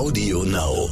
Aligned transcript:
Audio 0.00 0.42
Now. 0.44 0.88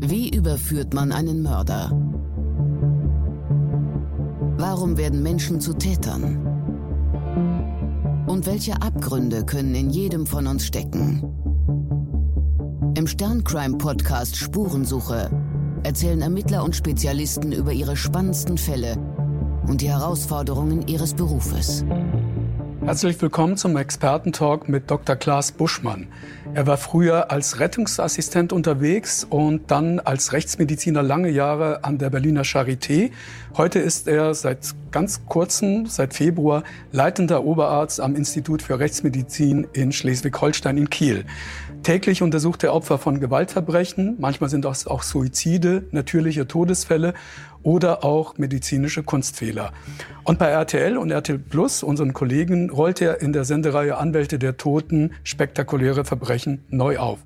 Wie 0.00 0.34
überführt 0.34 0.92
man 0.92 1.12
einen 1.12 1.42
Mörder? 1.44 1.92
Warum 4.58 4.96
werden 4.96 5.22
Menschen 5.22 5.60
zu 5.60 5.72
Tätern? 5.74 6.24
Und 8.26 8.44
welche 8.46 8.82
Abgründe 8.82 9.44
können 9.44 9.76
in 9.76 9.90
jedem 9.90 10.26
von 10.26 10.48
uns 10.48 10.66
stecken? 10.66 11.22
Im 12.96 13.06
Sterncrime-Podcast 13.06 14.34
Spurensuche 14.34 15.30
erzählen 15.84 16.20
Ermittler 16.20 16.64
und 16.64 16.74
Spezialisten 16.74 17.52
über 17.52 17.70
ihre 17.72 17.96
spannendsten 17.96 18.58
Fälle 18.58 18.96
und 19.70 19.80
die 19.80 19.88
Herausforderungen 19.88 20.88
ihres 20.88 21.14
Berufes. 21.14 21.84
Herzlich 22.84 23.22
willkommen 23.22 23.56
zum 23.56 23.76
Expertentalk 23.76 24.68
mit 24.68 24.90
Dr. 24.90 25.14
Klaas 25.14 25.52
Buschmann. 25.52 26.08
Er 26.54 26.66
war 26.66 26.76
früher 26.76 27.30
als 27.30 27.60
Rettungsassistent 27.60 28.52
unterwegs 28.52 29.24
und 29.28 29.70
dann 29.70 30.00
als 30.00 30.32
Rechtsmediziner 30.32 31.04
lange 31.04 31.30
Jahre 31.30 31.84
an 31.84 31.98
der 31.98 32.10
Berliner 32.10 32.42
Charité. 32.42 33.12
Heute 33.56 33.78
ist 33.78 34.08
er 34.08 34.34
seit 34.34 34.74
ganz 34.90 35.20
kurzem, 35.26 35.86
seit 35.86 36.14
Februar, 36.14 36.64
leitender 36.90 37.44
Oberarzt 37.44 38.00
am 38.00 38.16
Institut 38.16 38.62
für 38.62 38.80
Rechtsmedizin 38.80 39.68
in 39.72 39.92
Schleswig-Holstein 39.92 40.78
in 40.78 40.90
Kiel. 40.90 41.24
Täglich 41.82 42.20
untersucht 42.20 42.62
er 42.62 42.74
Opfer 42.74 42.98
von 42.98 43.20
Gewaltverbrechen, 43.20 44.16
manchmal 44.18 44.50
sind 44.50 44.64
das 44.64 44.86
auch 44.86 45.02
Suizide, 45.02 45.84
natürliche 45.92 46.46
Todesfälle 46.46 47.14
oder 47.62 48.04
auch 48.04 48.36
medizinische 48.36 49.02
Kunstfehler. 49.02 49.72
Und 50.24 50.38
bei 50.38 50.48
RTL 50.48 50.98
und 50.98 51.10
RTL 51.10 51.38
Plus, 51.38 51.82
unseren 51.82 52.12
Kollegen, 52.12 52.70
rollt 52.70 53.00
er 53.00 53.22
in 53.22 53.32
der 53.32 53.44
Sendereihe 53.44 53.96
Anwälte 53.96 54.38
der 54.38 54.58
Toten 54.58 55.12
spektakuläre 55.24 56.04
Verbrechen 56.04 56.64
neu 56.68 56.98
auf. 56.98 57.18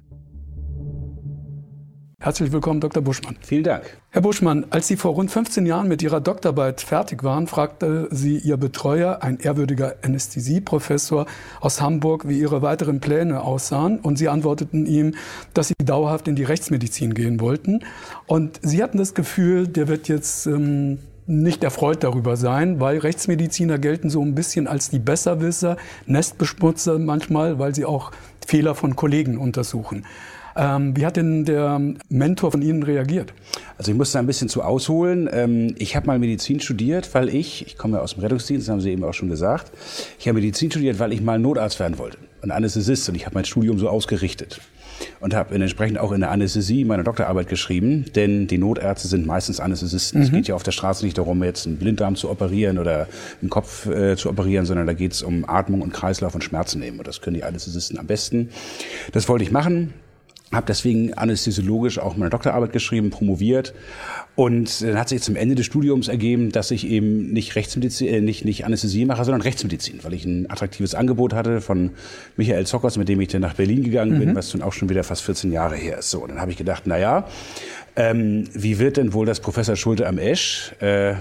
Herzlich 2.24 2.52
willkommen, 2.52 2.80
Dr. 2.80 3.02
Buschmann. 3.02 3.36
Vielen 3.42 3.64
Dank. 3.64 3.98
Herr 4.08 4.22
Buschmann, 4.22 4.64
als 4.70 4.88
Sie 4.88 4.96
vor 4.96 5.12
rund 5.12 5.30
15 5.30 5.66
Jahren 5.66 5.88
mit 5.88 6.00
Ihrer 6.00 6.22
Doktorarbeit 6.22 6.80
fertig 6.80 7.22
waren, 7.22 7.46
fragte 7.46 8.08
Sie 8.10 8.38
Ihr 8.38 8.56
Betreuer, 8.56 9.18
ein 9.20 9.40
ehrwürdiger 9.40 9.96
Anästhesieprofessor 10.00 11.26
aus 11.60 11.82
Hamburg, 11.82 12.26
wie 12.26 12.40
Ihre 12.40 12.62
weiteren 12.62 13.00
Pläne 13.00 13.42
aussahen. 13.42 13.98
Und 13.98 14.16
Sie 14.16 14.30
antworteten 14.30 14.86
ihm, 14.86 15.16
dass 15.52 15.68
Sie 15.68 15.74
dauerhaft 15.84 16.26
in 16.26 16.34
die 16.34 16.44
Rechtsmedizin 16.44 17.12
gehen 17.12 17.40
wollten. 17.40 17.80
Und 18.24 18.58
Sie 18.62 18.82
hatten 18.82 18.96
das 18.96 19.12
Gefühl, 19.12 19.68
der 19.68 19.88
wird 19.88 20.08
jetzt 20.08 20.46
ähm, 20.46 21.00
nicht 21.26 21.62
erfreut 21.62 22.04
darüber 22.04 22.38
sein, 22.38 22.80
weil 22.80 23.00
Rechtsmediziner 23.00 23.78
gelten 23.78 24.08
so 24.08 24.22
ein 24.22 24.34
bisschen 24.34 24.66
als 24.66 24.88
die 24.88 24.98
Besserwisser, 24.98 25.76
Nestbeschmutzer 26.06 26.98
manchmal, 26.98 27.58
weil 27.58 27.74
sie 27.74 27.84
auch 27.84 28.12
Fehler 28.46 28.74
von 28.74 28.96
Kollegen 28.96 29.36
untersuchen. 29.36 30.06
Ähm, 30.56 30.96
wie 30.96 31.04
hat 31.04 31.16
denn 31.16 31.44
der 31.44 31.80
Mentor 32.08 32.52
von 32.52 32.62
Ihnen 32.62 32.82
reagiert? 32.82 33.32
Also 33.76 33.90
ich 33.90 33.96
muss 33.96 34.12
da 34.12 34.20
ein 34.20 34.26
bisschen 34.26 34.48
zu 34.48 34.62
ausholen. 34.62 35.28
Ähm, 35.32 35.74
ich 35.78 35.96
habe 35.96 36.06
mal 36.06 36.18
Medizin 36.18 36.60
studiert, 36.60 37.14
weil 37.14 37.28
ich, 37.28 37.66
ich 37.66 37.76
komme 37.76 37.96
ja 37.96 38.02
aus 38.02 38.14
dem 38.14 38.20
Rettungsdienst, 38.20 38.68
haben 38.68 38.80
Sie 38.80 38.90
eben 38.90 39.04
auch 39.04 39.14
schon 39.14 39.28
gesagt, 39.28 39.72
ich 40.18 40.28
habe 40.28 40.38
Medizin 40.38 40.70
studiert, 40.70 40.98
weil 40.98 41.12
ich 41.12 41.20
mal 41.20 41.38
Notarzt 41.38 41.80
werden 41.80 41.98
wollte, 41.98 42.18
ein 42.42 42.50
Anästhesist 42.50 43.08
und 43.08 43.14
ich 43.14 43.26
habe 43.26 43.34
mein 43.34 43.44
Studium 43.44 43.78
so 43.78 43.88
ausgerichtet 43.88 44.60
und 45.20 45.34
habe 45.34 45.54
entsprechend 45.54 45.98
auch 45.98 46.12
in 46.12 46.20
der 46.20 46.30
Anästhesie 46.30 46.84
meine 46.84 47.04
Doktorarbeit 47.04 47.48
geschrieben, 47.48 48.04
denn 48.14 48.46
die 48.46 48.58
Notärzte 48.58 49.08
sind 49.08 49.26
meistens 49.26 49.60
Anästhesisten. 49.60 50.20
Mhm. 50.20 50.26
Es 50.26 50.32
geht 50.32 50.48
ja 50.48 50.54
auf 50.54 50.62
der 50.62 50.72
Straße 50.72 51.04
nicht 51.04 51.18
darum, 51.18 51.42
jetzt 51.42 51.66
einen 51.66 51.76
Blinddarm 51.76 52.16
zu 52.16 52.30
operieren 52.30 52.78
oder 52.78 53.08
einen 53.40 53.50
Kopf 53.50 53.86
äh, 53.86 54.16
zu 54.16 54.28
operieren, 54.28 54.66
sondern 54.66 54.86
da 54.86 54.92
geht 54.92 55.12
es 55.12 55.22
um 55.22 55.48
Atmung 55.48 55.82
und 55.82 55.92
Kreislauf 55.92 56.34
und 56.34 56.44
Schmerzen 56.44 56.80
nehmen 56.80 56.98
und 56.98 57.08
das 57.08 57.20
können 57.20 57.34
die 57.34 57.44
Anästhesisten 57.44 57.98
am 57.98 58.06
besten. 58.06 58.50
Das 59.12 59.28
wollte 59.28 59.44
ich 59.44 59.50
machen, 59.50 59.92
habe 60.54 60.66
deswegen 60.66 61.14
anästhesiologisch 61.14 61.98
auch 61.98 62.16
meine 62.16 62.30
Doktorarbeit 62.30 62.72
geschrieben, 62.72 63.10
promoviert 63.10 63.74
und 64.36 64.82
dann 64.82 64.98
hat 64.98 65.08
sich 65.08 65.22
zum 65.22 65.36
Ende 65.36 65.54
des 65.54 65.66
Studiums 65.66 66.08
ergeben, 66.08 66.50
dass 66.50 66.72
ich 66.72 66.88
eben 66.88 67.32
nicht 67.32 67.54
Rechtsmedizin, 67.54 68.08
äh, 68.08 68.20
nicht, 68.20 68.44
nicht 68.44 68.64
Anästhesie 68.64 69.04
mache, 69.04 69.24
sondern 69.24 69.42
Rechtsmedizin, 69.42 70.00
weil 70.02 70.12
ich 70.12 70.24
ein 70.24 70.50
attraktives 70.50 70.96
Angebot 70.96 71.34
hatte 71.34 71.60
von 71.60 71.90
Michael 72.36 72.66
Zockers, 72.66 72.96
mit 72.96 73.08
dem 73.08 73.20
ich 73.20 73.28
dann 73.28 73.42
nach 73.42 73.54
Berlin 73.54 73.84
gegangen 73.84 74.18
bin, 74.18 74.30
mhm. 74.30 74.34
was 74.34 74.50
dann 74.50 74.62
auch 74.62 74.72
schon 74.72 74.88
wieder 74.88 75.04
fast 75.04 75.22
14 75.22 75.52
Jahre 75.52 75.76
her 75.76 75.98
ist. 75.98 76.10
So, 76.10 76.20
und 76.20 76.30
dann 76.30 76.40
habe 76.40 76.50
ich 76.50 76.56
gedacht, 76.56 76.82
na 76.86 76.98
ja, 76.98 77.28
ähm, 77.94 78.48
wie 78.52 78.80
wird 78.80 78.96
denn 78.96 79.12
wohl 79.12 79.24
das 79.24 79.38
Professor 79.38 79.76
Schulte 79.76 80.08
am 80.08 80.18
Esch, 80.18 80.74
äh, 80.80 81.14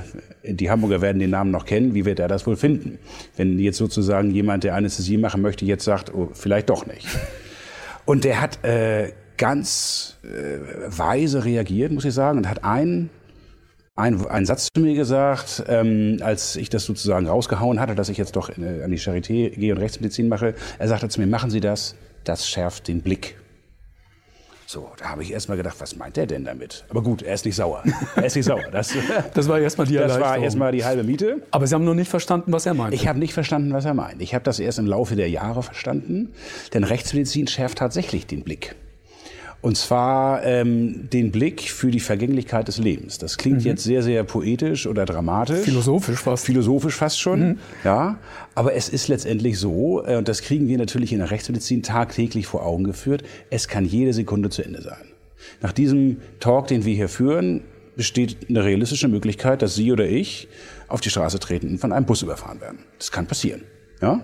die 0.43 0.71
Hamburger 0.71 1.01
werden 1.01 1.19
den 1.19 1.29
Namen 1.29 1.51
noch 1.51 1.65
kennen, 1.65 1.93
wie 1.93 2.05
wird 2.05 2.19
er 2.19 2.27
das 2.27 2.47
wohl 2.47 2.55
finden? 2.55 2.97
Wenn 3.37 3.59
jetzt 3.59 3.77
sozusagen 3.77 4.31
jemand, 4.31 4.63
der 4.63 4.73
Anästhesie 4.73 5.17
machen 5.17 5.43
möchte, 5.43 5.65
jetzt 5.65 5.83
sagt, 5.83 6.11
oh, 6.15 6.31
vielleicht 6.33 6.71
doch 6.71 6.87
nicht. 6.87 7.07
Und 8.05 8.23
der 8.23 8.41
hat 8.41 8.65
äh, 8.65 9.11
ganz 9.37 10.17
äh, 10.23 10.59
weise 10.87 11.45
reagiert, 11.45 11.91
muss 11.91 12.05
ich 12.05 12.13
sagen, 12.13 12.37
und 12.37 12.49
hat 12.49 12.63
einen 12.63 13.09
ein, 13.95 14.25
einen 14.25 14.45
Satz 14.45 14.69
zu 14.73 14.81
mir 14.81 14.95
gesagt, 14.95 15.63
ähm, 15.67 16.17
als 16.21 16.55
ich 16.55 16.69
das 16.69 16.85
sozusagen 16.85 17.27
rausgehauen 17.27 17.79
hatte, 17.79 17.93
dass 17.93 18.09
ich 18.09 18.17
jetzt 18.17 18.35
doch 18.35 18.49
in, 18.49 18.81
an 18.81 18.89
die 18.89 18.97
Charité 18.97 19.51
gehe 19.51 19.71
und 19.71 19.79
Rechtsmedizin 19.79 20.27
mache. 20.27 20.55
Er 20.79 20.87
sagte 20.87 21.09
zu 21.09 21.21
mir, 21.21 21.27
machen 21.27 21.51
Sie 21.51 21.59
das, 21.59 21.95
das 22.23 22.47
schärft 22.49 22.87
den 22.87 23.01
Blick. 23.01 23.37
So, 24.65 24.89
da 24.97 25.09
habe 25.09 25.21
ich 25.21 25.31
erst 25.31 25.49
mal 25.49 25.55
gedacht, 25.55 25.75
was 25.77 25.95
meint 25.95 26.17
der 26.17 26.25
denn 26.25 26.45
damit? 26.45 26.85
Aber 26.89 27.03
gut, 27.03 27.21
er 27.21 27.35
ist 27.35 27.45
nicht 27.45 27.55
sauer. 27.55 27.83
Er 28.15 28.25
ist 28.25 28.35
nicht 28.35 28.45
sauer. 28.45 28.63
Das, 28.71 28.91
das 29.35 29.47
war 29.47 29.59
erstmal 29.59 29.85
die 29.85 29.93
Das 29.93 30.19
war 30.19 30.39
erstmal 30.39 30.71
die 30.71 30.83
halbe 30.83 31.03
Miete. 31.03 31.43
Aber 31.51 31.67
Sie 31.67 31.75
haben 31.75 31.85
noch 31.85 31.93
nicht 31.93 32.09
verstanden, 32.09 32.51
was 32.51 32.65
er 32.65 32.73
meint. 32.73 32.95
Ich 32.95 33.07
habe 33.07 33.19
nicht 33.19 33.35
verstanden, 33.35 33.71
was 33.73 33.85
er 33.85 33.93
meint. 33.93 34.19
Ich 34.23 34.33
habe 34.33 34.43
das 34.43 34.59
erst 34.59 34.79
im 34.79 34.87
Laufe 34.87 35.15
der 35.15 35.29
Jahre 35.29 35.61
verstanden. 35.61 36.33
Denn 36.73 36.83
Rechtsmedizin 36.83 37.45
schärft 37.45 37.77
tatsächlich 37.77 38.25
den 38.25 38.43
Blick. 38.43 38.75
Und 39.63 39.77
zwar 39.77 40.43
ähm, 40.43 41.09
den 41.09 41.31
Blick 41.31 41.61
für 41.61 41.89
die 41.89 42.01
Vergänglichkeit 42.01 42.67
des 42.67 42.79
Lebens. 42.79 43.17
Das 43.17 43.37
klingt 43.37 43.59
mhm. 43.59 43.67
jetzt 43.67 43.83
sehr, 43.85 44.03
sehr 44.03 44.25
poetisch 44.25 44.87
oder 44.87 45.05
dramatisch. 45.05 45.61
Philosophisch 45.61 46.19
fast. 46.19 46.45
Philosophisch 46.45 46.95
fast 46.95 47.21
schon, 47.21 47.39
mhm. 47.39 47.59
ja. 47.85 48.19
Aber 48.55 48.73
es 48.73 48.89
ist 48.89 49.07
letztendlich 49.07 49.57
so, 49.57 50.05
äh, 50.05 50.17
und 50.17 50.27
das 50.27 50.41
kriegen 50.41 50.67
wir 50.67 50.77
natürlich 50.77 51.13
in 51.13 51.19
der 51.19 51.31
Rechtsmedizin 51.31 51.81
tagtäglich 51.81 52.45
vor 52.45 52.65
Augen 52.65 52.83
geführt, 52.83 53.23
es 53.49 53.69
kann 53.69 53.85
jede 53.85 54.11
Sekunde 54.11 54.49
zu 54.49 54.65
Ende 54.65 54.81
sein. 54.81 55.05
Nach 55.61 55.71
diesem 55.71 56.17
Talk, 56.41 56.67
den 56.67 56.83
wir 56.83 56.93
hier 56.93 57.07
führen, 57.07 57.61
besteht 57.95 58.49
eine 58.49 58.65
realistische 58.65 59.07
Möglichkeit, 59.07 59.61
dass 59.61 59.75
Sie 59.75 59.93
oder 59.93 60.05
ich 60.05 60.49
auf 60.89 60.99
die 60.99 61.09
Straße 61.09 61.39
treten 61.39 61.69
und 61.69 61.77
von 61.77 61.93
einem 61.93 62.05
Bus 62.05 62.21
überfahren 62.21 62.59
werden. 62.59 62.79
Das 62.97 63.13
kann 63.13 63.27
passieren, 63.27 63.61
ja. 64.01 64.19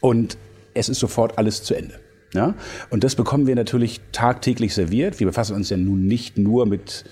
Und 0.00 0.38
es 0.72 0.88
ist 0.88 0.98
sofort 1.00 1.36
alles 1.36 1.62
zu 1.62 1.74
Ende. 1.74 2.00
Ja? 2.32 2.54
Und 2.90 3.04
das 3.04 3.14
bekommen 3.14 3.46
wir 3.46 3.56
natürlich 3.56 4.00
tagtäglich 4.12 4.74
serviert. 4.74 5.20
Wir 5.20 5.26
befassen 5.26 5.56
uns 5.56 5.70
ja 5.70 5.76
nun 5.76 6.06
nicht 6.06 6.38
nur 6.38 6.66
mit 6.66 7.04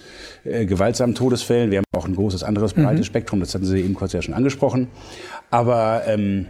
äh, 0.44 0.66
gewaltsamen 0.66 1.14
Todesfällen. 1.14 1.70
Wir 1.70 1.78
haben 1.78 1.84
auch 1.96 2.06
ein 2.06 2.14
großes 2.14 2.42
anderes 2.42 2.74
breites 2.74 3.00
mhm. 3.00 3.04
Spektrum. 3.04 3.40
Das 3.40 3.54
hatten 3.54 3.64
Sie 3.64 3.80
eben 3.80 3.94
kurz 3.94 4.12
ja 4.12 4.22
schon 4.22 4.34
angesprochen. 4.34 4.88
Aber 5.50 6.02
ähm, 6.06 6.46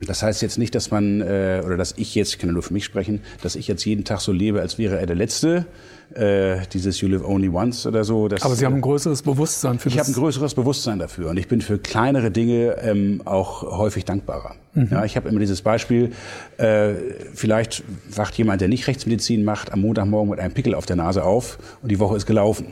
das 0.00 0.22
heißt 0.22 0.42
jetzt 0.42 0.58
nicht, 0.58 0.74
dass 0.74 0.90
man, 0.90 1.20
äh, 1.20 1.62
oder 1.64 1.76
dass 1.76 1.94
ich 1.96 2.14
jetzt, 2.14 2.32
ich 2.32 2.38
kann 2.38 2.48
ja 2.50 2.54
nur 2.54 2.62
für 2.62 2.72
mich 2.72 2.84
sprechen, 2.84 3.20
dass 3.42 3.56
ich 3.56 3.66
jetzt 3.66 3.84
jeden 3.84 4.04
Tag 4.04 4.20
so 4.20 4.32
lebe, 4.32 4.60
als 4.60 4.78
wäre 4.78 4.98
er 4.98 5.06
der 5.06 5.16
Letzte. 5.16 5.66
Äh, 6.14 6.60
dieses 6.72 7.00
You 7.02 7.08
Live 7.08 7.22
Only 7.22 7.50
Once 7.50 7.86
oder 7.86 8.02
so. 8.02 8.28
Das, 8.28 8.42
Aber 8.42 8.54
Sie 8.54 8.64
haben 8.64 8.76
ein 8.76 8.80
größeres 8.80 9.20
Bewusstsein 9.22 9.78
für 9.78 9.90
ich 9.90 9.96
das? 9.96 10.08
Ich 10.08 10.14
habe 10.14 10.18
ein 10.18 10.22
größeres 10.24 10.54
Bewusstsein 10.54 10.98
dafür 10.98 11.28
und 11.28 11.36
ich 11.36 11.48
bin 11.48 11.60
für 11.60 11.78
kleinere 11.78 12.30
Dinge 12.30 12.76
ähm, 12.80 13.20
auch 13.26 13.62
häufig 13.62 14.06
dankbarer. 14.06 14.54
Mhm. 14.72 14.88
Ja, 14.90 15.04
ich 15.04 15.16
habe 15.16 15.28
immer 15.28 15.38
dieses 15.38 15.60
Beispiel, 15.60 16.12
äh, 16.56 16.94
vielleicht 17.34 17.84
wacht 18.10 18.34
jemand, 18.38 18.62
der 18.62 18.68
nicht 18.68 18.86
Rechtsmedizin 18.86 19.44
macht, 19.44 19.70
am 19.70 19.82
Montagmorgen 19.82 20.30
mit 20.30 20.40
einem 20.40 20.54
Pickel 20.54 20.74
auf 20.74 20.86
der 20.86 20.96
Nase 20.96 21.24
auf 21.24 21.58
und 21.82 21.90
die 21.90 21.98
Woche 21.98 22.16
ist 22.16 22.24
gelaufen. 22.24 22.68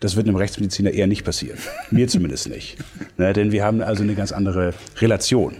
Das 0.00 0.16
wird 0.16 0.26
einem 0.26 0.36
Rechtsmediziner 0.36 0.90
eher 0.90 1.06
nicht 1.06 1.24
passieren. 1.24 1.58
Mir 1.90 2.08
zumindest 2.08 2.48
nicht. 2.48 2.78
Ne, 3.18 3.34
denn 3.34 3.52
wir 3.52 3.62
haben 3.62 3.82
also 3.82 4.02
eine 4.02 4.14
ganz 4.14 4.32
andere 4.32 4.72
Relation. 4.98 5.54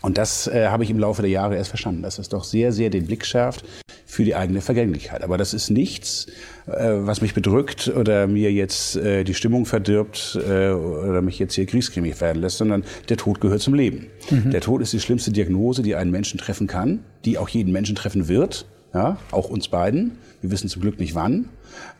Und 0.00 0.18
das 0.18 0.46
äh, 0.46 0.68
habe 0.68 0.82
ich 0.84 0.90
im 0.90 0.98
Laufe 0.98 1.20
der 1.20 1.30
Jahre 1.30 1.56
erst 1.56 1.70
verstanden, 1.70 2.02
dass 2.02 2.18
es 2.18 2.28
doch 2.30 2.44
sehr, 2.44 2.72
sehr 2.72 2.88
den 2.90 3.06
Blick 3.06 3.26
schärft 3.26 3.64
für 4.06 4.24
die 4.24 4.36
eigene 4.36 4.60
Vergänglichkeit. 4.60 5.22
Aber 5.22 5.36
das 5.36 5.52
ist 5.52 5.68
nichts, 5.68 6.26
äh, 6.66 6.90
was 7.00 7.20
mich 7.20 7.34
bedrückt 7.34 7.88
oder 7.88 8.28
mir 8.28 8.52
jetzt 8.52 8.96
äh, 8.96 9.24
die 9.24 9.34
Stimmung 9.34 9.66
verdirbt 9.66 10.38
äh, 10.48 10.70
oder 10.70 11.20
mich 11.22 11.38
jetzt 11.38 11.54
hier 11.54 11.66
kriegscremig 11.66 12.20
werden 12.20 12.40
lässt, 12.40 12.58
sondern 12.58 12.84
der 13.08 13.16
Tod 13.16 13.40
gehört 13.40 13.60
zum 13.60 13.74
Leben. 13.74 14.06
Mhm. 14.30 14.52
Der 14.52 14.60
Tod 14.60 14.80
ist 14.80 14.92
die 14.92 15.00
schlimmste 15.00 15.32
Diagnose, 15.32 15.82
die 15.82 15.96
einen 15.96 16.12
Menschen 16.12 16.38
treffen 16.38 16.68
kann, 16.68 17.00
die 17.24 17.36
auch 17.36 17.48
jeden 17.48 17.72
Menschen 17.72 17.96
treffen 17.96 18.28
wird, 18.28 18.66
ja, 18.94 19.18
auch 19.32 19.50
uns 19.50 19.68
beiden. 19.68 20.12
Wir 20.40 20.52
wissen 20.52 20.68
zum 20.68 20.82
Glück 20.82 21.00
nicht 21.00 21.14
wann. 21.14 21.48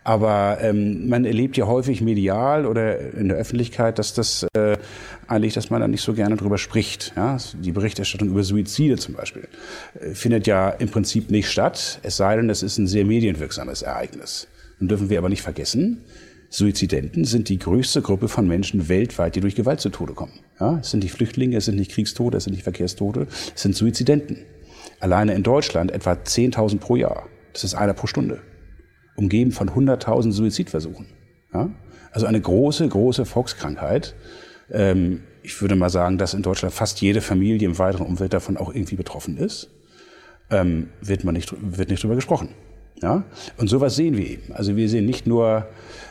Aber 0.04 0.58
ähm, 0.60 1.08
man 1.08 1.24
erlebt 1.24 1.56
ja 1.56 1.66
häufig 1.66 2.00
medial 2.00 2.64
oder 2.64 3.12
in 3.14 3.28
der 3.28 3.36
Öffentlichkeit, 3.36 3.98
dass 3.98 4.14
das 4.14 4.46
äh, 4.54 4.76
eigentlich, 5.26 5.54
dass 5.54 5.70
man 5.70 5.80
da 5.80 5.88
nicht 5.88 6.02
so 6.02 6.14
gerne 6.14 6.36
drüber 6.36 6.58
spricht. 6.58 7.12
Ja? 7.16 7.38
Die 7.54 7.72
Berichterstattung 7.72 8.28
über 8.28 8.44
Suizide 8.44 8.98
zum 8.98 9.14
Beispiel 9.14 9.48
äh, 10.00 10.10
findet 10.14 10.46
ja 10.46 10.70
im 10.70 10.90
Prinzip 10.90 11.30
nicht 11.30 11.50
statt, 11.50 11.98
es 12.02 12.16
sei 12.16 12.36
denn, 12.36 12.48
es 12.50 12.62
ist 12.62 12.78
ein 12.78 12.86
sehr 12.86 13.04
medienwirksames 13.04 13.82
Ereignis. 13.82 14.46
Dann 14.78 14.88
dürfen 14.88 15.10
wir 15.10 15.18
aber 15.18 15.28
nicht 15.28 15.42
vergessen, 15.42 16.04
Suizidenten 16.50 17.24
sind 17.24 17.48
die 17.48 17.58
größte 17.58 18.02
Gruppe 18.02 18.28
von 18.28 18.46
Menschen 18.46 18.88
weltweit, 18.88 19.34
die 19.34 19.40
durch 19.40 19.56
Gewalt 19.56 19.80
zu 19.80 19.90
Tode 19.90 20.14
kommen. 20.14 20.38
Ja, 20.60 20.78
es 20.78 20.90
sind 20.90 21.02
die 21.02 21.08
Flüchtlinge, 21.08 21.56
es 21.56 21.64
sind 21.64 21.76
nicht 21.76 21.90
Kriegstote, 21.90 22.36
es 22.36 22.44
sind 22.44 22.52
nicht 22.52 22.62
Verkehrstote, 22.62 23.26
es 23.54 23.62
sind 23.62 23.74
Suizidenten. 23.74 24.38
Alleine 25.00 25.34
in 25.34 25.42
Deutschland 25.42 25.90
etwa 25.90 26.12
10.000 26.12 26.78
pro 26.78 26.96
Jahr. 26.96 27.28
Das 27.52 27.64
ist 27.64 27.74
einer 27.74 27.94
pro 27.94 28.06
Stunde. 28.06 28.40
Umgeben 29.16 29.52
von 29.52 29.70
100.000 29.70 30.32
Suizidversuchen. 30.32 31.06
Ja? 31.52 31.70
Also 32.12 32.26
eine 32.26 32.40
große, 32.40 32.88
große 32.88 33.24
Volkskrankheit. 33.24 34.14
Ähm, 34.70 35.22
ich 35.42 35.60
würde 35.60 35.76
mal 35.76 35.90
sagen, 35.90 36.18
dass 36.18 36.34
in 36.34 36.42
Deutschland 36.42 36.74
fast 36.74 37.00
jede 37.00 37.20
Familie 37.20 37.68
im 37.68 37.78
weiteren 37.78 38.06
Umfeld 38.06 38.32
davon 38.32 38.56
auch 38.56 38.74
irgendwie 38.74 38.96
betroffen 38.96 39.36
ist. 39.36 39.70
Ähm, 40.50 40.88
wird 41.00 41.24
man 41.24 41.34
nicht, 41.34 41.52
wird 41.60 41.90
nicht 41.90 42.02
drüber 42.02 42.14
gesprochen. 42.14 42.48
Ja? 43.02 43.24
Und 43.56 43.68
sowas 43.68 43.96
sehen 43.96 44.16
wir 44.16 44.26
eben. 44.26 44.52
Also 44.52 44.76
wir 44.76 44.88
sehen 44.88 45.06
nicht 45.06 45.26
nur, 45.26 45.66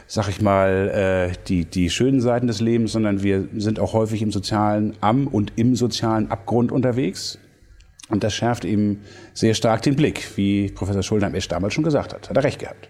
sag 0.07 0.29
ich 0.29 0.41
mal, 0.41 0.89
äh, 0.89 1.35
die, 1.47 1.65
die 1.65 1.89
schönen 1.89 2.21
Seiten 2.21 2.47
des 2.47 2.61
Lebens, 2.61 2.91
sondern 2.91 3.23
wir 3.23 3.47
sind 3.57 3.79
auch 3.79 3.93
häufig 3.93 4.21
im 4.21 4.31
sozialen, 4.31 4.93
am 5.01 5.27
und 5.27 5.53
im 5.55 5.75
sozialen 5.75 6.31
Abgrund 6.31 6.71
unterwegs. 6.71 7.39
Und 8.09 8.23
das 8.23 8.35
schärft 8.35 8.65
eben 8.65 9.01
sehr 9.33 9.53
stark 9.53 9.81
den 9.81 9.95
Blick, 9.95 10.37
wie 10.37 10.69
Professor 10.69 11.01
Schuldenheim-Esch 11.01 11.47
damals 11.47 11.73
schon 11.73 11.83
gesagt 11.83 12.13
hat. 12.13 12.29
Hat 12.29 12.37
er 12.37 12.43
recht 12.43 12.59
gehabt. 12.59 12.87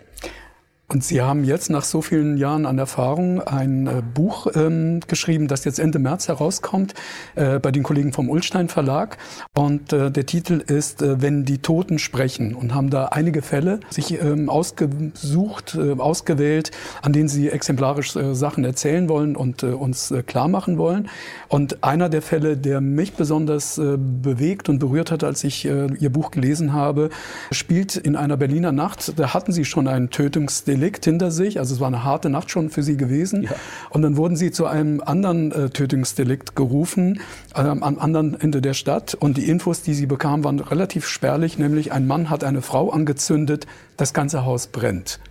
Und 0.88 1.04
Sie 1.04 1.20
haben 1.20 1.44
jetzt 1.44 1.72
nach 1.72 1.84
so 1.84 2.04
vielen 2.04 2.38
Jahren 2.38 2.68
an 2.68 2.78
Erfahrung 2.78 3.42
ein 3.42 3.88
äh, 3.88 4.04
Buch 4.14 4.46
ähm, 4.54 5.00
geschrieben, 5.08 5.48
das 5.48 5.66
jetzt 5.66 5.80
Ende 5.80 5.98
März 5.98 6.28
herauskommt 6.28 6.94
äh, 7.34 7.58
bei 7.58 7.72
den 7.72 7.82
Kollegen 7.82 8.14
vom 8.14 8.30
Ulstein 8.30 8.70
Verlag. 8.70 9.18
Und 9.56 9.92
äh, 9.94 10.12
der 10.12 10.28
Titel 10.28 10.64
ist 10.66 11.02
äh, 11.02 11.20
Wenn 11.24 11.44
die 11.44 11.58
Toten 11.58 11.98
sprechen 11.98 12.54
und 12.54 12.76
haben 12.76 12.92
da 12.92 13.06
einige 13.06 13.42
Fälle 13.42 13.80
sich 13.90 14.22
ähm, 14.22 14.48
ausgesucht, 14.48 15.74
äh, 15.74 15.94
ausgewählt, 15.94 16.70
an 17.02 17.14
denen 17.14 17.30
Sie 17.30 17.50
exemplarisch 17.50 18.16
äh, 18.16 18.36
Sachen 18.36 18.64
erzählen 18.64 19.10
wollen 19.10 19.36
und 19.36 19.64
uns 19.64 20.14
klar 20.28 20.48
machen 20.48 20.78
wollen. 20.78 21.10
Und 21.48 21.84
einer 21.84 22.10
der 22.10 22.22
Fälle, 22.22 22.58
der 22.58 22.82
mich 22.82 23.14
besonders 23.14 23.76
bewegt 23.78 24.70
und 24.70 24.80
berührt 24.80 25.12
hat, 25.12 25.24
als 25.24 25.44
ich 25.44 25.66
Ihr 25.66 26.10
Buch 26.10 26.32
gelesen 26.32 26.74
habe, 26.74 27.10
spielt 27.52 27.96
in 27.96 28.16
einer 28.16 28.38
Berliner 28.38 28.72
Nacht. 28.72 29.14
Da 29.18 29.34
hatten 29.34 29.52
Sie 29.52 29.66
schon 29.66 29.88
einen 29.88 30.10
Tötungsdelikt 30.10 30.75
Delikt 30.76 31.06
hinter 31.06 31.32
sich. 31.32 31.58
Also 31.58 31.74
es 31.74 31.80
war 31.80 31.88
eine 31.88 32.04
harte 32.04 32.30
Nacht 32.30 32.52
schon 32.52 32.70
für 32.70 32.84
sie 32.84 32.98
gewesen. 32.98 33.44
Ja. 33.44 33.52
Und 33.92 34.02
dann 34.02 34.18
wurden 34.18 34.36
sie 34.36 34.52
zu 34.52 34.66
einem 34.66 35.00
anderen 35.00 35.54
äh, 35.54 35.70
Tötungsdelikt 35.70 36.54
gerufen, 36.54 37.22
äh, 37.56 37.62
am 37.62 37.82
anderen 37.82 38.38
Ende 38.40 38.62
der 38.62 38.74
Stadt. 38.74 39.16
Und 39.16 39.38
die 39.38 39.48
Infos, 39.48 39.84
die 39.84 39.94
sie 39.94 40.06
bekamen, 40.06 40.44
waren 40.44 40.60
relativ 40.60 41.08
spärlich, 41.08 41.58
nämlich 41.58 41.94
ein 41.94 42.08
Mann 42.08 42.30
hat 42.30 42.44
eine 42.44 42.62
Frau 42.62 42.90
angezündet, 42.90 43.68
das 43.96 44.14
ganze 44.14 44.44
Haus 44.44 44.68
brennt. 44.68 45.22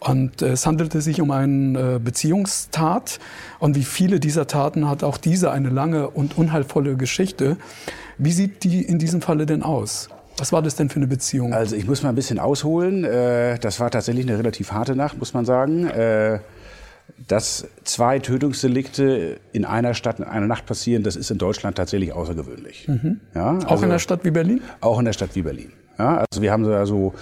Und 0.00 0.42
äh, 0.42 0.48
es 0.48 0.66
handelte 0.66 1.00
sich 1.00 1.22
um 1.22 1.30
eine 1.30 1.94
äh, 1.94 1.98
Beziehungstat. 1.98 3.20
Und 3.60 3.76
wie 3.76 3.84
viele 3.84 4.20
dieser 4.20 4.46
Taten 4.46 4.86
hat 4.86 5.02
auch 5.02 5.16
diese 5.16 5.50
eine 5.50 5.70
lange 5.70 6.10
und 6.10 6.36
unheilvolle 6.36 6.96
Geschichte. 6.96 7.56
Wie 8.18 8.32
sieht 8.32 8.64
die 8.64 8.82
in 8.82 8.98
diesem 8.98 9.22
Falle 9.22 9.46
denn 9.46 9.62
aus? 9.62 10.10
Was 10.36 10.52
war 10.52 10.62
das 10.62 10.74
denn 10.76 10.88
für 10.88 10.96
eine 10.96 11.06
Beziehung? 11.06 11.52
Also 11.52 11.76
ich 11.76 11.86
muss 11.86 12.02
mal 12.02 12.08
ein 12.08 12.14
bisschen 12.14 12.38
ausholen. 12.38 13.04
Äh, 13.04 13.58
das 13.58 13.80
war 13.80 13.90
tatsächlich 13.90 14.26
eine 14.26 14.38
relativ 14.38 14.72
harte 14.72 14.96
Nacht, 14.96 15.18
muss 15.18 15.34
man 15.34 15.44
sagen. 15.44 15.86
Äh, 15.86 16.40
dass 17.28 17.66
zwei 17.84 18.18
Tötungsdelikte 18.18 19.38
in 19.52 19.64
einer 19.64 19.94
Stadt 19.94 20.18
in 20.18 20.24
einer 20.24 20.46
Nacht 20.46 20.66
passieren, 20.66 21.02
das 21.02 21.16
ist 21.16 21.30
in 21.30 21.38
Deutschland 21.38 21.76
tatsächlich 21.76 22.12
außergewöhnlich. 22.12 22.88
Mhm. 22.88 23.20
Ja, 23.34 23.54
also 23.54 23.68
auch 23.68 23.82
in 23.82 23.90
der 23.90 23.98
Stadt 23.98 24.24
wie 24.24 24.30
Berlin? 24.30 24.62
Auch 24.80 24.98
in 24.98 25.04
der 25.04 25.12
Stadt 25.12 25.30
wie 25.34 25.42
Berlin. 25.42 25.72
Ja, 25.98 26.24
also 26.30 26.42
wir 26.42 26.50
haben 26.50 26.64
da 26.64 26.86
so 26.86 27.14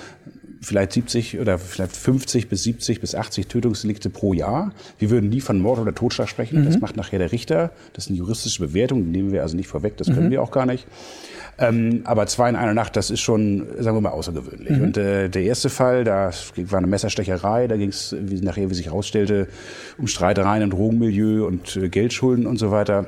vielleicht 0.62 0.92
70 0.92 1.40
oder 1.40 1.58
vielleicht 1.58 1.96
50 1.96 2.48
bis 2.48 2.62
70 2.62 3.00
bis 3.00 3.14
80 3.14 3.48
Tötungsdelikte 3.48 4.10
pro 4.10 4.32
Jahr. 4.32 4.72
Wir 4.98 5.10
würden 5.10 5.28
nie 5.28 5.40
von 5.40 5.60
Mord 5.60 5.80
oder 5.80 5.94
Totschlag 5.94 6.28
sprechen. 6.28 6.60
Mhm. 6.60 6.66
Das 6.66 6.80
macht 6.80 6.96
nachher 6.96 7.18
der 7.18 7.32
Richter. 7.32 7.72
Das 7.92 8.04
ist 8.04 8.10
eine 8.10 8.18
juristische 8.18 8.62
Bewertung, 8.62 9.04
die 9.04 9.10
nehmen 9.10 9.32
wir 9.32 9.42
also 9.42 9.56
nicht 9.56 9.68
vorweg. 9.68 9.96
Das 9.96 10.06
können 10.06 10.26
mhm. 10.26 10.30
wir 10.30 10.42
auch 10.42 10.52
gar 10.52 10.66
nicht. 10.66 10.86
Ähm, 11.58 12.02
aber 12.04 12.26
zwei 12.28 12.48
in 12.48 12.56
einer 12.56 12.74
Nacht, 12.74 12.96
das 12.96 13.10
ist 13.10 13.20
schon, 13.20 13.66
sagen 13.78 13.96
wir 13.96 14.00
mal, 14.00 14.10
außergewöhnlich. 14.10 14.78
Mhm. 14.78 14.84
Und 14.84 14.96
äh, 14.96 15.28
der 15.28 15.42
erste 15.42 15.68
Fall, 15.68 16.04
da 16.04 16.30
war 16.56 16.78
eine 16.78 16.86
Messerstecherei, 16.86 17.66
da 17.66 17.76
ging 17.76 17.90
es, 17.90 18.14
nachher, 18.42 18.70
wie 18.70 18.74
sich 18.74 18.86
herausstellte, 18.86 19.48
um 19.98 20.06
Streitereien 20.06 20.62
im 20.62 20.70
Drogenmilieu 20.70 21.46
und 21.46 21.76
äh, 21.76 21.88
Geldschulden 21.88 22.46
und 22.46 22.58
so 22.58 22.70
weiter. 22.70 23.06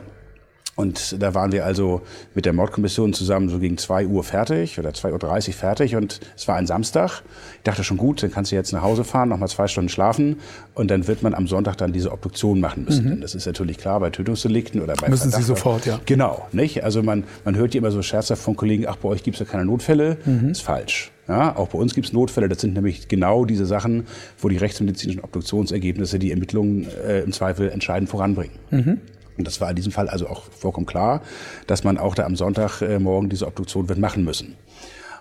Und 0.77 1.23
da 1.23 1.35
waren 1.35 1.53
wir 1.53 1.65
also 1.65 2.03
mit 2.35 2.47
der 2.47 2.53
Mordkommission 2.53 3.13
zusammen 3.13 3.49
so 3.49 3.61
gegen 3.61 3.79
zwei 3.79 4.07
Uhr 4.07 4.25
fertig 4.25 4.79
oder 4.79 4.93
zwei 4.93 5.13
Uhr 5.13 5.21
dreißig 5.21 5.55
fertig 5.55 5.95
und 5.95 6.19
es 6.37 6.49
war 6.49 6.57
ein 6.57 6.67
Samstag. 6.67 7.23
Ich 7.59 7.63
dachte 7.63 7.85
schon 7.85 7.97
gut, 7.97 8.23
dann 8.25 8.33
kannst 8.33 8.51
du 8.51 8.57
jetzt 8.57 8.73
nach 8.73 8.83
Hause 8.83 9.05
fahren, 9.05 9.29
noch 9.29 9.39
mal 9.39 9.47
zwei 9.47 9.69
Stunden 9.69 9.89
schlafen 9.89 10.37
und 10.75 10.91
dann 10.91 11.07
wird 11.07 11.23
man 11.23 11.33
am 11.33 11.47
Sonntag 11.47 11.77
dann 11.77 11.93
diese 11.93 12.11
Obduktion 12.11 12.59
machen 12.59 12.85
müssen. 12.85 13.09
Mhm. 13.09 13.21
Das 13.21 13.37
ist 13.37 13.47
natürlich 13.47 13.79
klar 13.79 14.01
bei 14.01 14.11
Tötungsdelikten 14.11 14.81
oder 14.81 14.95
bei 14.95 15.09
Müssen 15.09 15.31
Verdacht. 15.31 15.43
Sie 15.43 15.47
sofort, 15.47 15.87
ja. 15.87 16.01
Genau, 16.07 16.47
nicht? 16.51 16.83
Also 16.83 17.05
man, 17.05 17.23
man 17.45 17.55
hört 17.55 17.75
ja 17.75 17.79
immer 17.79 17.93
so 17.93 18.03
scherzhaft 18.03 18.43
von 18.43 18.57
Kollegen, 18.57 18.87
ach, 18.89 18.97
bei 18.97 19.09
euch 19.09 19.23
gibt's 19.23 19.39
ja 19.39 19.47
keine 19.47 19.65
Notfälle. 19.65 20.17
Mhm. 20.25 20.51
ist 20.51 20.63
falsch. 20.63 21.13
Ja, 21.29 21.57
auch 21.57 21.69
bei 21.69 21.79
uns 21.79 21.95
gibt's 21.95 22.13
Notfälle. 22.13 22.49
Das 22.49 22.61
sind 22.61 22.75
nämlich 22.75 23.09
genau 23.09 23.45
diese 23.47 23.65
Sachen, 23.65 24.07
wo 24.39 24.49
die 24.49 24.59
rechtsmedizinischen 24.59 25.23
Obduktionsergebnisse 25.23 26.19
die 26.19 26.33
Ermittlungen 26.33 26.87
äh, 27.07 27.21
im 27.21 27.33
Zweifel 27.33 27.71
entscheidend 27.71 28.11
voranbringen. 28.11 28.57
Mhm. 28.71 29.01
Und 29.37 29.47
das 29.47 29.61
war 29.61 29.71
in 29.71 29.77
diesem 29.77 29.93
Fall 29.93 30.09
also 30.09 30.29
auch 30.29 30.45
vollkommen 30.45 30.87
klar, 30.87 31.23
dass 31.67 31.85
man 31.85 31.99
auch 31.99 32.15
da 32.15 32.25
am 32.25 32.37
Sonntagmorgen 32.37 33.29
äh, 33.29 33.31
diese 33.31 33.47
Obduktion 33.47 33.89
wird 33.89 33.99
machen 33.99 34.25
müssen. 34.25 34.57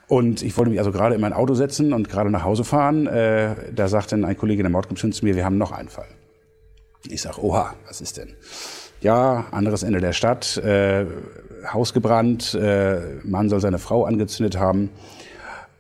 Und 0.08 0.44
ich 0.44 0.58
wollte 0.58 0.70
mich 0.70 0.80
also 0.80 0.92
gerade 0.92 1.16
in 1.16 1.22
mein 1.22 1.34
Auto 1.34 1.54
setzen 1.54 1.94
und 1.94 2.10
gerade 2.10 2.30
nach 2.30 2.44
Hause 2.44 2.64
fahren. 2.64 3.08
Äh, 3.08 3.56
da 3.74 3.88
sagt 3.88 4.12
dann 4.12 4.26
ein 4.26 4.38
Kollege 4.38 4.62
der 4.64 4.70
Mordkommission 4.70 5.14
zu 5.14 5.26
mir, 5.26 5.36
wir 5.36 5.46
haben 5.46 5.58
noch 5.58 5.72
einen 5.72 5.90
Fall. 5.90 6.08
Ich 7.10 7.22
sage, 7.22 7.44
oha, 7.44 7.74
was 7.88 8.02
ist 8.02 8.18
denn? 8.18 8.36
Ja, 9.02 9.46
anderes 9.52 9.84
Ende 9.84 10.00
der 10.00 10.14
Stadt, 10.14 10.58
äh, 10.58 11.06
Haus 11.72 11.94
gebrannt, 11.94 12.54
äh, 12.54 13.00
Mann 13.24 13.50
soll 13.50 13.60
seine 13.60 13.80
Frau 13.80 14.06
angezündet 14.06 14.58
haben. 14.58 14.90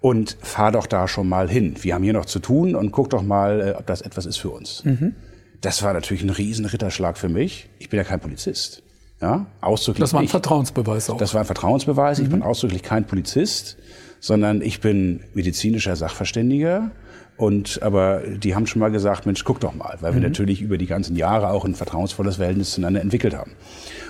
Und 0.01 0.37
fahr 0.41 0.73
doch 0.73 0.85
da 0.85 1.07
schon 1.07 1.29
mal 1.29 1.49
hin. 1.49 1.75
Wir 1.81 1.95
haben 1.95 2.03
hier 2.03 2.11
noch 2.11 2.25
zu 2.25 2.39
tun 2.39 2.75
und 2.75 2.91
guck 2.91 3.09
doch 3.09 3.21
mal, 3.21 3.61
äh, 3.61 3.71
ob 3.77 3.85
das 3.85 4.01
etwas 4.01 4.25
ist 4.25 4.37
für 4.37 4.49
uns. 4.49 4.83
Mhm. 4.83 5.15
Das 5.63 5.81
war 5.81 5.93
natürlich 5.93 6.23
ein 6.23 6.29
riesen 6.29 6.65
Ritterschlag 6.65 7.17
für 7.17 7.29
mich. 7.29 7.69
Ich 7.79 7.89
bin 7.89 7.97
ja 7.97 8.03
kein 8.03 8.19
Polizist. 8.19 8.83
Ja, 9.21 9.45
ausdrücklich. 9.61 10.01
Das 10.01 10.13
war 10.13 10.19
ein 10.19 10.27
Vertrauensbeweis 10.27 11.09
auch. 11.09 11.17
Das 11.17 11.33
war 11.33 11.39
ein 11.39 11.45
Vertrauensbeweis. 11.45 12.19
Mhm. 12.19 12.25
Ich 12.25 12.31
bin 12.31 12.41
ausdrücklich 12.41 12.83
kein 12.83 13.07
Polizist, 13.07 13.77
sondern 14.19 14.61
ich 14.61 14.81
bin 14.81 15.21
medizinischer 15.33 15.95
Sachverständiger. 15.95 16.91
Und 17.37 17.81
aber 17.81 18.23
die 18.27 18.55
haben 18.55 18.67
schon 18.67 18.81
mal 18.81 18.91
gesagt, 18.91 19.25
Mensch, 19.25 19.45
guck 19.45 19.61
doch 19.61 19.73
mal, 19.73 19.97
weil 20.01 20.11
mhm. 20.11 20.15
wir 20.15 20.23
natürlich 20.23 20.61
über 20.61 20.77
die 20.77 20.85
ganzen 20.85 21.15
Jahre 21.15 21.49
auch 21.51 21.63
ein 21.63 21.75
vertrauensvolles 21.75 22.35
Verhältnis 22.35 22.71
zueinander 22.71 22.99
entwickelt 22.99 23.33
haben. 23.33 23.53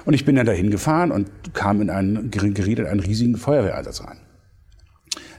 Und 0.06 0.16
ich 0.16 0.26
bin 0.26 0.36
dann 0.36 0.48
dahin 0.48 0.72
gefahren 0.72 1.12
und 1.12 1.30
kam 1.54 1.82
in 1.82 1.92
einen 1.92 2.32
geriet 2.32 2.80
in 2.80 2.88
einen 2.88 3.00
riesigen 3.00 3.38
Feuerwehreinsatz 3.38 4.02
rein 4.02 4.18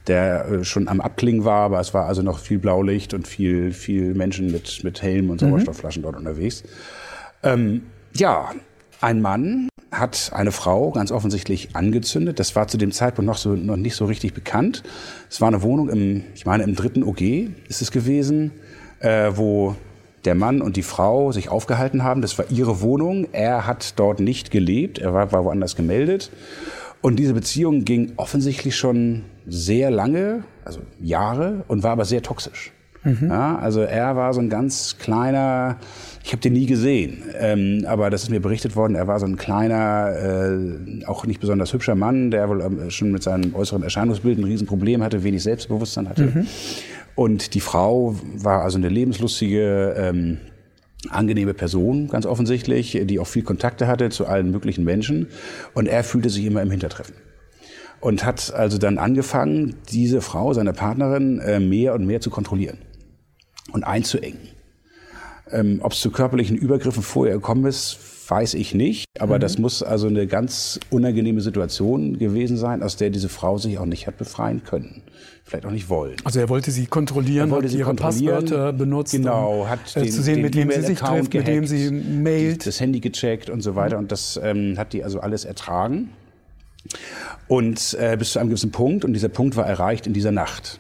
der 0.06 0.46
äh, 0.46 0.64
schon 0.64 0.88
am 0.88 1.00
Abklingen 1.00 1.44
war, 1.44 1.62
aber 1.62 1.80
es 1.80 1.94
war 1.94 2.06
also 2.06 2.22
noch 2.22 2.38
viel 2.38 2.58
Blaulicht 2.58 3.14
und 3.14 3.26
viel, 3.26 3.72
viel 3.72 4.14
Menschen 4.14 4.52
mit, 4.52 4.84
mit 4.84 5.02
Helm 5.02 5.30
und 5.30 5.42
mhm. 5.42 5.50
Sauerstoffflaschen 5.50 6.02
mhm. 6.02 6.04
dort 6.04 6.16
unterwegs. 6.16 6.62
Ähm, 7.42 7.82
ja, 8.14 8.50
ein 9.00 9.20
Mann 9.20 9.68
hat 9.90 10.32
eine 10.34 10.52
Frau 10.52 10.90
ganz 10.90 11.12
offensichtlich 11.12 11.76
angezündet. 11.76 12.38
Das 12.38 12.56
war 12.56 12.68
zu 12.68 12.78
dem 12.78 12.92
Zeitpunkt 12.92 13.26
noch, 13.26 13.36
so, 13.36 13.54
noch 13.54 13.76
nicht 13.76 13.94
so 13.94 14.06
richtig 14.06 14.34
bekannt. 14.34 14.82
Es 15.30 15.40
war 15.40 15.48
eine 15.48 15.62
Wohnung 15.62 15.88
im, 15.88 16.24
ich 16.34 16.46
meine, 16.46 16.64
im 16.64 16.74
dritten 16.74 17.02
OG 17.02 17.20
ist 17.68 17.82
es 17.82 17.90
gewesen, 17.90 18.52
äh, 19.00 19.32
wo 19.34 19.76
der 20.24 20.34
Mann 20.34 20.62
und 20.62 20.76
die 20.76 20.82
Frau 20.82 21.32
sich 21.32 21.48
aufgehalten 21.48 22.02
haben. 22.02 22.22
Das 22.22 22.38
war 22.38 22.46
ihre 22.50 22.80
Wohnung. 22.80 23.28
Er 23.32 23.66
hat 23.66 23.98
dort 23.98 24.20
nicht 24.20 24.50
gelebt. 24.50 24.98
Er 24.98 25.12
war, 25.12 25.32
war 25.32 25.44
woanders 25.44 25.76
gemeldet. 25.76 26.30
Und 27.04 27.16
diese 27.16 27.34
Beziehung 27.34 27.84
ging 27.84 28.12
offensichtlich 28.16 28.76
schon 28.76 29.24
sehr 29.46 29.90
lange, 29.90 30.44
also 30.64 30.80
Jahre, 31.02 31.62
und 31.68 31.82
war 31.82 31.90
aber 31.90 32.06
sehr 32.06 32.22
toxisch. 32.22 32.72
Mhm. 33.02 33.28
Ja, 33.28 33.58
also 33.58 33.82
er 33.82 34.16
war 34.16 34.32
so 34.32 34.40
ein 34.40 34.48
ganz 34.48 34.96
kleiner, 34.98 35.76
ich 36.24 36.32
habe 36.32 36.40
den 36.40 36.54
nie 36.54 36.64
gesehen, 36.64 37.22
ähm, 37.38 37.84
aber 37.86 38.08
das 38.08 38.22
ist 38.22 38.30
mir 38.30 38.40
berichtet 38.40 38.74
worden, 38.74 38.94
er 38.94 39.06
war 39.06 39.20
so 39.20 39.26
ein 39.26 39.36
kleiner, 39.36 40.12
äh, 40.16 41.04
auch 41.04 41.26
nicht 41.26 41.40
besonders 41.40 41.74
hübscher 41.74 41.94
Mann, 41.94 42.30
der 42.30 42.48
wohl 42.48 42.62
ähm, 42.62 42.90
schon 42.90 43.12
mit 43.12 43.22
seinem 43.22 43.54
äußeren 43.54 43.82
Erscheinungsbild 43.82 44.38
ein 44.38 44.44
Riesenproblem 44.44 45.02
hatte, 45.02 45.22
wenig 45.22 45.42
Selbstbewusstsein 45.42 46.08
hatte. 46.08 46.22
Mhm. 46.22 46.46
Und 47.16 47.52
die 47.52 47.60
Frau 47.60 48.16
war 48.34 48.62
also 48.62 48.78
eine 48.78 48.88
lebenslustige, 48.88 49.94
ähm, 49.98 50.38
angenehme 51.10 51.54
Person, 51.54 52.08
ganz 52.08 52.26
offensichtlich, 52.26 53.00
die 53.04 53.18
auch 53.18 53.26
viel 53.26 53.42
Kontakte 53.42 53.86
hatte 53.86 54.10
zu 54.10 54.26
allen 54.26 54.50
möglichen 54.50 54.84
Menschen. 54.84 55.28
Und 55.74 55.86
er 55.86 56.04
fühlte 56.04 56.30
sich 56.30 56.44
immer 56.44 56.62
im 56.62 56.70
Hintertreffen. 56.70 57.14
Und 58.00 58.24
hat 58.24 58.52
also 58.52 58.78
dann 58.78 58.98
angefangen, 58.98 59.76
diese 59.90 60.20
Frau, 60.20 60.52
seine 60.52 60.72
Partnerin, 60.72 61.38
äh, 61.38 61.60
mehr 61.60 61.94
und 61.94 62.06
mehr 62.06 62.20
zu 62.20 62.30
kontrollieren 62.30 62.78
und 63.72 63.84
einzuengen. 63.84 64.40
Ähm, 65.50 65.80
Ob 65.82 65.92
es 65.92 66.00
zu 66.00 66.10
körperlichen 66.10 66.56
Übergriffen 66.56 67.02
vorher 67.02 67.34
gekommen 67.34 67.64
ist, 67.66 67.98
weiß 68.28 68.54
ich 68.54 68.74
nicht, 68.74 69.06
aber 69.18 69.36
mhm. 69.36 69.40
das 69.40 69.58
muss 69.58 69.82
also 69.82 70.06
eine 70.06 70.26
ganz 70.26 70.80
unangenehme 70.90 71.40
Situation 71.40 72.18
gewesen 72.18 72.56
sein, 72.56 72.82
aus 72.82 72.96
der 72.96 73.10
diese 73.10 73.28
Frau 73.28 73.58
sich 73.58 73.78
auch 73.78 73.86
nicht 73.86 74.06
hat 74.06 74.16
befreien 74.16 74.64
können. 74.64 75.02
Vielleicht 75.44 75.66
auch 75.66 75.70
nicht 75.70 75.90
wollen. 75.90 76.16
Also 76.24 76.40
er 76.40 76.48
wollte 76.48 76.70
sie 76.70 76.86
kontrollieren, 76.86 77.50
wollte 77.50 77.64
hat 77.64 77.72
sie 77.72 77.78
ihre 77.78 77.88
kontrollieren, 77.88 78.34
Passwörter 78.34 78.72
benutzt, 78.72 79.12
genau, 79.12 79.66
hat 79.68 79.94
äh, 79.94 80.02
den, 80.02 80.12
zu 80.12 80.22
sehen, 80.22 80.40
mit 80.40 80.56
wem 80.56 80.70
sie 80.70 80.80
sich 80.80 80.98
trifft, 80.98 81.30
gehackt, 81.30 81.34
mit 81.34 81.48
dem 81.48 81.66
sie 81.66 81.90
mailt. 81.90 82.66
Das 82.66 82.80
Handy 82.80 83.00
gecheckt 83.00 83.50
und 83.50 83.60
so 83.60 83.76
weiter. 83.76 83.96
Mhm. 83.96 84.04
Und 84.04 84.12
das 84.12 84.40
ähm, 84.42 84.78
hat 84.78 84.94
die 84.94 85.04
also 85.04 85.20
alles 85.20 85.44
ertragen. 85.44 86.10
Und 87.46 87.96
äh, 88.00 88.16
bis 88.16 88.32
zu 88.32 88.38
einem 88.38 88.48
gewissen 88.48 88.70
Punkt. 88.70 89.04
Und 89.04 89.12
dieser 89.12 89.28
Punkt 89.28 89.56
war 89.56 89.66
erreicht 89.66 90.06
in 90.06 90.14
dieser 90.14 90.32
Nacht, 90.32 90.78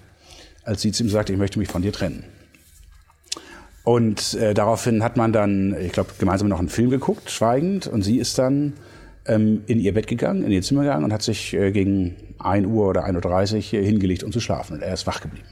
als 0.64 0.80
sie 0.80 0.92
zu 0.92 1.02
ihm 1.02 1.10
sagte, 1.10 1.32
ich 1.32 1.38
möchte 1.38 1.58
mich 1.58 1.68
von 1.68 1.82
dir 1.82 1.92
trennen. 1.92 2.24
Und 3.84 4.34
äh, 4.34 4.54
daraufhin 4.54 5.04
hat 5.04 5.18
man 5.18 5.32
dann, 5.32 5.76
ich 5.78 5.92
glaube, 5.92 6.10
gemeinsam 6.18 6.48
noch 6.48 6.58
einen 6.58 6.70
Film 6.70 6.88
geguckt, 6.90 7.30
schweigend. 7.30 7.86
Und 7.86 8.02
sie 8.02 8.18
ist 8.18 8.38
dann 8.38 8.72
ähm, 9.26 9.62
in 9.66 9.78
ihr 9.78 9.92
Bett 9.92 10.06
gegangen, 10.06 10.42
in 10.42 10.50
ihr 10.50 10.62
Zimmer 10.62 10.82
gegangen 10.82 11.04
und 11.04 11.12
hat 11.12 11.22
sich 11.22 11.52
äh, 11.52 11.70
gegen 11.70 12.16
1 12.38 12.66
Uhr 12.66 12.88
oder 12.88 13.06
1.30 13.06 13.76
Uhr 13.76 13.84
hingelegt, 13.84 14.24
um 14.24 14.32
zu 14.32 14.40
schlafen. 14.40 14.76
Und 14.76 14.82
er 14.82 14.94
ist 14.94 15.06
wach 15.06 15.20
geblieben. 15.20 15.46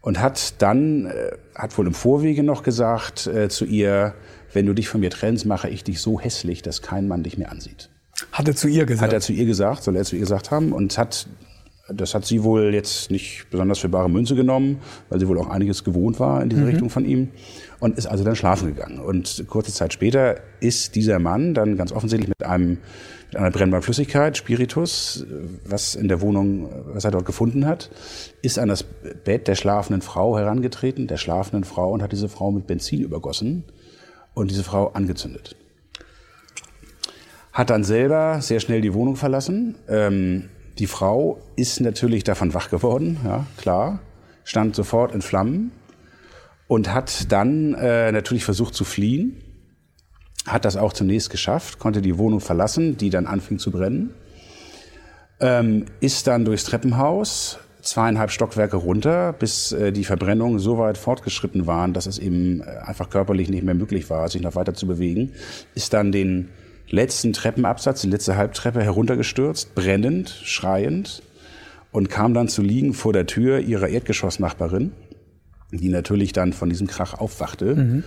Und 0.00 0.20
hat 0.20 0.62
dann, 0.62 1.06
äh, 1.06 1.32
hat 1.54 1.76
wohl 1.76 1.86
im 1.86 1.92
Vorwege 1.94 2.42
noch 2.42 2.62
gesagt 2.62 3.26
äh, 3.26 3.50
zu 3.50 3.66
ihr, 3.66 4.14
wenn 4.54 4.64
du 4.64 4.72
dich 4.72 4.88
von 4.88 5.00
mir 5.00 5.10
trennst, 5.10 5.44
mache 5.44 5.68
ich 5.68 5.84
dich 5.84 6.00
so 6.00 6.18
hässlich, 6.18 6.62
dass 6.62 6.80
kein 6.80 7.06
Mann 7.06 7.22
dich 7.22 7.36
mehr 7.36 7.50
ansieht. 7.50 7.90
Hat 8.32 8.48
er 8.48 8.56
zu 8.56 8.68
ihr 8.68 8.86
gesagt? 8.86 9.08
Hat 9.08 9.12
er 9.12 9.20
zu 9.20 9.34
ihr 9.34 9.44
gesagt, 9.44 9.82
soll 9.82 9.96
er 9.96 10.04
zu 10.04 10.16
ihr 10.16 10.20
gesagt 10.20 10.50
haben. 10.50 10.72
Und 10.72 10.96
hat 10.96 11.26
das 11.88 12.14
hat 12.14 12.24
sie 12.24 12.42
wohl 12.42 12.74
jetzt 12.74 13.10
nicht 13.10 13.46
besonders 13.50 13.78
für 13.78 13.88
bare 13.88 14.10
Münze 14.10 14.34
genommen, 14.34 14.78
weil 15.08 15.20
sie 15.20 15.28
wohl 15.28 15.38
auch 15.38 15.48
einiges 15.48 15.84
gewohnt 15.84 16.18
war 16.18 16.42
in 16.42 16.48
diese 16.48 16.62
mhm. 16.62 16.68
Richtung 16.68 16.90
von 16.90 17.04
ihm 17.04 17.28
und 17.78 17.96
ist 17.96 18.06
also 18.06 18.24
dann 18.24 18.36
schlafen 18.36 18.74
gegangen. 18.74 18.98
Und 18.98 19.44
kurze 19.48 19.72
Zeit 19.72 19.92
später 19.92 20.40
ist 20.60 20.94
dieser 20.96 21.18
Mann 21.18 21.54
dann 21.54 21.76
ganz 21.76 21.92
offensichtlich 21.92 22.28
mit 22.28 22.44
einem 22.44 22.78
mit 23.28 23.36
einer 23.36 23.50
brennbaren 23.50 23.82
Flüssigkeit, 23.82 24.36
Spiritus, 24.36 25.26
was 25.64 25.96
in 25.96 26.06
der 26.06 26.20
Wohnung, 26.20 26.70
was 26.92 27.04
er 27.04 27.10
dort 27.10 27.26
gefunden 27.26 27.66
hat, 27.66 27.90
ist 28.40 28.56
an 28.56 28.68
das 28.68 28.84
Bett 28.84 29.48
der 29.48 29.56
schlafenden 29.56 30.00
Frau 30.00 30.38
herangetreten, 30.38 31.08
der 31.08 31.16
schlafenden 31.16 31.64
Frau 31.64 31.90
und 31.90 32.02
hat 32.02 32.12
diese 32.12 32.28
Frau 32.28 32.52
mit 32.52 32.68
Benzin 32.68 33.00
übergossen 33.00 33.64
und 34.34 34.50
diese 34.52 34.62
Frau 34.62 34.92
angezündet. 34.92 35.56
Hat 37.52 37.70
dann 37.70 37.82
selber 37.82 38.40
sehr 38.42 38.60
schnell 38.60 38.80
die 38.80 38.94
Wohnung 38.94 39.16
verlassen. 39.16 39.76
Ähm, 39.88 40.50
die 40.78 40.86
Frau 40.86 41.38
ist 41.56 41.80
natürlich 41.80 42.24
davon 42.24 42.54
wach 42.54 42.70
geworden, 42.70 43.18
ja, 43.24 43.46
klar, 43.56 44.00
stand 44.44 44.76
sofort 44.76 45.14
in 45.14 45.22
Flammen 45.22 45.72
und 46.68 46.92
hat 46.92 47.32
dann 47.32 47.74
äh, 47.74 48.12
natürlich 48.12 48.44
versucht 48.44 48.74
zu 48.74 48.84
fliehen, 48.84 49.42
hat 50.46 50.64
das 50.64 50.76
auch 50.76 50.92
zunächst 50.92 51.30
geschafft, 51.30 51.78
konnte 51.78 52.02
die 52.02 52.18
Wohnung 52.18 52.40
verlassen, 52.40 52.96
die 52.96 53.10
dann 53.10 53.26
anfing 53.26 53.58
zu 53.58 53.70
brennen, 53.70 54.14
ähm, 55.40 55.86
ist 56.00 56.26
dann 56.26 56.44
durchs 56.44 56.64
Treppenhaus 56.64 57.58
zweieinhalb 57.82 58.30
Stockwerke 58.30 58.76
runter, 58.76 59.32
bis 59.32 59.72
äh, 59.72 59.92
die 59.92 60.04
Verbrennungen 60.04 60.58
so 60.58 60.78
weit 60.78 60.98
fortgeschritten 60.98 61.66
waren, 61.66 61.92
dass 61.92 62.06
es 62.06 62.18
eben 62.18 62.60
äh, 62.60 62.64
einfach 62.84 63.10
körperlich 63.10 63.48
nicht 63.48 63.62
mehr 63.62 63.74
möglich 63.74 64.10
war, 64.10 64.28
sich 64.28 64.42
noch 64.42 64.56
weiter 64.56 64.74
zu 64.74 64.86
bewegen, 64.86 65.32
ist 65.74 65.92
dann 65.92 66.12
den 66.12 66.50
letzten 66.88 67.32
Treppenabsatz, 67.32 68.02
die 68.02 68.08
letzte 68.08 68.36
Halbtreppe 68.36 68.82
heruntergestürzt, 68.82 69.74
brennend, 69.74 70.28
schreiend 70.44 71.22
und 71.92 72.10
kam 72.10 72.34
dann 72.34 72.48
zu 72.48 72.62
liegen 72.62 72.94
vor 72.94 73.12
der 73.12 73.26
Tür 73.26 73.60
ihrer 73.60 73.88
Erdgeschossnachbarin, 73.88 74.92
die 75.72 75.88
natürlich 75.88 76.32
dann 76.32 76.52
von 76.52 76.68
diesem 76.68 76.86
Krach 76.86 77.14
aufwachte 77.14 77.74
mhm. 77.74 78.04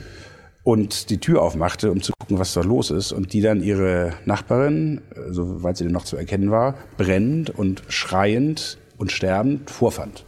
und 0.64 1.10
die 1.10 1.20
Tür 1.20 1.42
aufmachte, 1.42 1.92
um 1.92 2.02
zu 2.02 2.14
gucken, 2.18 2.40
was 2.40 2.54
da 2.54 2.62
los 2.62 2.92
ist 2.92 3.12
und 3.12 3.34
die 3.34 3.42
dann 3.42 3.62
ihre 3.62 4.14
Nachbarin, 4.26 5.02
äh, 5.16 5.32
soweit 5.32 5.78
sie 5.78 5.84
denn 5.86 5.94
noch 5.94 6.06
zu 6.06 6.18
erkennen 6.18 6.52
war, 6.52 6.76
brennend 6.98 7.50
und 7.50 7.84
schreiend 7.88 8.78
und 8.98 9.12
sterbend 9.12 9.70
vorfand. 9.70 10.26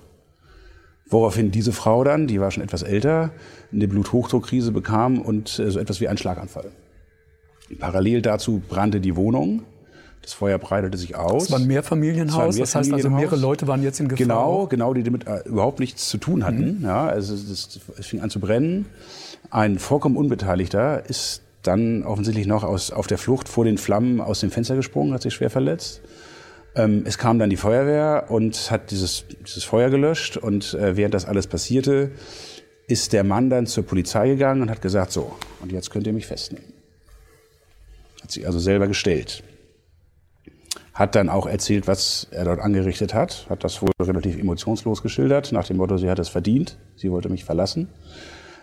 Woraufhin 1.08 1.52
diese 1.52 1.74
Frau 1.74 2.04
dann, 2.04 2.28
die 2.28 2.40
war 2.40 2.52
schon 2.52 2.64
etwas 2.64 2.84
älter, 2.84 3.32
eine 3.72 3.88
Bluthochdruckkrise 3.88 4.72
bekam 4.72 5.22
und 5.22 5.60
äh, 5.60 5.70
so 5.70 5.80
etwas 5.80 6.00
wie 6.02 6.08
einen 6.08 6.18
Schlaganfall. 6.18 6.72
Parallel 7.80 8.22
dazu 8.22 8.62
brannte 8.68 9.00
die 9.00 9.16
Wohnung. 9.16 9.64
Das 10.22 10.34
Feuer 10.34 10.60
breitete 10.60 10.98
sich 10.98 11.16
aus. 11.16 11.46
Es 11.46 11.52
war 11.52 11.60
ein 11.60 11.66
Mehrfamilienhaus, 11.66 12.56
das 12.56 12.76
heißt 12.76 12.94
also 12.94 13.10
mehrere 13.10 13.38
Leute 13.38 13.68
waren 13.68 13.82
jetzt 13.82 14.00
in 14.00 14.08
Gefahr. 14.08 14.28
Genau, 14.28 14.68
genau, 14.68 14.94
die 14.94 15.02
damit 15.02 15.26
äh, 15.26 15.40
überhaupt 15.46 15.80
nichts 15.80 16.10
zu 16.10 16.20
tun 16.20 16.46
hatten. 16.46 16.80
Mhm. 16.80 16.86
Ja, 16.86 17.08
also 17.08 17.34
es, 17.34 17.82
es 17.98 18.06
fing 18.06 18.22
an 18.22 18.30
zu 18.30 18.40
brennen. 18.40 18.86
Ein 19.50 19.80
vollkommen 19.80 20.18
Unbeteiligter 20.18 21.10
ist 21.10 21.42
dann 21.64 22.04
offensichtlich 22.04 22.46
noch 22.46 22.64
aus, 22.64 22.92
auf 22.92 23.08
der 23.08 23.18
Flucht 23.18 23.50
vor 23.50 23.66
den 23.66 23.78
Flammen 23.78 24.22
aus 24.22 24.42
dem 24.42 24.52
Fenster 24.52 24.76
gesprungen, 24.76 25.14
hat 25.14 25.24
sich 25.24 25.34
schwer 25.34 25.50
verletzt. 25.50 26.02
Ähm, 26.76 27.04
es 27.06 27.18
kam 27.18 27.40
dann 27.40 27.50
die 27.50 27.58
Feuerwehr 27.58 28.26
und 28.30 28.72
hat 28.72 28.92
dieses, 28.92 29.26
dieses 29.46 29.64
Feuer 29.64 29.90
gelöscht. 29.90 30.38
Und 30.38 30.74
äh, 30.74 30.96
während 30.96 31.14
das 31.14 31.26
alles 31.26 31.48
passierte, 31.48 32.12
ist 32.88 33.14
der 33.14 33.24
Mann 33.24 33.50
dann 33.50 33.68
zur 33.68 33.86
Polizei 33.86 34.30
gegangen 34.30 34.62
und 34.62 34.70
hat 34.70 34.82
gesagt, 34.82 35.12
so, 35.12 35.34
und 35.62 35.72
jetzt 35.72 35.92
könnt 35.92 36.08
ihr 36.08 36.14
mich 36.14 36.28
festnehmen. 36.28 36.71
Hat 38.32 38.36
sich 38.36 38.46
also 38.46 38.60
selber 38.60 38.88
gestellt. 38.88 39.44
Hat 40.94 41.16
dann 41.16 41.28
auch 41.28 41.48
erzählt, 41.48 41.86
was 41.86 42.28
er 42.32 42.46
dort 42.46 42.62
angerichtet 42.62 43.14
hat. 43.14 43.46
Hat 43.50 43.66
das 43.66 43.82
wohl 43.82 43.90
relativ 44.00 44.40
emotionslos 44.40 45.02
geschildert, 45.02 45.52
nach 45.52 45.68
dem 45.68 45.76
Motto, 45.76 45.98
sie 45.98 46.10
hat 46.10 46.18
es 46.18 46.30
verdient, 46.30 46.78
sie 46.96 47.12
wollte 47.12 47.28
mich 47.28 47.44
verlassen. 47.44 47.90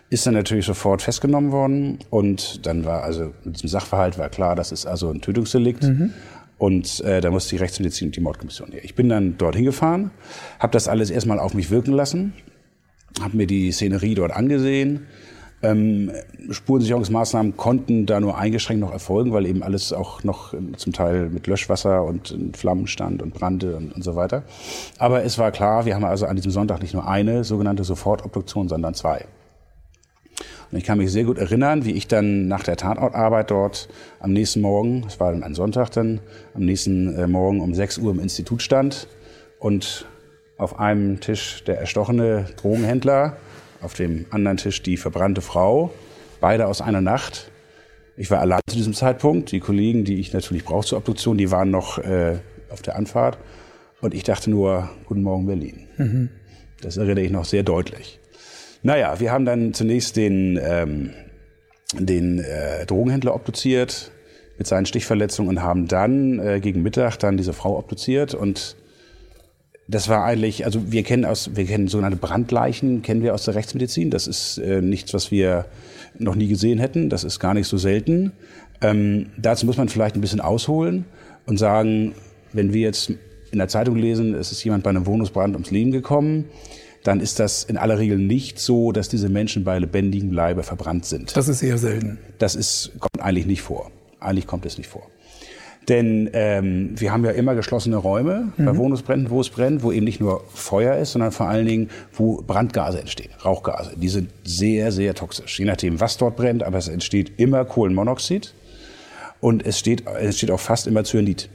Ist 0.09 0.25
dann 0.25 0.33
natürlich 0.33 0.65
sofort 0.65 1.03
festgenommen 1.03 1.51
worden 1.51 1.99
und 2.09 2.65
dann 2.65 2.83
war 2.83 3.03
also 3.03 3.31
mit 3.43 3.57
diesem 3.57 3.69
Sachverhalt 3.69 4.17
war 4.17 4.29
klar, 4.29 4.55
das 4.55 4.71
ist 4.71 4.87
also 4.87 5.11
ein 5.11 5.21
Tötungsdelikt. 5.21 5.83
Mhm. 5.83 6.15
Und 6.57 7.01
äh, 7.01 7.21
da 7.21 7.29
musste 7.29 7.55
die 7.55 7.61
Rechtsmedizin 7.61 8.07
und 8.07 8.15
die 8.15 8.21
Mordkommission 8.21 8.71
her. 8.71 8.83
Ich 8.83 8.95
bin 8.95 9.07
dann 9.07 9.37
dorthin 9.37 9.65
gefahren, 9.65 10.09
habe 10.57 10.73
das 10.73 10.87
alles 10.87 11.11
erstmal 11.11 11.37
auf 11.37 11.53
mich 11.53 11.69
wirken 11.69 11.93
lassen, 11.93 12.33
habe 13.21 13.37
mir 13.37 13.45
die 13.45 13.71
Szenerie 13.71 14.15
dort 14.15 14.31
angesehen, 14.31 15.05
ähm, 15.61 16.11
Spurensicherungsmaßnahmen 16.49 17.57
konnten 17.57 18.05
da 18.05 18.19
nur 18.19 18.37
eingeschränkt 18.37 18.81
noch 18.81 18.93
erfolgen, 18.93 19.33
weil 19.33 19.45
eben 19.45 19.61
alles 19.61 19.91
auch 19.91 20.23
noch 20.23 20.53
zum 20.77 20.93
Teil 20.93 21.29
mit 21.29 21.47
Löschwasser 21.47 22.03
und 22.03 22.35
Flammen 22.55 22.87
stand 22.87 23.21
und 23.21 23.33
brannte 23.33 23.75
und, 23.75 23.93
und 23.93 24.03
so 24.03 24.15
weiter. 24.15 24.43
Aber 24.97 25.23
es 25.23 25.37
war 25.37 25.51
klar, 25.51 25.85
wir 25.85 25.95
haben 25.95 26.05
also 26.05 26.25
an 26.25 26.35
diesem 26.35 26.51
Sonntag 26.51 26.81
nicht 26.81 26.93
nur 26.93 27.07
eine 27.07 27.43
sogenannte 27.43 27.83
Sofortobduktion, 27.83 28.69
sondern 28.69 28.93
zwei. 28.93 29.25
Und 30.71 30.77
ich 30.77 30.83
kann 30.83 30.99
mich 30.99 31.11
sehr 31.11 31.23
gut 31.23 31.37
erinnern, 31.39 31.83
wie 31.83 31.93
ich 31.93 32.07
dann 32.07 32.47
nach 32.47 32.63
der 32.63 32.77
Tatortarbeit 32.77 33.49
dort 33.49 33.89
am 34.19 34.31
nächsten 34.31 34.61
Morgen, 34.61 35.03
es 35.07 35.19
war 35.19 35.31
dann 35.31 35.43
ein 35.43 35.55
Sonntag 35.55 35.89
dann, 35.91 36.19
am 36.53 36.63
nächsten 36.63 37.15
äh, 37.15 37.27
Morgen 37.27 37.59
um 37.59 37.73
6 37.73 37.97
Uhr 37.97 38.11
im 38.11 38.19
Institut 38.19 38.61
stand 38.61 39.07
und 39.59 40.05
auf 40.57 40.79
einem 40.79 41.19
Tisch 41.21 41.63
der 41.63 41.79
erstochene 41.79 42.45
Drogenhändler 42.57 43.37
auf 43.81 43.93
dem 43.93 44.25
anderen 44.29 44.57
Tisch 44.57 44.81
die 44.81 44.97
verbrannte 44.97 45.41
Frau, 45.41 45.91
beide 46.39 46.67
aus 46.67 46.81
einer 46.81 47.01
Nacht. 47.01 47.51
Ich 48.17 48.29
war 48.31 48.39
allein 48.39 48.59
zu 48.67 48.75
diesem 48.75 48.93
Zeitpunkt. 48.93 49.51
Die 49.51 49.59
Kollegen, 49.59 50.03
die 50.03 50.19
ich 50.19 50.33
natürlich 50.33 50.65
brauche 50.65 50.85
zur 50.85 50.97
Obduktion, 50.97 51.37
die 51.37 51.51
waren 51.51 51.71
noch 51.71 51.97
äh, 51.99 52.39
auf 52.69 52.81
der 52.81 52.95
Anfahrt. 52.95 53.37
Und 54.01 54.13
ich 54.13 54.23
dachte 54.23 54.49
nur, 54.49 54.89
guten 55.05 55.23
Morgen 55.23 55.45
Berlin. 55.45 55.87
Mhm. 55.97 56.29
Das 56.81 56.97
erinnere 56.97 57.23
ich 57.23 57.31
noch 57.31 57.45
sehr 57.45 57.63
deutlich. 57.63 58.19
Naja, 58.81 59.19
wir 59.19 59.31
haben 59.31 59.45
dann 59.45 59.73
zunächst 59.73 60.15
den, 60.15 60.59
ähm, 60.61 61.11
den 61.93 62.39
äh, 62.39 62.85
Drogenhändler 62.85 63.35
obduziert 63.35 64.11
mit 64.57 64.67
seinen 64.67 64.85
Stichverletzungen 64.85 65.57
und 65.57 65.63
haben 65.63 65.87
dann 65.87 66.39
äh, 66.39 66.59
gegen 66.59 66.81
Mittag 66.81 67.17
dann 67.17 67.37
diese 67.37 67.53
Frau 67.53 67.77
obduziert 67.77 68.33
und 68.33 68.77
das 69.89 70.07
war 70.07 70.23
eigentlich, 70.23 70.65
also 70.65 70.91
wir 70.91 71.03
kennen 71.03 71.25
aus, 71.25 71.49
wir 71.55 71.65
kennen 71.65 71.87
sogenannte 71.87 72.17
Brandleichen, 72.17 73.01
kennen 73.01 73.23
wir 73.23 73.33
aus 73.33 73.45
der 73.45 73.55
Rechtsmedizin. 73.55 74.11
Das 74.11 74.27
ist 74.27 74.59
äh, 74.59 74.81
nichts, 74.81 75.13
was 75.15 75.31
wir 75.31 75.65
noch 76.19 76.35
nie 76.35 76.47
gesehen 76.47 76.77
hätten. 76.77 77.09
Das 77.09 77.23
ist 77.23 77.39
gar 77.39 77.55
nicht 77.55 77.67
so 77.67 77.77
selten. 77.77 78.31
Ähm, 78.81 79.31
dazu 79.37 79.65
muss 79.65 79.77
man 79.77 79.89
vielleicht 79.89 80.15
ein 80.15 80.21
bisschen 80.21 80.41
ausholen 80.41 81.05
und 81.47 81.57
sagen, 81.57 82.13
wenn 82.53 82.71
wir 82.71 82.81
jetzt 82.81 83.09
in 83.51 83.57
der 83.57 83.67
Zeitung 83.67 83.95
lesen, 83.95 84.35
es 84.35 84.51
ist 84.51 84.63
jemand 84.63 84.83
bei 84.83 84.91
einem 84.91 85.07
Wohnungsbrand 85.07 85.55
ums 85.55 85.71
Leben 85.71 85.91
gekommen, 85.91 86.45
dann 87.03 87.19
ist 87.19 87.39
das 87.39 87.63
in 87.63 87.77
aller 87.77 87.97
Regel 87.97 88.19
nicht 88.19 88.59
so, 88.59 88.91
dass 88.91 89.09
diese 89.09 89.27
Menschen 89.27 89.63
bei 89.63 89.79
lebendigem 89.79 90.31
Leibe 90.31 90.61
verbrannt 90.61 91.05
sind. 91.05 91.35
Das 91.35 91.47
ist 91.47 91.63
eher 91.63 91.79
selten. 91.79 92.19
Das 92.37 92.55
ist, 92.55 92.91
kommt 92.99 93.25
eigentlich 93.25 93.47
nicht 93.47 93.63
vor. 93.63 93.89
Eigentlich 94.19 94.45
kommt 94.45 94.67
es 94.67 94.77
nicht 94.77 94.89
vor. 94.89 95.07
Denn 95.89 96.29
ähm, 96.33 96.91
wir 96.95 97.11
haben 97.11 97.25
ja 97.25 97.31
immer 97.31 97.55
geschlossene 97.55 97.97
Räume 97.97 98.53
mhm. 98.55 98.65
bei 98.65 98.77
Wohnungsbränden, 98.77 99.31
wo 99.31 99.41
es 99.41 99.49
brennt, 99.49 99.81
wo 99.81 99.91
eben 99.91 100.05
nicht 100.05 100.21
nur 100.21 100.43
Feuer 100.53 100.95
ist, 100.97 101.13
sondern 101.13 101.31
vor 101.31 101.47
allen 101.47 101.65
Dingen, 101.65 101.89
wo 102.13 102.43
Brandgase 102.43 102.99
entstehen, 102.99 103.31
Rauchgase. 103.43 103.93
Die 103.95 104.09
sind 104.09 104.29
sehr, 104.43 104.91
sehr 104.91 105.15
toxisch, 105.15 105.59
je 105.59 105.65
nachdem, 105.65 105.99
was 105.99 106.17
dort 106.17 106.35
brennt, 106.35 106.61
aber 106.63 106.77
es 106.77 106.87
entsteht 106.87 107.39
immer 107.39 107.65
Kohlenmonoxid 107.65 108.53
und 109.41 109.65
es, 109.65 109.79
steht, 109.79 110.03
es 110.05 110.25
entsteht 110.25 110.51
auch 110.51 110.59
fast 110.59 110.85
immer 110.85 111.03
Cyanid. 111.03 111.49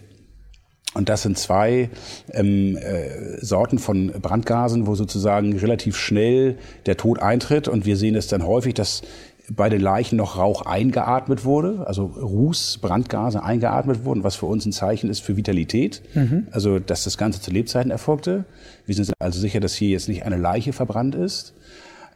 Und 0.94 1.08
das 1.08 1.22
sind 1.22 1.36
zwei 1.38 1.90
ähm, 2.32 2.76
äh, 2.76 3.44
Sorten 3.44 3.78
von 3.78 4.12
Brandgasen, 4.22 4.86
wo 4.86 4.94
sozusagen 4.94 5.56
relativ 5.58 5.96
schnell 5.96 6.56
der 6.86 6.96
Tod 6.96 7.18
eintritt. 7.18 7.66
Und 7.66 7.84
wir 7.84 7.96
sehen 7.96 8.14
es 8.14 8.28
dann 8.28 8.46
häufig, 8.46 8.74
dass 8.74 9.02
bei 9.50 9.68
den 9.68 9.80
Leichen 9.80 10.16
noch 10.16 10.38
Rauch 10.38 10.62
eingeatmet 10.62 11.44
wurde, 11.44 11.86
also 11.86 12.06
Ruß, 12.06 12.78
Brandgase 12.80 13.42
eingeatmet 13.42 14.04
wurden, 14.04 14.24
was 14.24 14.36
für 14.36 14.46
uns 14.46 14.64
ein 14.64 14.72
Zeichen 14.72 15.10
ist 15.10 15.20
für 15.20 15.36
Vitalität, 15.36 16.02
mhm. 16.14 16.48
also 16.50 16.78
dass 16.78 17.04
das 17.04 17.18
Ganze 17.18 17.40
zu 17.40 17.50
Lebzeiten 17.50 17.90
erfolgte. 17.90 18.44
Wir 18.86 18.94
sind 18.94 19.12
also 19.18 19.38
sicher, 19.38 19.60
dass 19.60 19.74
hier 19.74 19.90
jetzt 19.90 20.08
nicht 20.08 20.24
eine 20.24 20.36
Leiche 20.36 20.72
verbrannt 20.72 21.14
ist. 21.14 21.54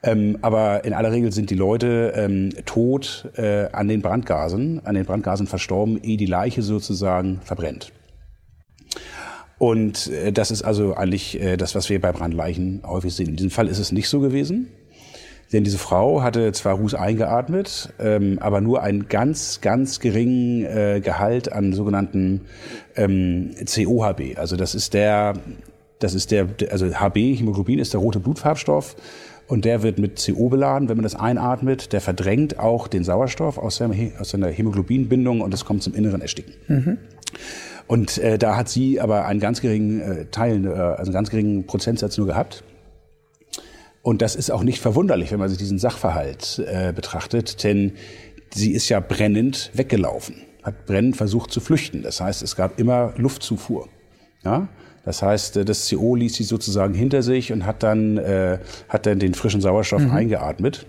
Ähm, 0.02 0.38
aber 0.42 0.84
in 0.84 0.92
aller 0.94 1.10
Regel 1.10 1.32
sind 1.32 1.50
die 1.50 1.56
Leute 1.56 2.12
ähm, 2.14 2.50
tot 2.64 3.28
äh, 3.34 3.66
an 3.72 3.88
den 3.88 4.00
Brandgasen, 4.00 4.80
an 4.86 4.94
den 4.94 5.04
Brandgasen 5.04 5.48
verstorben, 5.48 6.00
ehe 6.02 6.16
die 6.16 6.26
Leiche 6.26 6.62
sozusagen 6.62 7.40
verbrennt. 7.42 7.92
Und 9.58 10.06
äh, 10.06 10.32
das 10.32 10.52
ist 10.52 10.62
also 10.62 10.94
eigentlich 10.94 11.40
äh, 11.40 11.56
das, 11.56 11.74
was 11.74 11.90
wir 11.90 12.00
bei 12.00 12.12
Brandleichen 12.12 12.82
häufig 12.86 13.12
sehen. 13.14 13.30
In 13.30 13.36
diesem 13.36 13.50
Fall 13.50 13.66
ist 13.66 13.80
es 13.80 13.90
nicht 13.90 14.08
so 14.08 14.20
gewesen. 14.20 14.68
Denn 15.52 15.64
diese 15.64 15.78
Frau 15.78 16.22
hatte 16.22 16.52
zwar 16.52 16.74
Ruß 16.74 16.94
eingeatmet, 16.94 17.94
ähm, 17.98 18.38
aber 18.40 18.60
nur 18.60 18.82
einen 18.82 19.08
ganz, 19.08 19.60
ganz 19.62 19.98
geringen 19.98 20.64
äh, 20.64 21.00
Gehalt 21.02 21.50
an 21.52 21.72
sogenannten 21.72 22.42
ähm, 22.96 23.54
COHB. 23.64 24.36
Also 24.36 24.56
das 24.56 24.74
ist 24.74 24.92
der, 24.92 25.34
das 26.00 26.14
ist 26.14 26.30
der, 26.32 26.48
also 26.70 26.86
HB, 26.86 27.16
Hämoglobin 27.38 27.78
ist 27.78 27.94
der 27.94 28.00
rote 28.00 28.20
Blutfarbstoff. 28.20 28.96
Und 29.46 29.64
der 29.64 29.82
wird 29.82 29.98
mit 29.98 30.22
CO 30.22 30.50
beladen, 30.50 30.90
wenn 30.90 30.98
man 30.98 31.04
das 31.04 31.14
einatmet. 31.14 31.94
Der 31.94 32.02
verdrängt 32.02 32.58
auch 32.58 32.86
den 32.86 33.02
Sauerstoff 33.02 33.56
aus 33.56 33.76
seiner, 33.76 33.94
aus 34.20 34.28
seiner 34.28 34.48
Hämoglobinbindung 34.48 35.40
und 35.40 35.54
es 35.54 35.64
kommt 35.64 35.82
zum 35.82 35.94
inneren 35.94 36.20
Ersticken. 36.20 36.52
Mhm. 36.68 36.98
Und 37.86 38.18
äh, 38.18 38.36
da 38.36 38.56
hat 38.56 38.68
sie 38.68 39.00
aber 39.00 39.24
einen 39.24 39.40
ganz 39.40 39.62
geringen 39.62 40.00
äh, 40.02 40.24
Teil, 40.26 40.66
äh, 40.66 40.68
also 40.68 41.04
einen 41.04 41.12
ganz 41.14 41.30
geringen 41.30 41.64
Prozentsatz 41.64 42.18
nur 42.18 42.26
gehabt. 42.26 42.62
Und 44.08 44.22
das 44.22 44.36
ist 44.36 44.50
auch 44.50 44.62
nicht 44.62 44.80
verwunderlich, 44.80 45.32
wenn 45.32 45.38
man 45.38 45.50
sich 45.50 45.58
diesen 45.58 45.78
Sachverhalt 45.78 46.64
äh, 46.66 46.94
betrachtet, 46.94 47.62
denn 47.62 47.92
sie 48.54 48.72
ist 48.72 48.88
ja 48.88 49.00
brennend 49.00 49.70
weggelaufen, 49.74 50.36
hat 50.62 50.86
brennend 50.86 51.18
versucht 51.18 51.52
zu 51.52 51.60
flüchten. 51.60 52.00
Das 52.00 52.18
heißt, 52.18 52.42
es 52.42 52.56
gab 52.56 52.80
immer 52.80 53.12
Luftzufuhr. 53.18 53.86
Ja? 54.46 54.68
Das 55.04 55.20
heißt, 55.20 55.58
äh, 55.58 55.66
das 55.66 55.90
CO 55.90 56.14
ließ 56.14 56.32
sie 56.32 56.44
sozusagen 56.44 56.94
hinter 56.94 57.22
sich 57.22 57.52
und 57.52 57.66
hat 57.66 57.82
dann, 57.82 58.16
äh, 58.16 58.60
hat 58.88 59.04
dann 59.04 59.18
den 59.18 59.34
frischen 59.34 59.60
Sauerstoff 59.60 60.00
mhm. 60.00 60.12
eingeatmet, 60.12 60.86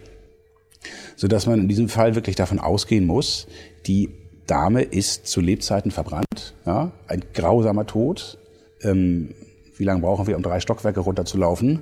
sodass 1.17 1.45
man 1.45 1.59
in 1.59 1.67
diesem 1.67 1.89
Fall 1.89 2.15
wirklich 2.15 2.37
davon 2.37 2.59
ausgehen 2.59 3.05
muss, 3.05 3.47
die 3.85 4.11
Dame 4.47 4.81
ist 4.81 5.27
zu 5.27 5.41
Lebzeiten 5.41 5.91
verbrannt, 5.91 6.55
ja? 6.65 6.93
ein 7.09 7.25
grausamer 7.33 7.85
Tod. 7.85 8.37
Ähm, 8.81 9.35
wie 9.75 9.83
lange 9.83 9.99
brauchen 9.99 10.25
wir, 10.25 10.37
um 10.37 10.41
drei 10.41 10.61
Stockwerke 10.61 11.01
runterzulaufen? 11.01 11.81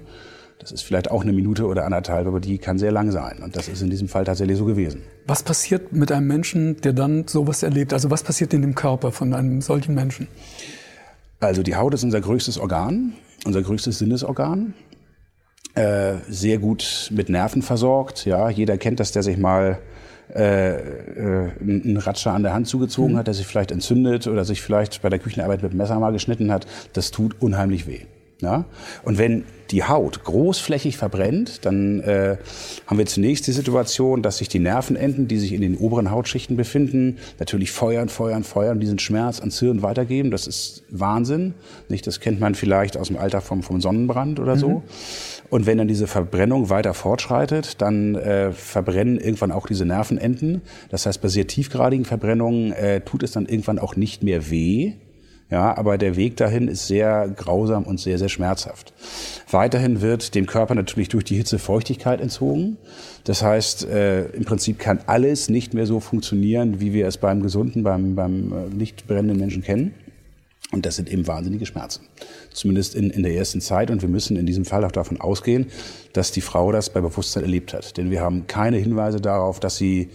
Das 0.59 0.71
ist 0.71 0.81
vielleicht 0.81 1.11
auch 1.11 1.21
eine 1.21 1.33
Minute 1.33 1.65
oder 1.65 1.85
anderthalb, 1.85 2.27
aber 2.27 2.39
die 2.39 2.57
kann 2.57 2.79
sehr 2.79 2.91
lang 2.91 3.11
sein. 3.11 3.41
Und 3.43 3.55
das 3.55 3.67
ist 3.67 3.81
in 3.81 3.89
diesem 3.89 4.07
Fall 4.07 4.23
tatsächlich 4.23 4.57
so 4.57 4.65
gewesen. 4.65 5.03
Was 5.27 5.43
passiert 5.43 5.93
mit 5.93 6.11
einem 6.11 6.27
Menschen, 6.27 6.81
der 6.81 6.93
dann 6.93 7.27
sowas 7.27 7.63
erlebt? 7.63 7.93
Also 7.93 8.09
was 8.09 8.23
passiert 8.23 8.53
in 8.53 8.61
dem 8.61 8.73
Körper 8.73 9.11
von 9.11 9.33
einem 9.33 9.61
solchen 9.61 9.93
Menschen? 9.93 10.27
Also 11.39 11.61
die 11.61 11.75
Haut 11.75 11.93
ist 11.93 12.03
unser 12.03 12.21
größtes 12.21 12.57
Organ, 12.57 13.13
unser 13.45 13.61
größtes 13.61 13.99
Sinnesorgan. 13.99 14.73
Äh, 15.75 16.15
sehr 16.27 16.57
gut 16.57 17.11
mit 17.13 17.29
Nerven 17.29 17.61
versorgt. 17.61 18.25
Ja, 18.25 18.49
jeder 18.49 18.79
kennt 18.79 18.99
das, 18.99 19.11
der 19.11 19.21
sich 19.21 19.37
mal 19.37 19.77
äh, 20.35 20.75
äh, 20.75 21.51
einen 21.61 21.97
Ratscher 21.97 22.33
an 22.33 22.41
der 22.41 22.53
Hand 22.53 22.67
zugezogen 22.67 23.13
mhm. 23.13 23.17
hat, 23.17 23.27
der 23.27 23.35
sich 23.35 23.45
vielleicht 23.45 23.71
entzündet 23.71 24.25
oder 24.25 24.43
sich 24.43 24.61
vielleicht 24.61 25.03
bei 25.03 25.09
der 25.09 25.19
Küchenarbeit 25.19 25.61
mit 25.61 25.71
dem 25.71 25.77
Messer 25.77 25.99
mal 25.99 26.11
geschnitten 26.11 26.51
hat. 26.51 26.65
Das 26.93 27.11
tut 27.11 27.41
unheimlich 27.41 27.85
weh. 27.85 28.01
Ja? 28.41 28.65
Und 29.03 29.19
wenn 29.19 29.45
die 29.71 29.83
Haut 29.83 30.23
großflächig 30.23 30.97
verbrennt, 30.97 31.65
dann 31.65 31.99
äh, 32.01 32.37
haben 32.85 32.97
wir 32.97 33.05
zunächst 33.05 33.47
die 33.47 33.51
Situation, 33.51 34.21
dass 34.21 34.37
sich 34.37 34.49
die 34.49 34.59
Nervenenden, 34.59 35.27
die 35.27 35.37
sich 35.37 35.53
in 35.53 35.61
den 35.61 35.77
oberen 35.77 36.11
Hautschichten 36.11 36.57
befinden, 36.57 37.17
natürlich 37.39 37.71
feuern, 37.71 38.09
feuern, 38.09 38.43
feuern, 38.43 38.79
diesen 38.79 38.99
Schmerz 38.99 39.39
ans 39.39 39.59
Hirn 39.59 39.81
weitergeben. 39.81 40.31
Das 40.31 40.47
ist 40.47 40.83
Wahnsinn. 40.89 41.53
Nicht? 41.89 42.07
Das 42.07 42.19
kennt 42.19 42.39
man 42.39 42.55
vielleicht 42.55 42.97
aus 42.97 43.07
dem 43.07 43.17
Alter 43.17 43.41
vom, 43.41 43.63
vom 43.63 43.81
Sonnenbrand 43.81 44.39
oder 44.39 44.57
so. 44.57 44.69
Mhm. 44.69 44.83
Und 45.49 45.65
wenn 45.65 45.77
dann 45.77 45.87
diese 45.87 46.07
Verbrennung 46.07 46.69
weiter 46.69 46.93
fortschreitet, 46.93 47.81
dann 47.81 48.15
äh, 48.15 48.51
verbrennen 48.51 49.17
irgendwann 49.17 49.51
auch 49.51 49.67
diese 49.67 49.85
Nervenenden. 49.85 50.61
Das 50.89 51.05
heißt, 51.05 51.21
bei 51.21 51.29
sehr 51.29 51.47
tiefgradigen 51.47 52.05
Verbrennungen 52.05 52.73
äh, 52.73 53.01
tut 53.01 53.23
es 53.23 53.31
dann 53.31 53.45
irgendwann 53.45 53.79
auch 53.79 53.95
nicht 53.95 54.23
mehr 54.23 54.49
weh, 54.49 54.93
ja, 55.49 55.77
aber 55.77 55.97
der 55.97 56.17
Weg 56.17 56.35
dahin 56.35 56.67
ist 56.67 56.87
sehr 56.87 57.29
grausam 57.29 57.83
und 57.83 57.99
sehr, 58.01 58.17
sehr 58.17 58.27
schmerzhaft. 58.27 58.93
Weiterhin 59.49 60.01
wird 60.01 60.35
dem 60.35 60.45
Körper 60.45 60.75
natürlich 60.75 61.07
durch 61.07 61.23
die 61.23 61.37
Hitze 61.37 61.57
Feuchtigkeit 61.57 62.19
entzogen. 62.19 62.77
Das 63.23 63.43
heißt, 63.43 63.85
äh, 63.85 64.25
im 64.31 64.43
Prinzip 64.43 64.77
kann 64.77 64.99
alles 65.07 65.49
nicht 65.49 65.73
mehr 65.73 65.85
so 65.85 66.01
funktionieren, 66.01 66.81
wie 66.81 66.91
wir 66.91 67.07
es 67.07 67.17
beim 67.17 67.41
gesunden, 67.41 67.83
beim, 67.83 68.15
beim 68.15 68.51
äh, 68.51 68.75
nicht 68.75 69.07
brennenden 69.07 69.37
Menschen 69.37 69.63
kennen. 69.63 69.93
Und 70.73 70.85
das 70.85 70.97
sind 70.97 71.09
eben 71.09 71.25
wahnsinnige 71.27 71.65
Schmerzen. 71.65 72.01
Zumindest 72.51 72.93
in, 72.93 73.09
in 73.09 73.23
der 73.23 73.33
ersten 73.33 73.61
Zeit. 73.61 73.89
Und 73.89 74.01
wir 74.01 74.09
müssen 74.09 74.35
in 74.35 74.45
diesem 74.45 74.65
Fall 74.65 74.83
auch 74.83 74.91
davon 74.91 75.21
ausgehen, 75.21 75.67
dass 76.11 76.33
die 76.33 76.41
Frau 76.41 76.73
das 76.73 76.89
bei 76.89 76.99
Bewusstsein 76.99 77.43
erlebt 77.43 77.73
hat. 77.73 77.95
Denn 77.95 78.11
wir 78.11 78.19
haben 78.19 78.47
keine 78.47 78.75
Hinweise 78.75 79.21
darauf, 79.21 79.61
dass 79.61 79.77
sie 79.77 80.09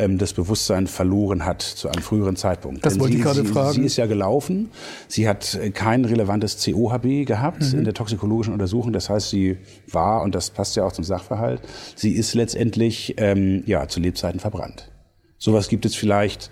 ähm, 0.00 0.18
das 0.18 0.32
Bewusstsein 0.32 0.86
verloren 0.86 1.44
hat 1.44 1.62
zu 1.62 1.88
einem 1.88 2.02
früheren 2.02 2.36
Zeitpunkt. 2.36 2.84
Das 2.84 2.94
Denn 2.94 3.00
wollte 3.02 3.12
sie, 3.12 3.18
ich 3.18 3.24
gerade 3.24 3.42
sie, 3.42 3.52
fragen. 3.52 3.72
Sie 3.74 3.84
ist 3.84 3.96
ja 3.96 4.06
gelaufen. 4.06 4.70
Sie 5.08 5.28
hat 5.28 5.54
äh, 5.54 5.70
kein 5.70 6.04
relevantes 6.04 6.64
COHB 6.64 7.26
gehabt 7.26 7.62
mhm. 7.62 7.80
in 7.80 7.84
der 7.84 7.94
toxikologischen 7.94 8.52
Untersuchung. 8.52 8.92
Das 8.92 9.10
heißt, 9.10 9.30
sie 9.30 9.58
war, 9.90 10.22
und 10.22 10.34
das 10.34 10.50
passt 10.50 10.76
ja 10.76 10.84
auch 10.84 10.92
zum 10.92 11.04
Sachverhalt, 11.04 11.62
sie 11.94 12.12
ist 12.12 12.34
letztendlich 12.34 13.14
ähm, 13.18 13.62
ja, 13.66 13.86
zu 13.88 14.00
Lebzeiten 14.00 14.40
verbrannt. 14.40 14.90
Sowas 15.38 15.68
gibt 15.68 15.84
es 15.84 15.94
vielleicht 15.94 16.50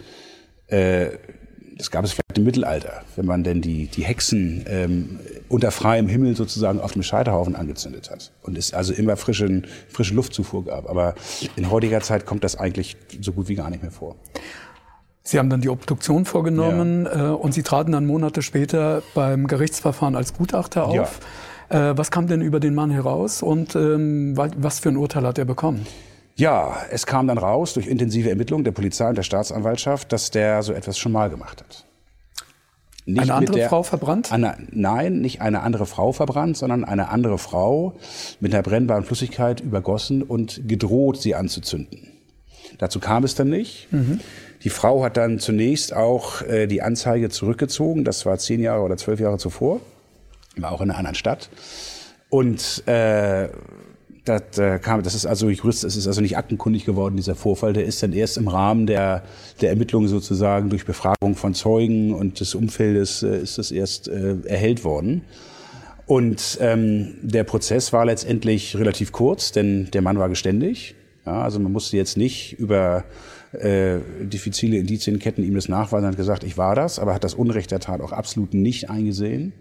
äh, 0.68 1.10
das 1.78 1.92
gab 1.92 2.04
es 2.04 2.12
vielleicht 2.12 2.36
im 2.36 2.44
Mittelalter, 2.44 3.02
wenn 3.16 3.24
man 3.24 3.44
denn 3.44 3.62
die, 3.62 3.86
die 3.86 4.02
Hexen 4.02 4.64
ähm, 4.68 5.20
unter 5.48 5.70
freiem 5.70 6.08
Himmel 6.08 6.36
sozusagen 6.36 6.80
auf 6.80 6.92
dem 6.92 7.04
Scheiterhaufen 7.04 7.54
angezündet 7.54 8.10
hat 8.10 8.32
und 8.42 8.58
es 8.58 8.74
also 8.74 8.92
immer 8.92 9.16
frische, 9.16 9.62
frische 9.88 10.14
Luftzufuhr 10.14 10.64
gab. 10.64 10.90
Aber 10.90 11.14
in 11.56 11.70
heutiger 11.70 12.00
Zeit 12.00 12.26
kommt 12.26 12.42
das 12.42 12.56
eigentlich 12.56 12.96
so 13.20 13.32
gut 13.32 13.48
wie 13.48 13.54
gar 13.54 13.70
nicht 13.70 13.82
mehr 13.82 13.92
vor. 13.92 14.16
Sie 15.22 15.38
haben 15.38 15.50
dann 15.50 15.60
die 15.60 15.68
Obduktion 15.68 16.24
vorgenommen 16.24 17.04
ja. 17.04 17.30
äh, 17.30 17.34
und 17.34 17.52
Sie 17.52 17.62
traten 17.62 17.92
dann 17.92 18.06
Monate 18.06 18.42
später 18.42 19.02
beim 19.14 19.46
Gerichtsverfahren 19.46 20.16
als 20.16 20.34
Gutachter 20.34 20.86
auf. 20.86 21.20
Ja. 21.70 21.90
Äh, 21.90 21.98
was 21.98 22.10
kam 22.10 22.26
denn 22.26 22.40
über 22.40 22.60
den 22.60 22.74
Mann 22.74 22.90
heraus 22.90 23.42
und 23.42 23.76
ähm, 23.76 24.36
was 24.36 24.80
für 24.80 24.88
ein 24.88 24.96
Urteil 24.96 25.26
hat 25.26 25.38
er 25.38 25.44
bekommen? 25.44 25.86
Ja, 26.38 26.86
es 26.90 27.04
kam 27.04 27.26
dann 27.26 27.36
raus 27.36 27.74
durch 27.74 27.88
intensive 27.88 28.30
Ermittlungen 28.30 28.62
der 28.62 28.70
Polizei 28.70 29.08
und 29.08 29.16
der 29.16 29.24
Staatsanwaltschaft, 29.24 30.12
dass 30.12 30.30
der 30.30 30.62
so 30.62 30.72
etwas 30.72 30.96
schon 30.96 31.10
mal 31.10 31.30
gemacht 31.30 31.60
hat. 31.60 31.84
Nicht 33.06 33.22
eine 33.22 33.34
andere 33.34 33.56
der, 33.56 33.68
Frau 33.68 33.82
verbrannt? 33.82 34.30
Eine, 34.30 34.56
nein, 34.70 35.20
nicht 35.20 35.40
eine 35.40 35.62
andere 35.62 35.84
Frau 35.84 36.12
verbrannt, 36.12 36.56
sondern 36.56 36.84
eine 36.84 37.08
andere 37.08 37.38
Frau 37.38 37.96
mit 38.38 38.54
einer 38.54 38.62
brennbaren 38.62 39.02
Flüssigkeit 39.02 39.60
übergossen 39.60 40.22
und 40.22 40.68
gedroht, 40.68 41.20
sie 41.20 41.34
anzuzünden. 41.34 42.06
Dazu 42.78 43.00
kam 43.00 43.24
es 43.24 43.34
dann 43.34 43.48
nicht. 43.48 43.88
Mhm. 43.90 44.20
Die 44.62 44.70
Frau 44.70 45.02
hat 45.02 45.16
dann 45.16 45.40
zunächst 45.40 45.92
auch 45.92 46.42
äh, 46.42 46.68
die 46.68 46.82
Anzeige 46.82 47.30
zurückgezogen. 47.30 48.04
Das 48.04 48.26
war 48.26 48.38
zehn 48.38 48.60
Jahre 48.60 48.82
oder 48.82 48.96
zwölf 48.96 49.18
Jahre 49.18 49.38
zuvor. 49.38 49.80
War 50.56 50.70
auch 50.70 50.82
in 50.82 50.90
einer 50.90 50.98
anderen 50.98 51.16
Stadt. 51.16 51.48
Und 52.30 52.86
äh, 52.86 53.48
das, 54.28 54.58
äh, 54.58 54.78
kam, 54.78 55.02
das 55.02 55.14
ist 55.14 55.26
also 55.26 55.48
Jurist, 55.48 55.84
es 55.84 55.96
ist 55.96 56.06
also 56.06 56.20
nicht 56.20 56.36
aktenkundig 56.36 56.84
geworden, 56.84 57.16
dieser 57.16 57.34
Vorfall. 57.34 57.72
Der 57.72 57.84
ist 57.84 58.02
dann 58.02 58.12
erst 58.12 58.36
im 58.36 58.48
Rahmen 58.48 58.86
der, 58.86 59.22
der 59.60 59.70
Ermittlungen 59.70 60.08
sozusagen 60.08 60.70
durch 60.70 60.84
Befragung 60.84 61.34
von 61.34 61.54
Zeugen 61.54 62.14
und 62.14 62.40
des 62.40 62.54
Umfeldes 62.54 63.22
äh, 63.22 63.38
ist 63.38 63.58
das 63.58 63.70
erst 63.70 64.08
äh, 64.08 64.36
erhellt 64.44 64.84
worden. 64.84 65.22
Und 66.06 66.58
ähm, 66.60 67.16
der 67.22 67.44
Prozess 67.44 67.92
war 67.92 68.06
letztendlich 68.06 68.76
relativ 68.76 69.12
kurz, 69.12 69.52
denn 69.52 69.90
der 69.92 70.00
Mann 70.00 70.18
war 70.18 70.30
geständig. 70.30 70.94
Ja, 71.26 71.42
also 71.42 71.60
man 71.60 71.70
musste 71.70 71.98
jetzt 71.98 72.16
nicht 72.16 72.58
über 72.58 73.04
äh, 73.52 73.98
diffizile 74.22 74.78
Indizienketten 74.78 75.44
ihm 75.44 75.54
das 75.54 75.68
nachweisen, 75.68 76.06
hat 76.06 76.16
gesagt, 76.16 76.44
ich 76.44 76.56
war 76.56 76.74
das, 76.74 76.98
aber 76.98 77.14
hat 77.14 77.24
das 77.24 77.34
Unrecht 77.34 77.70
der 77.70 77.80
Tat 77.80 78.00
auch 78.00 78.12
absolut 78.12 78.54
nicht 78.54 78.88
eingesehen. 78.88 79.52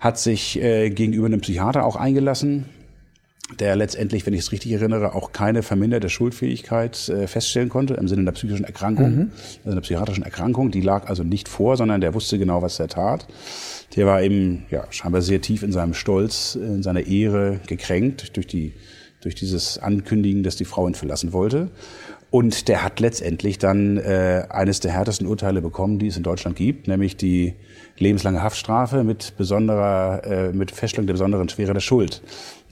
Hat 0.00 0.18
sich 0.18 0.60
äh, 0.60 0.90
gegenüber 0.90 1.26
einem 1.26 1.40
Psychiater 1.40 1.84
auch 1.84 1.94
eingelassen, 1.94 2.64
der 3.58 3.76
letztendlich, 3.76 4.24
wenn 4.24 4.34
ich 4.34 4.40
es 4.40 4.52
richtig 4.52 4.72
erinnere, 4.72 5.14
auch 5.14 5.32
keine 5.32 5.62
verminderte 5.62 6.08
Schuldfähigkeit 6.08 7.08
äh, 7.08 7.26
feststellen 7.26 7.68
konnte 7.68 7.94
im 7.94 8.08
Sinne 8.08 8.22
einer 8.22 8.32
psychischen 8.32 8.64
Erkrankung, 8.64 9.16
mhm. 9.16 9.30
also 9.58 9.72
einer 9.72 9.80
psychiatrischen 9.80 10.24
Erkrankung. 10.24 10.70
Die 10.70 10.80
lag 10.80 11.08
also 11.08 11.22
nicht 11.22 11.48
vor, 11.48 11.76
sondern 11.76 12.00
der 12.00 12.14
wusste 12.14 12.38
genau, 12.38 12.62
was 12.62 12.78
er 12.78 12.88
tat. 12.88 13.26
Der 13.96 14.06
war 14.06 14.22
eben 14.22 14.64
ja 14.70 14.84
scheinbar 14.90 15.22
sehr 15.22 15.40
tief 15.40 15.62
in 15.62 15.72
seinem 15.72 15.92
Stolz, 15.92 16.54
in 16.54 16.82
seiner 16.82 17.06
Ehre 17.06 17.60
gekränkt 17.66 18.36
durch 18.36 18.46
die 18.46 18.72
durch 19.22 19.34
dieses 19.36 19.78
Ankündigen, 19.78 20.42
dass 20.42 20.56
die 20.56 20.64
Frau 20.64 20.88
ihn 20.88 20.94
verlassen 20.94 21.32
wollte. 21.32 21.70
Und 22.32 22.68
der 22.68 22.82
hat 22.82 22.98
letztendlich 22.98 23.58
dann 23.58 23.98
äh, 23.98 24.46
eines 24.48 24.80
der 24.80 24.90
härtesten 24.90 25.26
Urteile 25.26 25.60
bekommen, 25.60 25.98
die 25.98 26.06
es 26.06 26.16
in 26.16 26.22
Deutschland 26.22 26.56
gibt, 26.56 26.88
nämlich 26.88 27.14
die 27.18 27.52
lebenslange 27.98 28.42
Haftstrafe 28.42 29.04
mit 29.04 29.34
besonderer, 29.36 30.22
äh, 30.24 30.52
mit 30.54 30.70
Feststellung 30.70 31.06
der 31.06 31.12
besonderen 31.12 31.50
Schwere 31.50 31.74
der 31.74 31.80
Schuld. 31.80 32.22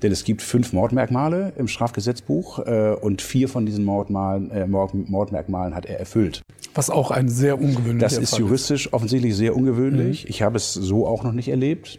Denn 0.02 0.12
es 0.12 0.24
gibt 0.24 0.40
fünf 0.40 0.72
Mordmerkmale 0.72 1.52
im 1.58 1.68
Strafgesetzbuch 1.68 2.60
äh, 2.60 2.96
und 3.02 3.20
vier 3.20 3.50
von 3.50 3.66
diesen 3.66 3.84
Mordmalen, 3.84 4.50
äh, 4.50 4.66
Mordmerkmalen 4.66 5.74
hat 5.74 5.84
er 5.84 6.00
erfüllt. 6.00 6.40
Was 6.74 6.88
auch 6.88 7.10
ein 7.10 7.28
sehr 7.28 7.60
ungewöhnlicher 7.60 7.98
Das 7.98 8.16
ist 8.16 8.38
juristisch 8.38 8.86
ist. 8.86 8.94
offensichtlich 8.94 9.36
sehr 9.36 9.54
ungewöhnlich. 9.54 10.24
Mhm. 10.24 10.30
Ich 10.30 10.40
habe 10.40 10.56
es 10.56 10.72
so 10.72 11.06
auch 11.06 11.22
noch 11.22 11.32
nicht 11.32 11.48
erlebt. 11.48 11.98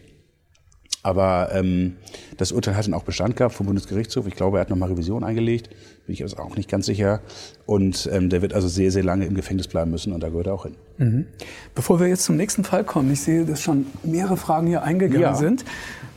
Aber 1.04 1.50
ähm, 1.54 1.96
das 2.38 2.52
Urteil 2.52 2.76
hat 2.76 2.86
dann 2.86 2.94
auch 2.94 3.04
Bestand 3.04 3.36
gehabt 3.36 3.56
vom 3.56 3.66
Bundesgerichtshof. 3.66 4.28
Ich 4.28 4.36
glaube, 4.36 4.58
er 4.58 4.62
hat 4.62 4.70
nochmal 4.70 4.90
Revision 4.90 5.24
eingelegt. 5.24 5.70
Bin 6.06 6.14
ich 6.14 6.22
also 6.22 6.38
auch 6.38 6.56
nicht 6.56 6.70
ganz 6.70 6.86
sicher. 6.86 7.22
Und 7.66 8.10
ähm, 8.12 8.30
der 8.30 8.42
wird 8.42 8.54
also 8.54 8.68
sehr, 8.68 8.92
sehr 8.92 9.04
lange 9.04 9.26
im 9.26 9.34
Gefängnis 9.34 9.68
bleiben 9.68 9.92
müssen 9.92 10.14
und 10.14 10.22
da 10.22 10.30
gehört 10.30 10.48
er 10.48 10.54
auch 10.54 10.64
hin. 10.64 10.76
Mhm. 10.98 11.26
Bevor 11.74 12.00
wir 12.00 12.08
jetzt 12.08 12.24
zum 12.24 12.38
nächsten 12.38 12.64
Fall 12.64 12.84
kommen, 12.84 13.12
ich 13.12 13.22
sehe, 13.22 13.46
dass 13.46 13.62
schon 13.62 13.88
mehrere 14.04 14.38
Fragen 14.38 14.68
hier 14.68 14.84
eingegangen 14.84 15.22
ja. 15.22 15.36
sind, 15.36 15.66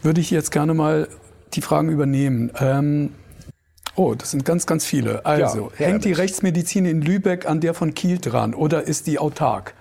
würde 0.02 0.20
ich 0.20 0.30
jetzt 0.30 0.50
gerne 0.50 0.74
mal 0.74 1.08
die 1.54 1.62
Fragen 1.62 1.88
übernehmen. 1.88 2.50
Ähm, 2.58 3.10
oh, 3.96 4.14
das 4.14 4.32
sind 4.32 4.44
ganz, 4.44 4.66
ganz 4.66 4.84
viele. 4.84 5.24
Also, 5.24 5.70
ja, 5.78 5.86
hängt 5.86 6.04
die 6.04 6.12
Rechtsmedizin 6.12 6.84
in 6.84 7.00
Lübeck 7.00 7.46
an 7.48 7.60
der 7.60 7.72
von 7.72 7.94
Kiel 7.94 8.18
dran 8.18 8.54
oder 8.54 8.82
ist 8.82 9.06
die 9.06 9.18
autark? 9.18 9.74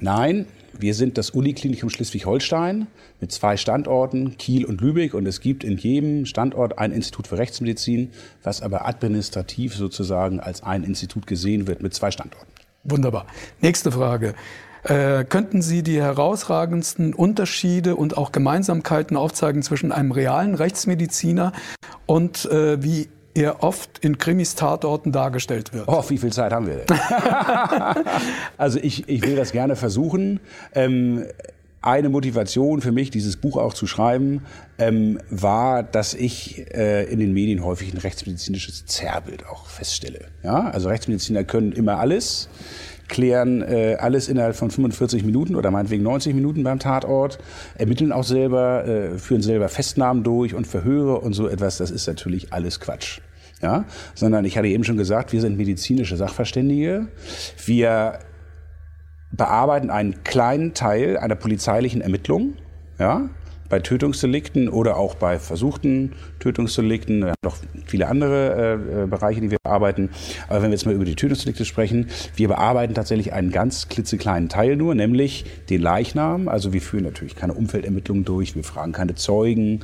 Nein, 0.00 0.46
wir 0.78 0.94
sind 0.94 1.18
das 1.18 1.30
Uniklinikum 1.30 1.90
Schleswig-Holstein 1.90 2.86
mit 3.20 3.32
zwei 3.32 3.56
Standorten, 3.56 4.36
Kiel 4.38 4.64
und 4.64 4.80
Lübeck. 4.80 5.14
Und 5.14 5.26
es 5.26 5.40
gibt 5.40 5.64
in 5.64 5.76
jedem 5.76 6.24
Standort 6.24 6.78
ein 6.78 6.92
Institut 6.92 7.26
für 7.26 7.38
Rechtsmedizin, 7.38 8.10
was 8.42 8.62
aber 8.62 8.86
administrativ 8.86 9.74
sozusagen 9.74 10.40
als 10.40 10.62
ein 10.62 10.84
Institut 10.84 11.26
gesehen 11.26 11.66
wird 11.66 11.82
mit 11.82 11.94
zwei 11.94 12.10
Standorten. 12.10 12.50
Wunderbar. 12.84 13.26
Nächste 13.60 13.90
Frage. 13.90 14.34
Äh, 14.84 15.24
könnten 15.24 15.60
Sie 15.60 15.82
die 15.82 16.00
herausragendsten 16.00 17.12
Unterschiede 17.12 17.96
und 17.96 18.16
auch 18.16 18.30
Gemeinsamkeiten 18.30 19.16
aufzeigen 19.16 19.62
zwischen 19.62 19.90
einem 19.90 20.12
realen 20.12 20.54
Rechtsmediziner 20.54 21.52
und 22.06 22.46
äh, 22.46 22.82
wie 22.82 23.08
er 23.42 23.62
oft 23.62 23.98
in 24.00 24.18
Krimis 24.18 24.54
Tatorten 24.54 25.12
dargestellt 25.12 25.72
wird. 25.72 25.88
Oh, 25.88 26.04
wie 26.08 26.18
viel 26.18 26.32
Zeit 26.32 26.52
haben 26.52 26.66
wir 26.66 26.76
denn? 26.76 26.96
also 28.58 28.78
ich, 28.80 29.08
ich 29.08 29.22
will 29.22 29.36
das 29.36 29.52
gerne 29.52 29.76
versuchen. 29.76 30.40
Ähm, 30.74 31.24
eine 31.80 32.08
Motivation 32.08 32.80
für 32.80 32.92
mich, 32.92 33.10
dieses 33.10 33.36
Buch 33.36 33.56
auch 33.56 33.72
zu 33.72 33.86
schreiben, 33.86 34.42
ähm, 34.78 35.20
war, 35.30 35.82
dass 35.82 36.14
ich 36.14 36.66
äh, 36.74 37.04
in 37.04 37.20
den 37.20 37.32
Medien 37.32 37.64
häufig 37.64 37.92
ein 37.94 37.98
rechtsmedizinisches 37.98 38.86
Zerrbild 38.86 39.46
auch 39.46 39.66
feststelle. 39.66 40.26
Ja? 40.42 40.70
Also 40.70 40.88
Rechtsmediziner 40.88 41.44
können 41.44 41.72
immer 41.72 41.98
alles, 41.98 42.48
klären 43.06 43.62
äh, 43.62 43.96
alles 44.00 44.28
innerhalb 44.28 44.56
von 44.56 44.70
45 44.70 45.24
Minuten 45.24 45.54
oder 45.54 45.70
meinetwegen 45.70 46.02
90 46.02 46.34
Minuten 46.34 46.64
beim 46.64 46.80
Tatort, 46.80 47.38
ermitteln 47.76 48.10
auch 48.10 48.24
selber, 48.24 48.84
äh, 48.84 49.18
führen 49.18 49.42
selber 49.42 49.68
Festnahmen 49.68 50.24
durch 50.24 50.54
und 50.54 50.66
Verhöre 50.66 51.20
und 51.20 51.32
so 51.32 51.48
etwas. 51.48 51.78
Das 51.78 51.92
ist 51.92 52.08
natürlich 52.08 52.52
alles 52.52 52.80
Quatsch 52.80 53.20
ja, 53.62 53.84
sondern 54.14 54.44
ich 54.44 54.56
hatte 54.56 54.68
eben 54.68 54.84
schon 54.84 54.96
gesagt, 54.96 55.32
wir 55.32 55.40
sind 55.40 55.56
medizinische 55.56 56.16
Sachverständige. 56.16 57.08
Wir 57.64 58.20
bearbeiten 59.32 59.90
einen 59.90 60.22
kleinen 60.24 60.74
Teil 60.74 61.16
einer 61.16 61.34
polizeilichen 61.34 62.00
Ermittlung, 62.00 62.54
ja, 62.98 63.28
bei 63.68 63.80
Tötungsdelikten 63.80 64.68
oder 64.68 64.96
auch 64.96 65.14
bei 65.14 65.38
versuchten 65.38 66.12
Tötungsdelikten, 66.38 67.20
wir 67.20 67.28
haben 67.28 67.34
noch 67.44 67.56
viele 67.86 68.08
andere 68.08 69.02
äh, 69.04 69.06
Bereiche, 69.06 69.40
die 69.40 69.50
wir 69.50 69.58
bearbeiten. 69.62 70.10
Aber 70.48 70.62
wenn 70.62 70.70
wir 70.70 70.76
jetzt 70.76 70.86
mal 70.86 70.94
über 70.94 71.04
die 71.04 71.16
Tötungsdelikte 71.16 71.64
sprechen, 71.64 72.08
wir 72.36 72.48
bearbeiten 72.48 72.94
tatsächlich 72.94 73.32
einen 73.32 73.50
ganz 73.50 73.88
klitzekleinen 73.88 74.48
Teil 74.48 74.76
nur, 74.76 74.94
nämlich 74.94 75.44
den 75.68 75.82
Leichnam. 75.82 76.48
Also 76.48 76.72
wir 76.72 76.80
führen 76.80 77.04
natürlich 77.04 77.36
keine 77.36 77.54
Umfeldermittlungen 77.54 78.24
durch, 78.24 78.54
wir 78.54 78.64
fragen 78.64 78.92
keine 78.92 79.14
Zeugen, 79.14 79.80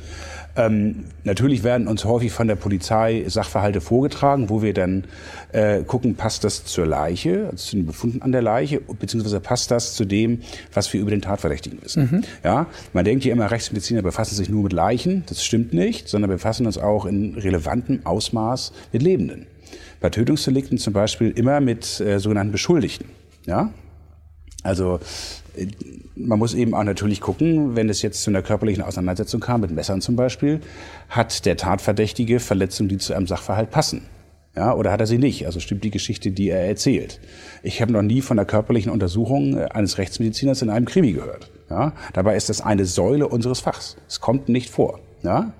ähm, 0.55 1.05
natürlich 1.23 1.63
werden 1.63 1.87
uns 1.87 2.05
häufig 2.05 2.31
von 2.31 2.47
der 2.47 2.55
Polizei 2.55 3.25
Sachverhalte 3.27 3.81
vorgetragen, 3.81 4.49
wo 4.49 4.61
wir 4.61 4.73
dann 4.73 5.03
äh, 5.51 5.83
gucken, 5.83 6.15
passt 6.15 6.43
das 6.43 6.63
zur 6.65 6.85
Leiche, 6.85 7.45
also 7.51 7.57
zu 7.57 7.75
den 7.75 7.85
Befunden 7.85 8.21
an 8.21 8.31
der 8.31 8.41
Leiche, 8.41 8.79
beziehungsweise 8.79 9.39
passt 9.39 9.71
das 9.71 9.95
zu 9.95 10.05
dem, 10.05 10.41
was 10.73 10.91
wir 10.93 11.01
über 11.01 11.11
den 11.11 11.21
Tatverdächtigen 11.21 11.81
wissen. 11.81 12.09
Mhm. 12.11 12.23
Ja, 12.43 12.67
man 12.93 13.03
denkt 13.05 13.25
ja 13.25 13.33
immer, 13.33 13.51
Rechtsmediziner 13.51 14.01
befassen 14.01 14.35
sich 14.35 14.49
nur 14.49 14.63
mit 14.63 14.73
Leichen. 14.73 15.23
Das 15.27 15.43
stimmt 15.43 15.73
nicht, 15.73 16.07
sondern 16.07 16.29
befassen 16.29 16.65
uns 16.65 16.77
auch 16.77 17.05
in 17.05 17.35
relevantem 17.35 18.05
Ausmaß 18.05 18.71
mit 18.93 19.01
Lebenden. 19.01 19.47
Bei 19.99 20.09
Tötungsdelikten 20.09 20.77
zum 20.77 20.93
Beispiel 20.93 21.31
immer 21.31 21.59
mit 21.59 21.99
äh, 21.99 22.19
sogenannten 22.19 22.51
Beschuldigten. 22.51 23.07
Ja, 23.45 23.71
also 24.63 24.99
man 26.15 26.39
muss 26.39 26.53
eben 26.53 26.73
auch 26.73 26.83
natürlich 26.83 27.21
gucken, 27.21 27.75
wenn 27.75 27.89
es 27.89 28.01
jetzt 28.01 28.23
zu 28.23 28.29
einer 28.29 28.41
körperlichen 28.41 28.83
Auseinandersetzung 28.83 29.41
kam, 29.41 29.61
mit 29.61 29.71
Messern 29.71 30.01
zum 30.01 30.15
Beispiel, 30.15 30.61
hat 31.09 31.45
der 31.45 31.57
Tatverdächtige 31.57 32.39
Verletzungen, 32.39 32.89
die 32.89 32.97
zu 32.97 33.13
einem 33.13 33.27
Sachverhalt 33.27 33.71
passen. 33.71 34.03
Ja, 34.55 34.73
oder 34.73 34.91
hat 34.91 35.01
er 35.01 35.07
sie 35.07 35.17
nicht? 35.17 35.45
Also 35.45 35.59
stimmt 35.59 35.83
die 35.83 35.91
Geschichte, 35.91 36.31
die 36.31 36.49
er 36.49 36.65
erzählt. 36.65 37.19
Ich 37.61 37.81
habe 37.81 37.91
noch 37.91 38.01
nie 38.01 38.21
von 38.21 38.37
der 38.37 38.45
körperlichen 38.45 38.89
Untersuchung 38.89 39.57
eines 39.57 39.97
Rechtsmediziners 39.97 40.61
in 40.61 40.69
einem 40.69 40.85
Krimi 40.85 41.11
gehört. 41.11 41.51
Ja, 41.69 41.93
dabei 42.13 42.37
ist 42.37 42.47
das 42.47 42.61
eine 42.61 42.85
Säule 42.85 43.27
unseres 43.27 43.59
Fachs. 43.59 43.97
Es 44.07 44.21
kommt 44.21 44.47
nicht 44.47 44.69
vor. 44.69 44.99
Ja? 45.23 45.51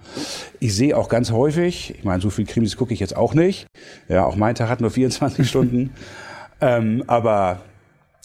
Ich 0.59 0.75
sehe 0.75 0.95
auch 0.95 1.09
ganz 1.09 1.31
häufig, 1.31 1.95
ich 1.97 2.03
meine, 2.03 2.21
so 2.21 2.29
viel 2.29 2.45
Krimis 2.45 2.77
gucke 2.77 2.93
ich 2.93 2.99
jetzt 2.99 3.17
auch 3.17 3.33
nicht. 3.33 3.67
Ja, 4.07 4.25
auch 4.25 4.35
mein 4.37 4.55
Tag 4.55 4.69
hat 4.69 4.79
nur 4.79 4.91
24 4.91 5.49
Stunden. 5.49 5.91
Ähm, 6.61 7.03
aber 7.07 7.61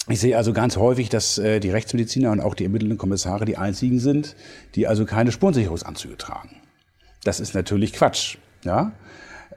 ich 0.08 0.20
sehe 0.20 0.36
also 0.36 0.52
ganz 0.52 0.76
häufig, 0.76 1.08
dass 1.08 1.38
äh, 1.38 1.60
die 1.60 1.70
Rechtsmediziner 1.70 2.30
und 2.30 2.40
auch 2.40 2.54
die 2.54 2.64
ermittelnden 2.64 2.98
Kommissare 2.98 3.44
die 3.44 3.56
einzigen 3.56 4.00
sind, 4.00 4.34
die 4.74 4.86
also 4.86 5.04
keine 5.04 5.30
Spurensicherungsanzüge 5.30 6.16
tragen. 6.16 6.56
Das 7.24 7.38
ist 7.38 7.54
natürlich 7.54 7.92
Quatsch. 7.92 8.38
Ja? 8.64 8.92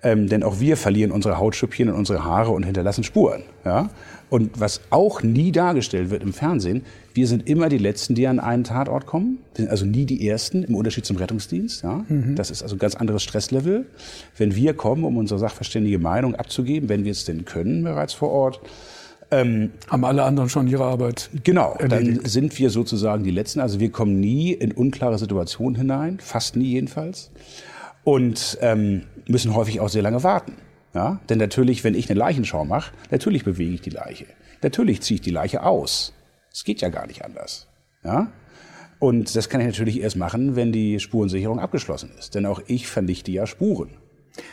Ähm, 0.04 0.28
denn 0.28 0.44
auch 0.44 0.60
wir 0.60 0.76
verlieren 0.76 1.12
unsere 1.12 1.38
Hautschuppchen 1.38 1.88
und 1.88 1.96
unsere 1.96 2.26
Haare 2.26 2.52
und 2.52 2.64
hinterlassen 2.64 3.06
Spuren. 3.06 3.44
Ja? 3.64 3.90
Und 4.30 4.60
was 4.60 4.82
auch 4.90 5.24
nie 5.24 5.52
dargestellt 5.52 6.10
wird 6.10 6.24
im 6.24 6.34
Fernsehen, 6.34 6.84
wir 7.14 7.28
sind 7.28 7.48
immer 7.48 7.70
die 7.70 7.78
Letzten, 7.78 8.14
die 8.14 8.28
an 8.28 8.40
einen 8.40 8.66
Tatort 8.66 9.06
kommen. 9.06 9.40
Wir 9.56 9.64
sind 9.64 9.72
also 9.72 9.86
nie 9.86 10.06
die 10.06 10.28
Ersten, 10.28 10.64
im 10.64 10.76
Unterschied 10.76 11.06
zum 11.06 11.16
Rettungsdienst. 11.16 11.84
Ja? 11.84 12.04
Mhm. 12.10 12.36
Das 12.36 12.52
ist 12.52 12.64
also 12.64 12.76
ein 12.76 12.80
ganz 12.80 12.96
anderes 12.96 13.24
Stresslevel. 13.24 13.86
Wenn 14.38 14.56
wir 14.56 14.74
kommen, 14.74 15.06
um 15.06 15.16
unsere 15.18 15.40
sachverständige 15.40 16.00
Meinung 16.00 16.36
abzugeben, 16.36 16.90
wenn 16.90 17.06
wir 17.06 17.12
es 17.12 17.24
denn 17.24 17.46
können 17.46 17.84
bereits 17.84 18.14
vor 18.14 18.30
Ort, 18.30 18.60
ähm, 19.32 19.72
Haben 19.90 20.06
alle 20.06 20.24
anderen 20.24 20.50
schon 20.50 20.68
ihre 20.68 20.84
Arbeit? 20.84 21.30
Genau, 21.44 21.74
erledigt. 21.74 22.20
dann 22.20 22.26
sind 22.26 22.58
wir 22.60 22.70
sozusagen 22.70 23.24
die 23.24 23.32
Letzten. 23.32 23.60
Also 23.60 23.80
wir 23.80 23.92
kommen 23.92 24.20
nie 24.20 24.54
in 24.54 24.72
unklare 24.72 25.18
Situationen 25.18 25.76
hinein, 25.76 26.20
fast 26.20 26.56
nie 26.56 26.72
jedenfalls. 26.72 27.32
Und 28.04 28.58
ähm, 28.62 29.04
müssen 29.28 29.56
häufig 29.56 29.80
auch 29.80 29.90
sehr 29.90 30.02
lange 30.02 30.24
warten. 30.24 30.54
Ja? 30.94 31.20
Denn 31.30 31.38
natürlich, 31.38 31.84
wenn 31.84 31.96
ich 31.96 32.10
eine 32.10 32.20
Leichenschau 32.20 32.66
mache, 32.66 32.94
natürlich 33.12 33.44
bewege 33.44 33.74
ich 33.74 33.82
die 33.82 33.90
Leiche. 33.90 34.26
Natürlich 34.62 35.02
ziehe 35.02 35.16
ich 35.16 35.22
die 35.22 35.32
Leiche 35.32 35.64
aus. 35.64 36.14
Es 36.52 36.64
geht 36.64 36.82
ja 36.82 36.90
gar 36.90 37.08
nicht 37.08 37.24
anders. 37.24 37.68
Ja? 38.04 38.32
Und 39.00 39.36
das 39.36 39.50
kann 39.50 39.60
ich 39.62 39.68
natürlich 39.68 40.02
erst 40.02 40.16
machen, 40.16 40.56
wenn 40.56 40.72
die 40.72 41.00
Spurensicherung 41.00 41.60
abgeschlossen 41.60 42.12
ist. 42.18 42.36
Denn 42.36 42.46
auch 42.46 42.62
ich 42.68 42.88
vernichte 42.88 43.32
ja 43.32 43.46
Spuren. 43.46 43.90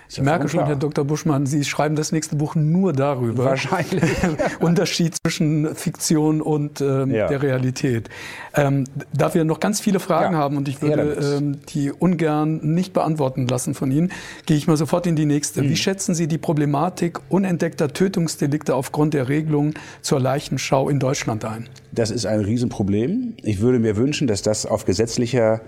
Ich 0.09 0.21
merke 0.21 0.49
schon, 0.49 0.67
Herr 0.67 0.77
Dr. 0.77 1.05
Buschmann, 1.05 1.47
Sie 1.47 1.65
schreiben 1.65 1.97
das 1.97 2.13
nächste 2.13 2.37
Buch 2.37 2.55
nur 2.55 2.93
darüber. 2.93 3.45
Wahrscheinlich. 3.45 4.03
Unterschied 4.61 5.17
zwischen 5.17 5.75
Fiktion 5.75 6.43
und 6.43 6.81
ähm, 6.81 7.11
ja. 7.13 7.29
der 7.29 7.43
Realität. 7.43 8.11
Ähm, 8.55 8.85
da 9.13 9.33
wir 9.33 9.45
noch 9.45 9.61
ganz 9.61 9.81
viele 9.81 10.01
Fragen 10.01 10.35
ja. 10.35 10.41
haben 10.41 10.57
und 10.57 10.69
ich 10.69 10.83
würde 10.83 11.37
ähm, 11.39 11.61
die 11.69 11.93
ungern 11.93 12.61
nicht 12.63 12.93
beantworten 12.93 13.47
lassen 13.47 13.75
von 13.75 13.91
Ihnen, 13.91 14.13
gehe 14.47 14.57
ich 14.57 14.67
mal 14.67 14.77
sofort 14.77 15.07
in 15.07 15.17
die 15.17 15.27
nächste. 15.27 15.63
Mhm. 15.63 15.71
Wie 15.71 15.77
schätzen 15.77 16.15
Sie 16.15 16.27
die 16.27 16.39
Problematik 16.39 17.21
unentdeckter 17.29 17.93
Tötungsdelikte 17.93 18.75
aufgrund 18.75 19.15
der 19.15 19.29
Regelung 19.29 19.75
zur 20.03 20.21
Leichenschau 20.21 20.89
in 20.89 20.99
Deutschland 20.99 21.45
ein? 21.45 21.69
Das 21.93 22.11
ist 22.11 22.27
ein 22.27 22.41
Riesenproblem. 22.41 23.35
Ich 23.43 23.61
würde 23.61 23.79
mir 23.79 23.97
wünschen, 23.97 24.27
dass 24.27 24.43
das 24.43 24.67
auf 24.67 24.85
gesetzlicher 24.85 25.61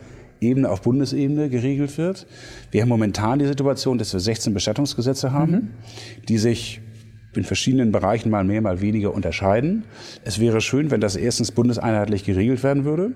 Ebene, 0.43 0.69
auf 0.69 0.83
Bundesebene 0.83 1.49
geregelt 1.49 1.97
wird. 1.99 2.27
Wir 2.71 2.83
haben 2.83 2.89
momentan 2.89 3.39
die 3.39 3.47
Situation, 3.47 3.99
dass 3.99 4.13
wir 4.13 4.21
16 4.21 4.53
Bestattungsgesetze 4.53 5.33
haben, 5.33 5.53
mhm. 5.53 5.71
die 6.29 6.39
sich 6.39 6.81
in 7.35 7.45
verschiedenen 7.45 7.93
Bereichen 7.93 8.31
mal 8.31 8.45
mehr, 8.45 8.61
mal 8.61 8.81
weniger 8.81 9.15
unterscheiden. 9.15 9.85
Es 10.25 10.39
wäre 10.39 10.61
schön, 10.61 10.91
wenn 10.91 11.01
das 11.01 11.17
erstens 11.17 11.51
bundeseinheitlich 11.53 12.25
geregelt 12.25 12.63
werden 12.63 12.85
würde. 12.85 13.13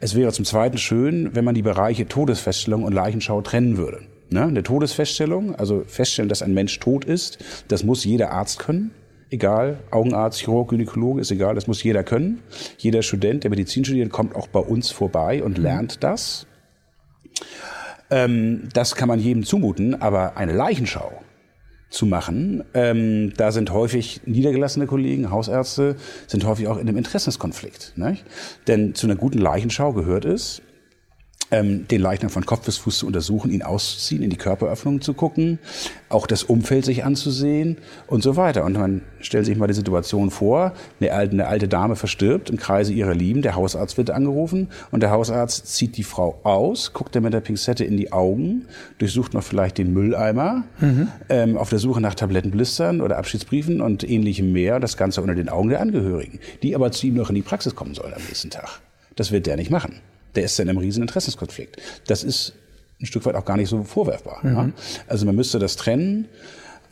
Es 0.00 0.14
wäre 0.14 0.32
zum 0.32 0.44
Zweiten 0.44 0.78
schön, 0.78 1.34
wenn 1.34 1.44
man 1.44 1.54
die 1.54 1.62
Bereiche 1.62 2.08
Todesfeststellung 2.08 2.84
und 2.84 2.92
Leichenschau 2.92 3.42
trennen 3.42 3.76
würde. 3.76 4.00
Ne? 4.30 4.44
Eine 4.44 4.62
Todesfeststellung, 4.62 5.54
also 5.54 5.84
feststellen, 5.86 6.28
dass 6.28 6.42
ein 6.42 6.54
Mensch 6.54 6.78
tot 6.80 7.04
ist, 7.04 7.38
das 7.68 7.84
muss 7.84 8.04
jeder 8.04 8.32
Arzt 8.32 8.58
können 8.58 8.90
egal, 9.34 9.78
Augenarzt, 9.90 10.40
Chirurg, 10.40 10.70
Gynäkologe, 10.70 11.20
ist 11.20 11.30
egal, 11.30 11.54
das 11.54 11.66
muss 11.66 11.82
jeder 11.82 12.02
können. 12.02 12.40
Jeder 12.78 13.02
Student, 13.02 13.44
der 13.44 13.50
Medizin 13.50 13.84
studiert, 13.84 14.10
kommt 14.10 14.34
auch 14.34 14.48
bei 14.48 14.60
uns 14.60 14.90
vorbei 14.90 15.42
und 15.42 15.58
mhm. 15.58 15.64
lernt 15.64 16.02
das. 16.02 16.46
Ähm, 18.10 18.68
das 18.72 18.94
kann 18.94 19.08
man 19.08 19.18
jedem 19.18 19.44
zumuten, 19.44 20.00
aber 20.00 20.36
eine 20.36 20.52
Leichenschau 20.52 21.12
zu 21.90 22.06
machen. 22.06 22.64
Ähm, 22.74 23.32
da 23.36 23.52
sind 23.52 23.72
häufig 23.72 24.22
niedergelassene 24.26 24.86
Kollegen, 24.86 25.30
Hausärzte, 25.30 25.96
sind 26.26 26.44
häufig 26.44 26.68
auch 26.68 26.76
in 26.76 26.88
einem 26.88 26.98
Interessenskonflikt. 26.98 27.94
Nicht? 27.96 28.24
Denn 28.66 28.94
zu 28.94 29.06
einer 29.06 29.16
guten 29.16 29.38
Leichenschau 29.38 29.92
gehört 29.92 30.24
es, 30.24 30.60
ähm, 31.54 31.86
den 31.88 32.00
Leichnam 32.00 32.30
von 32.30 32.44
Kopf 32.44 32.64
bis 32.64 32.78
Fuß 32.78 32.98
zu 32.98 33.06
untersuchen, 33.06 33.50
ihn 33.50 33.62
auszuziehen, 33.62 34.22
in 34.22 34.30
die 34.30 34.36
Körperöffnungen 34.36 35.00
zu 35.00 35.14
gucken, 35.14 35.60
auch 36.08 36.26
das 36.26 36.42
Umfeld 36.42 36.84
sich 36.84 37.04
anzusehen 37.04 37.76
und 38.08 38.22
so 38.22 38.36
weiter. 38.36 38.64
Und 38.64 38.76
man 38.76 39.02
stellt 39.20 39.46
sich 39.46 39.56
mal 39.56 39.68
die 39.68 39.74
Situation 39.74 40.30
vor, 40.30 40.72
eine 41.00 41.12
alte, 41.12 41.32
eine 41.32 41.46
alte 41.46 41.68
Dame 41.68 41.94
verstirbt 41.94 42.50
im 42.50 42.56
Kreise 42.56 42.92
ihrer 42.92 43.14
Lieben, 43.14 43.42
der 43.42 43.54
Hausarzt 43.54 43.96
wird 43.96 44.10
angerufen 44.10 44.68
und 44.90 45.02
der 45.02 45.10
Hausarzt 45.10 45.68
zieht 45.68 45.96
die 45.96 46.02
Frau 46.02 46.40
aus, 46.42 46.92
guckt 46.92 47.14
dann 47.14 47.22
mit 47.22 47.32
der 47.32 47.40
Pinzette 47.40 47.84
in 47.84 47.96
die 47.96 48.10
Augen, 48.12 48.66
durchsucht 48.98 49.34
noch 49.34 49.44
vielleicht 49.44 49.78
den 49.78 49.92
Mülleimer, 49.92 50.64
mhm. 50.80 51.08
ähm, 51.28 51.56
auf 51.56 51.70
der 51.70 51.78
Suche 51.78 52.00
nach 52.00 52.14
Tablettenblistern 52.14 53.00
oder 53.00 53.16
Abschiedsbriefen 53.18 53.80
und 53.80 54.08
ähnlichem 54.08 54.52
mehr, 54.52 54.80
das 54.80 54.96
Ganze 54.96 55.20
unter 55.20 55.34
den 55.34 55.48
Augen 55.48 55.68
der 55.68 55.80
Angehörigen, 55.80 56.40
die 56.62 56.74
aber 56.74 56.90
zu 56.90 57.06
ihm 57.06 57.14
noch 57.14 57.28
in 57.28 57.36
die 57.36 57.42
Praxis 57.42 57.76
kommen 57.76 57.94
sollen 57.94 58.14
am 58.14 58.22
nächsten 58.22 58.50
Tag. 58.50 58.80
Das 59.14 59.30
wird 59.30 59.46
der 59.46 59.56
nicht 59.56 59.70
machen 59.70 60.00
der 60.36 60.44
ist 60.44 60.58
dann 60.58 60.68
im 60.68 60.78
riesen 60.78 61.02
Interessenskonflikt. 61.02 61.80
Das 62.06 62.24
ist 62.24 62.54
ein 63.00 63.06
Stück 63.06 63.24
weit 63.26 63.34
auch 63.34 63.44
gar 63.44 63.56
nicht 63.56 63.68
so 63.68 63.82
vorwerfbar. 63.84 64.40
Mhm. 64.42 64.56
Ja? 64.56 64.70
Also 65.06 65.26
man 65.26 65.34
müsste 65.36 65.58
das 65.58 65.76
trennen. 65.76 66.28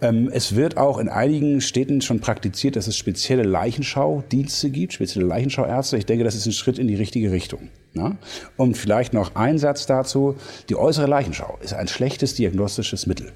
Ähm, 0.00 0.30
es 0.32 0.56
wird 0.56 0.76
auch 0.76 0.98
in 0.98 1.08
einigen 1.08 1.60
Städten 1.60 2.00
schon 2.00 2.20
praktiziert, 2.20 2.76
dass 2.76 2.88
es 2.88 2.96
spezielle 2.96 3.44
Leichenschaudienste 3.44 4.70
gibt, 4.70 4.92
spezielle 4.92 5.26
Leichenschauärzte. 5.26 5.96
Ich 5.96 6.06
denke, 6.06 6.24
das 6.24 6.34
ist 6.34 6.46
ein 6.46 6.52
Schritt 6.52 6.78
in 6.78 6.88
die 6.88 6.96
richtige 6.96 7.30
Richtung. 7.30 7.68
Ja? 7.94 8.16
Und 8.56 8.76
vielleicht 8.76 9.12
noch 9.12 9.36
ein 9.36 9.58
Satz 9.58 9.86
dazu. 9.86 10.36
Die 10.68 10.76
äußere 10.76 11.06
Leichenschau 11.06 11.58
ist 11.62 11.74
ein 11.74 11.88
schlechtes 11.88 12.34
diagnostisches 12.34 13.06
Mittel. 13.06 13.32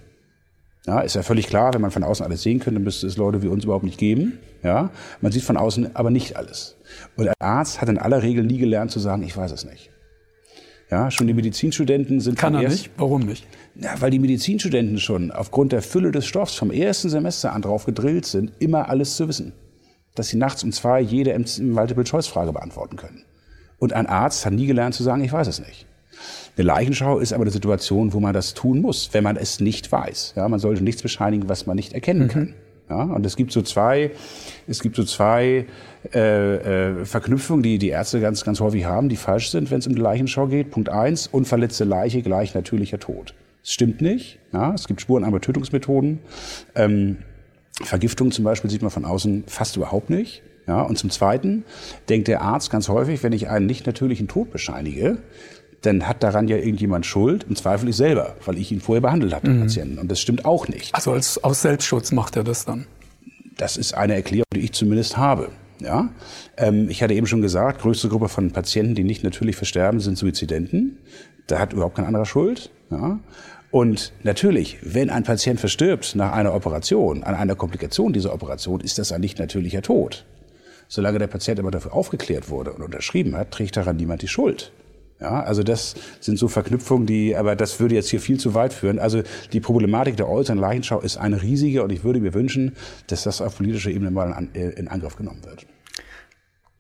Ja, 0.87 1.01
ist 1.01 1.17
ja 1.17 1.23
völlig 1.23 1.49
klar, 1.49 1.75
wenn 1.75 1.81
man 1.81 1.91
von 1.91 2.05
außen 2.05 2.25
alles 2.25 2.43
sehen 2.43 2.61
könnte, 2.61 2.79
müsste 2.79 3.09
es 3.09 3.17
Leute 3.17 3.43
wie 3.43 3.49
uns 3.49 3.65
überhaupt 3.65 3.85
nicht 3.85 3.99
geben. 3.99 4.39
Ja, 4.63 4.91
man 5.21 5.33
sieht 5.33 5.43
von 5.43 5.57
außen 5.57 5.97
aber 5.97 6.11
nicht 6.11 6.37
alles. 6.37 6.77
Und 7.17 7.27
ein 7.27 7.35
Arzt 7.41 7.81
hat 7.81 7.89
in 7.89 7.99
aller 7.99 8.23
Regel 8.23 8.45
nie 8.45 8.59
gelernt 8.59 8.93
zu 8.93 9.01
sagen, 9.01 9.25
ich 9.25 9.37
weiß 9.37 9.51
es 9.51 9.65
nicht. 9.65 9.91
Ja, 10.91 11.11
schon 11.11 11.27
die 11.27 11.35
Medizinstudenten 11.35 12.21
sind 12.21 12.39
Kann 12.39 12.55
er 12.55 12.63
erst, 12.63 12.77
nicht? 12.77 12.91
Warum 12.97 13.23
nicht? 13.23 13.47
Ja, 13.75 14.01
weil 14.01 14.11
die 14.11 14.21
Medizinstudenten 14.21 14.99
schon 14.99 15.33
aufgrund 15.33 15.73
der 15.73 15.83
Fülle 15.83 16.13
des 16.13 16.27
Stoffs 16.27 16.55
vom 16.55 16.71
ersten 16.71 17.09
Semester 17.09 17.53
an 17.53 17.63
drauf 17.63 17.87
gedrillt 17.87 18.25
sind, 18.25 18.53
immer 18.61 18.89
alles 18.89 19.17
zu 19.17 19.29
wissen. 19.29 19.53
Dass 20.15 20.29
sie 20.29 20.37
nachts 20.37 20.63
um 20.63 20.73
zwei 20.73 21.01
jede 21.01 21.37
Multiple-Choice-Frage 21.37 22.53
beantworten 22.53 22.97
können. 22.97 23.25
Und 23.79 23.93
ein 23.93 24.07
Arzt 24.07 24.47
hat 24.47 24.53
nie 24.53 24.67
gelernt 24.67 24.95
zu 24.95 25.03
sagen, 25.03 25.25
ich 25.25 25.33
weiß 25.33 25.49
es 25.49 25.59
nicht. 25.59 25.87
Eine 26.57 26.67
Leichenschau 26.67 27.19
ist 27.19 27.33
aber 27.33 27.43
eine 27.43 27.51
Situation, 27.51 28.13
wo 28.15 28.21
man 28.21 28.33
das 28.33 28.55
tun 28.55 28.81
muss, 28.81 29.11
wenn 29.13 29.25
man 29.25 29.37
es 29.37 29.61
nicht 29.61 29.91
weiß. 29.91 30.35
Ja, 30.37 30.49
man 30.49 30.61
sollte 30.61 30.83
nichts 30.83 31.03
bescheinigen, 31.03 31.49
was 31.49 31.67
man 31.67 31.77
nicht 31.77 31.93
erkennen 31.93 32.23
mhm. 32.23 32.29
kann. 32.29 32.55
Ja, 32.89 33.03
und 33.03 33.27
es 33.27 33.37
gibt 33.37 33.51
so 33.51 33.63
zwei, 33.63 34.13
es 34.69 34.81
gibt 34.81 34.95
so 34.97 35.05
zwei 35.05 35.67
äh, 36.15 36.99
äh, 37.01 37.05
Verknüpfungen, 37.05 37.63
die 37.63 37.79
die 37.79 37.89
Ärzte 37.89 38.21
ganz, 38.21 38.45
ganz 38.45 38.61
häufig 38.61 38.85
haben, 38.85 39.09
die 39.09 39.17
falsch 39.17 39.51
sind, 39.51 39.71
wenn 39.71 39.81
es 39.81 39.87
um 39.87 39.95
die 39.95 40.01
Leichenschau 40.01 40.47
geht. 40.47 40.71
Punkt 40.71 40.89
eins: 40.89 41.27
Unverletzte 41.27 41.85
Leiche 41.85 42.23
gleich 42.23 42.55
natürlicher 42.55 43.01
Tod. 43.01 43.35
Das 43.63 43.73
stimmt 43.73 44.01
nicht. 44.01 44.39
Ja, 44.53 44.73
es 44.75 44.87
gibt 44.87 45.01
spurenarme 45.01 45.41
Tötungsmethoden. 45.41 46.21
Ähm, 46.77 47.17
Vergiftung 47.83 48.31
zum 48.31 48.45
Beispiel 48.45 48.71
sieht 48.71 48.83
man 48.83 48.91
von 48.91 49.05
außen 49.05 49.45
fast 49.49 49.77
überhaupt 49.77 50.09
nicht. 50.09 50.43
Ja, 50.67 50.83
und 50.83 50.99
zum 50.99 51.11
Zweiten 51.11 51.65
denkt 52.09 52.29
der 52.29 52.43
Arzt 52.43 52.71
ganz 52.71 52.89
häufig, 52.89 53.23
wenn 53.23 53.33
ich 53.33 53.49
einen 53.49 53.67
nicht 53.67 53.87
natürlichen 53.87 54.27
Tod 54.27 54.51
bescheinige, 54.51 55.19
dann 55.83 56.09
hat 56.09 56.23
daran 56.23 56.49
ja 56.49 56.57
irgendjemand 56.57 57.07
Schuld, 57.07 57.45
im 57.49 57.57
Zweifel 57.57 57.89
ich 57.89 57.97
selber, 57.97 58.37
weil 58.45 58.59
ich 58.59 58.73
ihn 58.73 58.81
vorher 58.81 59.01
behandelt 59.01 59.35
habe, 59.35 59.47
den 59.47 59.59
mhm. 59.59 59.63
Patienten. 59.63 59.99
Und 59.99 60.11
das 60.11 60.21
stimmt 60.21 60.45
auch 60.45 60.69
nicht. 60.69 60.95
Also 60.95 61.13
als, 61.13 61.43
aus 61.43 61.63
Selbstschutz 61.63 62.13
macht 62.13 62.37
er 62.37 62.45
das 62.45 62.65
dann? 62.65 62.87
Das 63.57 63.77
ist 63.77 63.95
eine 63.95 64.15
Erklärung, 64.15 64.47
die 64.55 64.61
ich 64.61 64.73
zumindest 64.73 65.17
habe. 65.17 65.51
Ja, 65.79 66.09
ähm, 66.57 66.89
ich 66.89 67.03
hatte 67.03 67.13
eben 67.13 67.27
schon 67.27 67.43
gesagt, 67.43 67.83
größte 67.83 68.09
Gruppe 68.09 68.31
von 68.31 68.51
Patienten, 68.51 68.95
die 68.95 69.05
nicht 69.05 69.23
natürlich 69.23 69.57
versterben, 69.57 70.01
sind 70.01 70.17
Suizidenten. 70.17 70.99
Da 71.47 71.59
hat 71.59 71.75
überhaupt 71.75 71.97
kein 71.97 72.07
anderer 72.07 72.25
Schuld. 72.25 72.71
Ja. 72.91 73.21
Und 73.71 74.13
natürlich, 74.23 74.79
wenn 74.83 75.11
ein 75.11 75.25
Patient 75.25 75.61
verstirbt 75.61 76.15
nach 76.15 76.33
einer 76.33 76.55
Operation, 76.55 77.25
an 77.25 77.35
einer 77.35 77.57
Komplikation 77.57 78.15
dieser 78.15 78.33
Operation, 78.33 78.81
ist 78.81 78.99
das 78.99 79.13
ein 79.13 79.21
nicht 79.21 79.39
natürlicher 79.39 79.83
Tod. 79.83 80.25
Solange 80.89 81.19
der 81.19 81.27
Patient 81.27 81.59
aber 81.59 81.71
dafür 81.71 81.93
aufgeklärt 81.93 82.49
wurde 82.49 82.73
und 82.73 82.83
unterschrieben 82.83 83.37
hat, 83.37 83.51
trägt 83.51 83.77
daran 83.77 83.97
niemand 83.97 84.23
die 84.23 84.29
Schuld. 84.29 84.73
Ja, 85.21 85.43
also 85.43 85.63
das 85.63 85.95
sind 86.21 86.39
so 86.39 86.47
Verknüpfungen, 86.47 87.07
die, 87.07 87.37
aber 87.37 87.57
das 87.57 87.81
würde 87.81 87.95
jetzt 87.95 88.11
hier 88.11 88.21
viel 88.21 88.39
zu 88.39 88.53
weit 88.55 88.75
führen. 88.75 88.99
Also 88.99 89.23
die 89.53 89.61
Problematik 89.61 90.17
der 90.19 90.29
äußeren 90.29 90.59
Leichenschau 90.59 91.01
ist 91.01 91.17
eine 91.17 91.41
riesige 91.41 91.83
und 91.83 91.91
ich 91.91 92.05
würde 92.05 92.21
mir 92.21 92.35
wünschen, 92.35 92.77
dass 93.07 93.23
das 93.23 93.41
auf 93.41 93.57
politischer 93.57 93.91
Ebene 93.91 94.11
mal 94.11 94.37
in, 94.39 94.55
äh, 94.61 94.71
in 94.71 94.89
Angriff 94.89 95.17
genommen 95.17 95.43
wird. 95.45 95.67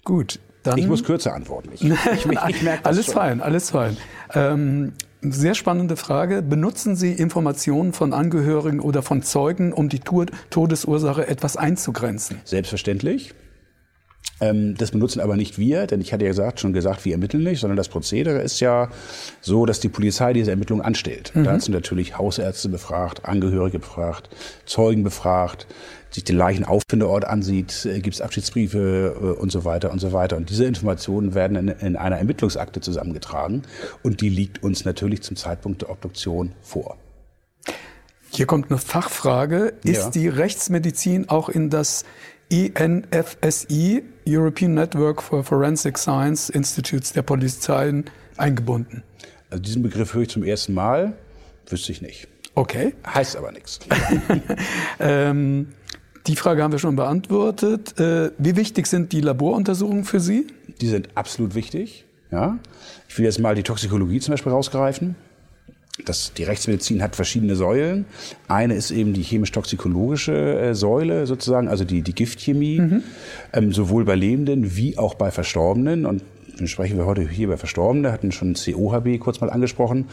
Gut, 0.05 0.39
dann. 0.63 0.79
Ich 0.79 0.87
muss 0.87 1.03
kürzer 1.03 1.35
antworten. 1.35 1.71
Ich, 1.73 1.83
ich, 1.85 2.27
ich, 2.27 2.39
ich 2.49 2.63
merke 2.63 2.85
alles 2.85 3.07
schon. 3.07 3.15
fein, 3.15 3.41
alles 3.41 3.71
fein. 3.71 3.97
Ähm, 4.35 4.93
sehr 5.23 5.55
spannende 5.55 5.97
Frage. 5.97 6.43
Benutzen 6.43 6.95
Sie 6.95 7.13
Informationen 7.13 7.93
von 7.93 8.13
Angehörigen 8.13 8.81
oder 8.81 9.03
von 9.03 9.23
Zeugen, 9.23 9.73
um 9.73 9.89
die 9.89 10.01
Todesursache 10.01 11.27
etwas 11.27 11.57
einzugrenzen? 11.57 12.41
Selbstverständlich. 12.45 13.35
Ähm, 14.41 14.75
das 14.77 14.91
benutzen 14.91 15.21
aber 15.21 15.37
nicht 15.37 15.59
wir, 15.59 15.87
denn 15.87 16.01
ich 16.01 16.13
hatte 16.13 16.25
ja 16.25 16.31
gesagt, 16.31 16.61
schon 16.61 16.73
gesagt, 16.73 17.05
wir 17.05 17.13
ermitteln 17.13 17.43
nicht, 17.43 17.61
sondern 17.61 17.77
das 17.77 17.89
Prozedere 17.89 18.41
ist 18.41 18.61
ja 18.61 18.91
so, 19.41 19.65
dass 19.65 19.81
die 19.81 19.89
Polizei 19.89 20.33
diese 20.33 20.51
Ermittlungen 20.51 20.83
anstellt. 20.83 21.33
Mhm. 21.35 21.45
Da 21.45 21.59
sind 21.59 21.73
natürlich 21.73 22.19
Hausärzte 22.19 22.69
befragt, 22.69 23.25
Angehörige 23.25 23.79
befragt, 23.79 24.29
Zeugen 24.67 25.05
befragt, 25.05 25.67
sich 26.11 26.25
den 26.25 26.37
Leichenauffindeort 26.37 27.25
ansieht, 27.25 27.87
äh, 27.87 28.01
gibt 28.01 28.17
es 28.17 28.21
Abschiedsbriefe 28.21 29.17
äh, 29.19 29.41
und 29.41 29.51
so 29.51 29.65
weiter 29.65 29.91
und 29.91 30.01
so 30.01 30.13
weiter. 30.13 30.37
Und 30.37 30.51
diese 30.51 30.65
Informationen 30.65 31.35
werden 31.35 31.57
in, 31.57 31.69
in 31.69 31.97
einer 31.97 32.19
Ermittlungsakte 32.19 32.81
zusammengetragen 32.81 33.63
und 34.03 34.21
die 34.21 34.29
liegt 34.29 34.63
uns 34.63 34.85
natürlich 34.85 35.23
zum 35.23 35.37
Zeitpunkt 35.37 35.83
der 35.83 35.91
Obduktion 35.91 36.53
vor. 36.63 36.97
Hier 38.31 38.47
kommt 38.47 38.71
eine 38.71 38.79
Fachfrage. 38.79 39.73
Ist 39.83 39.99
ja. 39.99 40.11
die 40.11 40.29
Rechtsmedizin 40.29 41.29
auch 41.29 41.49
in 41.49 41.71
das 41.71 42.05
INFSI, 42.49 44.03
European 44.27 44.75
Network 44.75 45.23
for 45.23 45.45
Forensic 45.45 45.99
Science 45.99 46.51
Institutes 46.51 47.13
der 47.13 47.23
Polizeien, 47.23 48.05
eingebunden. 48.37 49.03
Also 49.51 49.63
diesen 49.63 49.83
Begriff 49.83 50.15
höre 50.15 50.23
ich 50.23 50.31
zum 50.31 50.43
ersten 50.43 50.75
Mal, 50.75 51.15
wüsste 51.69 51.93
ich 51.93 52.03
nicht. 52.03 52.29
Okay. 52.55 52.95
Heißt 53.07 53.37
aber 53.37 53.53
nichts. 53.53 53.79
ähm, 54.99 55.69
die 56.27 56.37
Frage 56.37 56.63
haben 56.63 56.73
wir 56.73 56.79
schon 56.79 56.97
beantwortet. 56.97 57.99
Äh, 58.01 58.33
wie 58.39 58.57
wichtig 58.57 58.87
sind 58.87 59.13
die 59.13 59.21
Laboruntersuchungen 59.21 60.05
für 60.05 60.21
Sie? 60.21 60.47
Die 60.81 60.89
sind 60.89 61.11
absolut 61.15 61.55
wichtig. 61.55 62.05
Ja. 62.31 62.59
Ich 63.09 63.17
will 63.19 63.25
jetzt 63.25 63.39
mal 63.39 63.55
die 63.55 63.63
Toxikologie 63.63 64.21
zum 64.21 64.33
Beispiel 64.33 64.53
rausgreifen. 64.53 65.15
Das, 66.05 66.33
die 66.35 66.45
Rechtsmedizin 66.45 67.03
hat 67.03 67.17
verschiedene 67.17 67.57
Säulen. 67.57 68.05
Eine 68.49 68.75
ist 68.75 68.91
eben 68.91 69.15
die 69.15 69.23
chemisch-toxikologische 69.23 70.61
äh, 70.61 70.75
Säule 70.75 71.27
sozusagen, 71.27 71.69
also 71.69 71.85
die, 71.85 72.03
die 72.03 72.15
Giftchemie, 72.15 72.81
mhm. 72.81 73.03
ähm, 73.53 73.73
sowohl 73.73 74.05
bei 74.05 74.15
Lebenden 74.15 74.77
wie 74.77 74.99
auch 74.99 75.15
bei 75.15 75.31
Verstorbenen. 75.31 76.05
Und 76.05 76.23
sprechen 76.65 76.97
wir 76.97 77.07
heute 77.07 77.29
hier 77.29 77.47
über 77.47 77.59
Verstorbene, 77.59 78.13
hatten 78.13 78.33
schon 78.33 78.55
COHB 78.55 79.19
kurz 79.21 79.41
mal 79.41 79.51
angesprochen. 79.51 80.07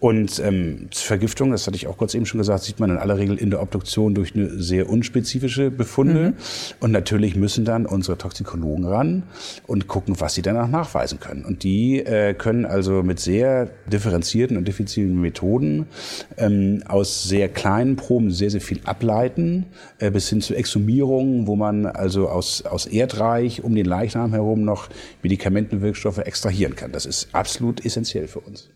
Und 0.00 0.40
ähm, 0.44 0.88
Vergiftung, 0.92 1.50
das 1.50 1.66
hatte 1.66 1.76
ich 1.76 1.86
auch 1.86 1.96
kurz 1.96 2.14
eben 2.14 2.26
schon 2.26 2.38
gesagt, 2.38 2.64
sieht 2.64 2.80
man 2.80 2.90
in 2.90 2.96
aller 2.96 3.18
Regel 3.18 3.36
in 3.36 3.50
der 3.50 3.62
Obduktion 3.62 4.14
durch 4.14 4.34
eine 4.34 4.48
sehr 4.62 4.88
unspezifische 4.88 5.70
Befunde. 5.70 6.30
Mhm. 6.30 6.34
Und 6.80 6.92
natürlich 6.92 7.36
müssen 7.36 7.64
dann 7.64 7.86
unsere 7.86 8.16
Toxikologen 8.16 8.86
ran 8.86 9.24
und 9.66 9.88
gucken, 9.88 10.16
was 10.18 10.34
sie 10.34 10.42
danach 10.42 10.68
nachweisen 10.68 11.20
können. 11.20 11.44
Und 11.44 11.62
die 11.62 12.00
äh, 12.00 12.34
können 12.34 12.64
also 12.64 13.02
mit 13.02 13.20
sehr 13.20 13.68
differenzierten 13.86 14.56
und 14.56 14.66
diffizilen 14.66 15.20
Methoden 15.20 15.86
ähm, 16.38 16.82
aus 16.88 17.24
sehr 17.24 17.48
kleinen 17.48 17.96
Proben 17.96 18.30
sehr, 18.30 18.50
sehr 18.50 18.60
viel 18.60 18.80
ableiten, 18.84 19.66
äh, 19.98 20.10
bis 20.10 20.28
hin 20.28 20.40
zu 20.40 20.54
Exhumierungen, 20.54 21.46
wo 21.46 21.56
man 21.56 21.86
also 21.86 22.28
aus, 22.28 22.64
aus 22.64 22.86
Erdreich 22.86 23.62
um 23.62 23.74
den 23.74 23.86
Leichnam 23.86 24.32
herum 24.32 24.64
noch 24.64 24.88
Medikamenten 25.22 25.81
Wirkstoffe 25.82 26.18
extrahieren 26.18 26.76
kann. 26.76 26.92
Das 26.92 27.06
ist 27.06 27.28
absolut 27.32 27.84
essentiell 27.84 28.28
für 28.28 28.40
uns. 28.40 28.68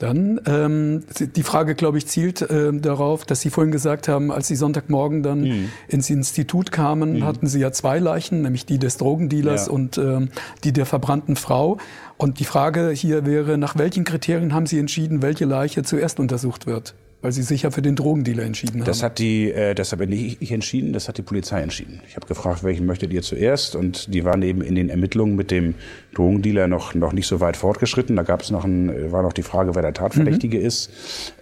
Dann 0.00 0.40
ähm, 0.46 1.04
die 1.36 1.42
Frage, 1.42 1.74
glaube 1.74 1.98
ich, 1.98 2.06
zielt 2.06 2.40
äh, 2.40 2.72
darauf, 2.72 3.26
dass 3.26 3.42
Sie 3.42 3.50
vorhin 3.50 3.70
gesagt 3.70 4.08
haben, 4.08 4.32
als 4.32 4.48
Sie 4.48 4.56
Sonntagmorgen 4.56 5.22
dann 5.22 5.42
mhm. 5.42 5.68
ins 5.88 6.08
Institut 6.08 6.72
kamen, 6.72 7.18
mhm. 7.18 7.24
hatten 7.24 7.46
Sie 7.46 7.60
ja 7.60 7.70
zwei 7.70 7.98
Leichen, 7.98 8.40
nämlich 8.40 8.64
die 8.64 8.78
des 8.78 8.96
Drogendealers 8.96 9.66
ja. 9.66 9.72
und 9.72 9.98
ähm, 9.98 10.30
die 10.64 10.72
der 10.72 10.86
verbrannten 10.86 11.36
Frau. 11.36 11.76
Und 12.16 12.40
die 12.40 12.46
Frage 12.46 12.88
hier 12.90 13.26
wäre, 13.26 13.58
nach 13.58 13.76
welchen 13.76 14.04
Kriterien 14.04 14.54
haben 14.54 14.64
Sie 14.64 14.78
entschieden, 14.78 15.20
welche 15.20 15.44
Leiche 15.44 15.82
zuerst 15.82 16.18
untersucht 16.18 16.66
wird? 16.66 16.94
Weil 17.22 17.32
Sie 17.32 17.42
sich 17.42 17.62
ja 17.62 17.70
für 17.70 17.82
den 17.82 17.96
Drogendealer 17.96 18.44
entschieden 18.44 18.80
haben. 18.80 18.86
Das 18.86 19.02
hat 19.02 19.18
die, 19.18 19.50
äh, 19.50 19.74
das 19.74 19.92
habe 19.92 20.06
nicht 20.06 20.40
ich 20.40 20.52
entschieden, 20.52 20.92
das 20.92 21.08
hat 21.08 21.18
die 21.18 21.22
Polizei 21.22 21.60
entschieden. 21.60 22.00
Ich 22.08 22.16
habe 22.16 22.26
gefragt, 22.26 22.64
welchen 22.64 22.86
möchtet 22.86 23.12
ihr 23.12 23.22
zuerst? 23.22 23.76
Und 23.76 24.14
die 24.14 24.24
waren 24.24 24.42
eben 24.42 24.62
in 24.62 24.74
den 24.74 24.88
Ermittlungen 24.88 25.36
mit 25.36 25.50
dem 25.50 25.74
Drogendealer 26.14 26.66
noch 26.66 26.94
noch 26.94 27.12
nicht 27.12 27.26
so 27.26 27.40
weit 27.40 27.56
fortgeschritten. 27.56 28.16
Da 28.16 28.22
gab 28.22 28.42
es 28.42 28.50
noch 28.50 28.64
ein, 28.64 29.12
war 29.12 29.22
noch 29.22 29.32
die 29.32 29.42
Frage, 29.42 29.74
wer 29.74 29.82
der 29.82 29.92
Tatverdächtige 29.92 30.58
mhm. 30.58 30.64
ist. 30.64 30.90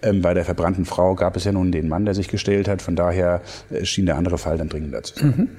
Ähm, 0.01 0.21
bei 0.21 0.33
der 0.33 0.45
verbrannten 0.45 0.85
Frau 0.85 1.15
gab 1.15 1.35
es 1.37 1.45
ja 1.45 1.51
nun 1.51 1.71
den 1.71 1.87
Mann, 1.87 2.05
der 2.05 2.13
sich 2.13 2.27
gestellt 2.27 2.67
hat. 2.67 2.81
Von 2.81 2.95
daher 2.95 3.41
äh, 3.69 3.85
schien 3.85 4.05
der 4.05 4.17
andere 4.17 4.37
Fall 4.37 4.57
dann 4.57 4.69
dringender 4.69 5.03
zu 5.03 5.19
sein. 5.19 5.33
Mhm. 5.37 5.49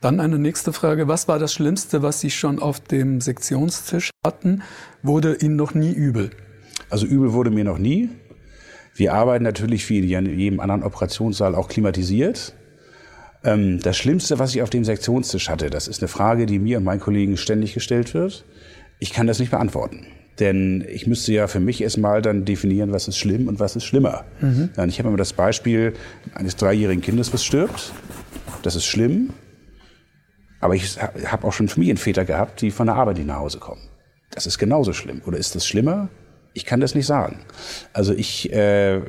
Dann 0.00 0.18
eine 0.18 0.38
nächste 0.38 0.72
Frage. 0.72 1.06
Was 1.06 1.28
war 1.28 1.38
das 1.38 1.52
Schlimmste, 1.52 2.02
was 2.02 2.20
Sie 2.20 2.30
schon 2.30 2.58
auf 2.58 2.80
dem 2.80 3.20
Sektionstisch 3.20 4.10
hatten? 4.26 4.62
Wurde 5.02 5.36
Ihnen 5.36 5.54
noch 5.54 5.74
nie 5.74 5.92
übel? 5.92 6.30
Also 6.90 7.06
übel 7.06 7.32
wurde 7.32 7.50
mir 7.50 7.64
noch 7.64 7.78
nie. 7.78 8.10
Wir 8.94 9.14
arbeiten 9.14 9.44
natürlich 9.44 9.88
wie 9.88 10.12
in 10.12 10.38
jedem 10.38 10.60
anderen 10.60 10.82
Operationssaal 10.82 11.54
auch 11.54 11.68
klimatisiert. 11.68 12.54
Ähm, 13.44 13.80
das 13.80 13.96
Schlimmste, 13.96 14.38
was 14.38 14.54
ich 14.54 14.62
auf 14.62 14.70
dem 14.70 14.84
Sektionstisch 14.84 15.48
hatte, 15.48 15.70
das 15.70 15.88
ist 15.88 16.02
eine 16.02 16.08
Frage, 16.08 16.46
die 16.46 16.58
mir 16.58 16.78
und 16.78 16.84
meinen 16.84 17.00
Kollegen 17.00 17.36
ständig 17.36 17.74
gestellt 17.74 18.14
wird. 18.14 18.44
Ich 18.98 19.12
kann 19.12 19.26
das 19.26 19.38
nicht 19.38 19.50
beantworten. 19.50 20.06
Denn 20.38 20.84
ich 20.88 21.06
müsste 21.06 21.32
ja 21.32 21.46
für 21.46 21.60
mich 21.60 21.82
erstmal 21.82 22.22
dann 22.22 22.44
definieren, 22.44 22.92
was 22.92 23.06
ist 23.06 23.18
schlimm 23.18 23.48
und 23.48 23.60
was 23.60 23.76
ist 23.76 23.84
schlimmer. 23.84 24.24
Mhm. 24.40 24.70
Ich 24.88 24.98
habe 24.98 25.08
immer 25.08 25.18
das 25.18 25.34
Beispiel 25.34 25.92
eines 26.34 26.56
dreijährigen 26.56 27.02
Kindes, 27.02 27.32
was 27.32 27.44
stirbt. 27.44 27.92
Das 28.62 28.74
ist 28.74 28.86
schlimm. 28.86 29.30
Aber 30.60 30.74
ich 30.74 30.96
habe 31.00 31.46
auch 31.46 31.52
schon 31.52 31.68
Familienväter 31.68 32.24
gehabt, 32.24 32.60
die 32.62 32.70
von 32.70 32.86
der 32.86 32.96
Arbeit 32.96 33.18
nicht 33.18 33.26
nach 33.26 33.40
Hause 33.40 33.58
kommen. 33.58 33.82
Das 34.30 34.46
ist 34.46 34.58
genauso 34.58 34.92
schlimm. 34.92 35.20
Oder 35.26 35.36
ist 35.36 35.54
das 35.54 35.66
schlimmer? 35.66 36.08
Ich 36.54 36.66
kann 36.66 36.80
das 36.80 36.94
nicht 36.94 37.06
sagen. 37.06 37.40
Also 37.92 38.12
ich, 38.12 38.52
äh, 38.52 39.00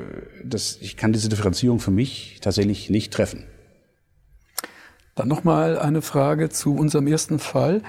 das, 0.43 0.77
ich 0.82 0.97
kann 0.97 1.13
diese 1.13 1.29
Differenzierung 1.29 1.79
für 1.79 1.91
mich 1.91 2.39
tatsächlich 2.41 2.89
nicht 2.89 3.13
treffen. 3.13 3.45
Dann 5.15 5.27
nochmal 5.27 5.77
eine 5.77 6.01
Frage 6.01 6.49
zu 6.49 6.75
unserem 6.75 7.08
ersten 7.08 7.39
Fall. 7.39 7.82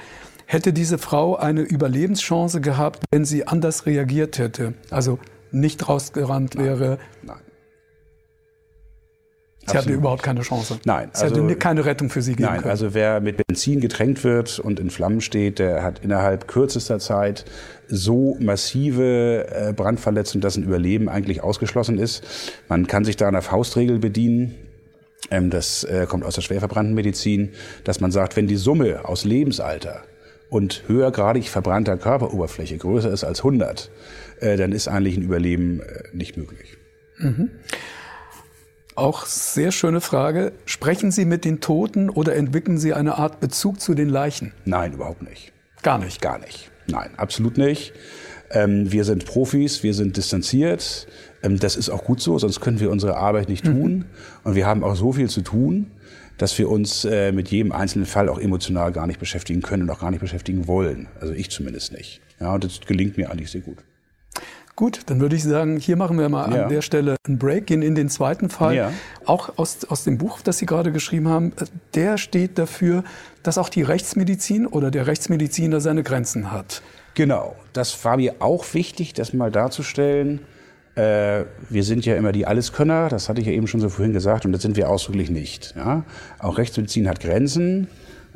Hätte 0.46 0.72
diese 0.72 0.98
Frau 0.98 1.36
eine 1.36 1.62
Überlebenschance 1.62 2.60
gehabt, 2.60 3.04
wenn 3.10 3.24
sie 3.24 3.46
anders 3.46 3.86
reagiert 3.86 4.38
hätte? 4.38 4.74
Also 4.90 5.18
nicht 5.50 5.88
rausgerannt 5.88 6.56
Nein. 6.56 6.64
wäre? 6.64 6.98
Nein. 7.22 7.43
Sie 9.66 9.70
Absolut. 9.70 9.86
hatte 9.86 9.94
überhaupt 9.94 10.22
keine 10.22 10.42
Chance. 10.42 10.78
Nein. 10.84 11.08
Es 11.14 11.22
also, 11.22 11.42
hätte 11.42 11.56
keine 11.56 11.86
Rettung 11.86 12.10
für 12.10 12.20
sie 12.20 12.32
geben 12.32 12.50
nein, 12.50 12.58
können. 12.58 12.70
also 12.70 12.92
wer 12.92 13.22
mit 13.22 13.38
Benzin 13.46 13.80
getränkt 13.80 14.22
wird 14.22 14.58
und 14.58 14.78
in 14.78 14.90
Flammen 14.90 15.22
steht, 15.22 15.58
der 15.58 15.82
hat 15.82 16.00
innerhalb 16.00 16.48
kürzester 16.48 16.98
Zeit 16.98 17.46
so 17.88 18.36
massive 18.40 19.46
äh, 19.50 19.72
Brandverletzungen, 19.72 20.42
dass 20.42 20.58
ein 20.58 20.64
Überleben 20.64 21.08
eigentlich 21.08 21.42
ausgeschlossen 21.42 21.98
ist. 21.98 22.24
Man 22.68 22.86
kann 22.86 23.06
sich 23.06 23.16
da 23.16 23.26
einer 23.26 23.40
Faustregel 23.40 23.98
bedienen. 24.00 24.54
Ähm, 25.30 25.48
das 25.48 25.84
äh, 25.84 26.04
kommt 26.06 26.24
aus 26.24 26.34
der 26.34 26.42
schwerverbrannten 26.42 26.94
Medizin, 26.94 27.52
dass 27.84 28.00
man 28.00 28.10
sagt, 28.10 28.36
wenn 28.36 28.46
die 28.46 28.56
Summe 28.56 29.08
aus 29.08 29.24
Lebensalter 29.24 30.02
und 30.50 30.82
höhergradig 30.88 31.48
verbrannter 31.48 31.96
Körperoberfläche 31.96 32.76
größer 32.76 33.10
ist 33.10 33.24
als 33.24 33.38
100, 33.38 33.90
äh, 34.40 34.58
dann 34.58 34.72
ist 34.72 34.88
eigentlich 34.88 35.16
ein 35.16 35.22
Überleben 35.22 35.80
nicht 36.12 36.36
möglich. 36.36 36.76
Mhm. 37.18 37.50
Auch 38.96 39.26
sehr 39.26 39.72
schöne 39.72 40.00
Frage. 40.00 40.52
Sprechen 40.66 41.10
Sie 41.10 41.24
mit 41.24 41.44
den 41.44 41.60
Toten 41.60 42.10
oder 42.10 42.36
entwickeln 42.36 42.78
Sie 42.78 42.94
eine 42.94 43.18
Art 43.18 43.40
Bezug 43.40 43.80
zu 43.80 43.94
den 43.94 44.08
Leichen? 44.08 44.52
Nein, 44.64 44.92
überhaupt 44.92 45.22
nicht. 45.22 45.52
Gar 45.82 45.98
nicht? 45.98 46.22
Gar 46.22 46.38
nicht. 46.38 46.70
Nein, 46.86 47.10
absolut 47.16 47.58
nicht. 47.58 47.92
Ähm, 48.50 48.92
wir 48.92 49.04
sind 49.04 49.24
Profis, 49.24 49.82
wir 49.82 49.94
sind 49.94 50.16
distanziert. 50.16 51.08
Ähm, 51.42 51.58
das 51.58 51.74
ist 51.74 51.90
auch 51.90 52.04
gut 52.04 52.20
so, 52.20 52.38
sonst 52.38 52.60
können 52.60 52.78
wir 52.78 52.90
unsere 52.90 53.16
Arbeit 53.16 53.48
nicht 53.48 53.64
tun. 53.64 53.96
Mhm. 53.96 54.04
Und 54.44 54.54
wir 54.54 54.66
haben 54.66 54.84
auch 54.84 54.94
so 54.94 55.12
viel 55.12 55.28
zu 55.28 55.40
tun, 55.40 55.90
dass 56.38 56.56
wir 56.56 56.70
uns 56.70 57.04
äh, 57.04 57.32
mit 57.32 57.48
jedem 57.48 57.72
einzelnen 57.72 58.06
Fall 58.06 58.28
auch 58.28 58.38
emotional 58.38 58.92
gar 58.92 59.08
nicht 59.08 59.18
beschäftigen 59.18 59.60
können 59.60 59.84
und 59.84 59.90
auch 59.90 60.00
gar 60.00 60.12
nicht 60.12 60.20
beschäftigen 60.20 60.68
wollen. 60.68 61.08
Also 61.20 61.32
ich 61.32 61.50
zumindest 61.50 61.92
nicht. 61.92 62.20
Ja, 62.38 62.54
und 62.54 62.62
das 62.62 62.80
gelingt 62.80 63.16
mir 63.16 63.30
eigentlich 63.30 63.50
sehr 63.50 63.60
gut. 63.60 63.78
Gut, 64.76 65.02
dann 65.06 65.20
würde 65.20 65.36
ich 65.36 65.44
sagen, 65.44 65.76
hier 65.76 65.96
machen 65.96 66.18
wir 66.18 66.28
mal 66.28 66.52
ja. 66.52 66.64
an 66.64 66.68
der 66.68 66.82
Stelle 66.82 67.14
einen 67.26 67.38
Break, 67.38 67.68
gehen 67.68 67.82
in 67.82 67.94
den 67.94 68.08
zweiten 68.08 68.48
Fall. 68.50 68.74
Ja. 68.74 68.92
Auch 69.24 69.56
aus, 69.56 69.84
aus 69.84 70.02
dem 70.02 70.18
Buch, 70.18 70.40
das 70.42 70.58
Sie 70.58 70.66
gerade 70.66 70.90
geschrieben 70.90 71.28
haben, 71.28 71.52
der 71.94 72.18
steht 72.18 72.58
dafür, 72.58 73.04
dass 73.44 73.56
auch 73.56 73.68
die 73.68 73.82
Rechtsmedizin 73.82 74.66
oder 74.66 74.90
der 74.90 75.06
Rechtsmediziner 75.06 75.80
seine 75.80 76.02
Grenzen 76.02 76.50
hat. 76.50 76.82
Genau, 77.14 77.54
das 77.72 78.04
war 78.04 78.16
mir 78.16 78.34
auch 78.40 78.64
wichtig, 78.74 79.12
das 79.14 79.32
mal 79.32 79.52
darzustellen. 79.52 80.40
Äh, 80.96 81.44
wir 81.70 81.84
sind 81.84 82.04
ja 82.04 82.16
immer 82.16 82.32
die 82.32 82.46
Alleskönner, 82.46 83.08
das 83.08 83.28
hatte 83.28 83.40
ich 83.40 83.46
ja 83.46 83.52
eben 83.52 83.68
schon 83.68 83.80
so 83.80 83.88
vorhin 83.88 84.12
gesagt, 84.12 84.44
und 84.44 84.50
das 84.50 84.62
sind 84.62 84.76
wir 84.76 84.90
ausdrücklich 84.90 85.30
nicht. 85.30 85.74
Ja? 85.76 86.02
Auch 86.40 86.58
Rechtsmedizin 86.58 87.08
hat 87.08 87.20
Grenzen. 87.20 87.86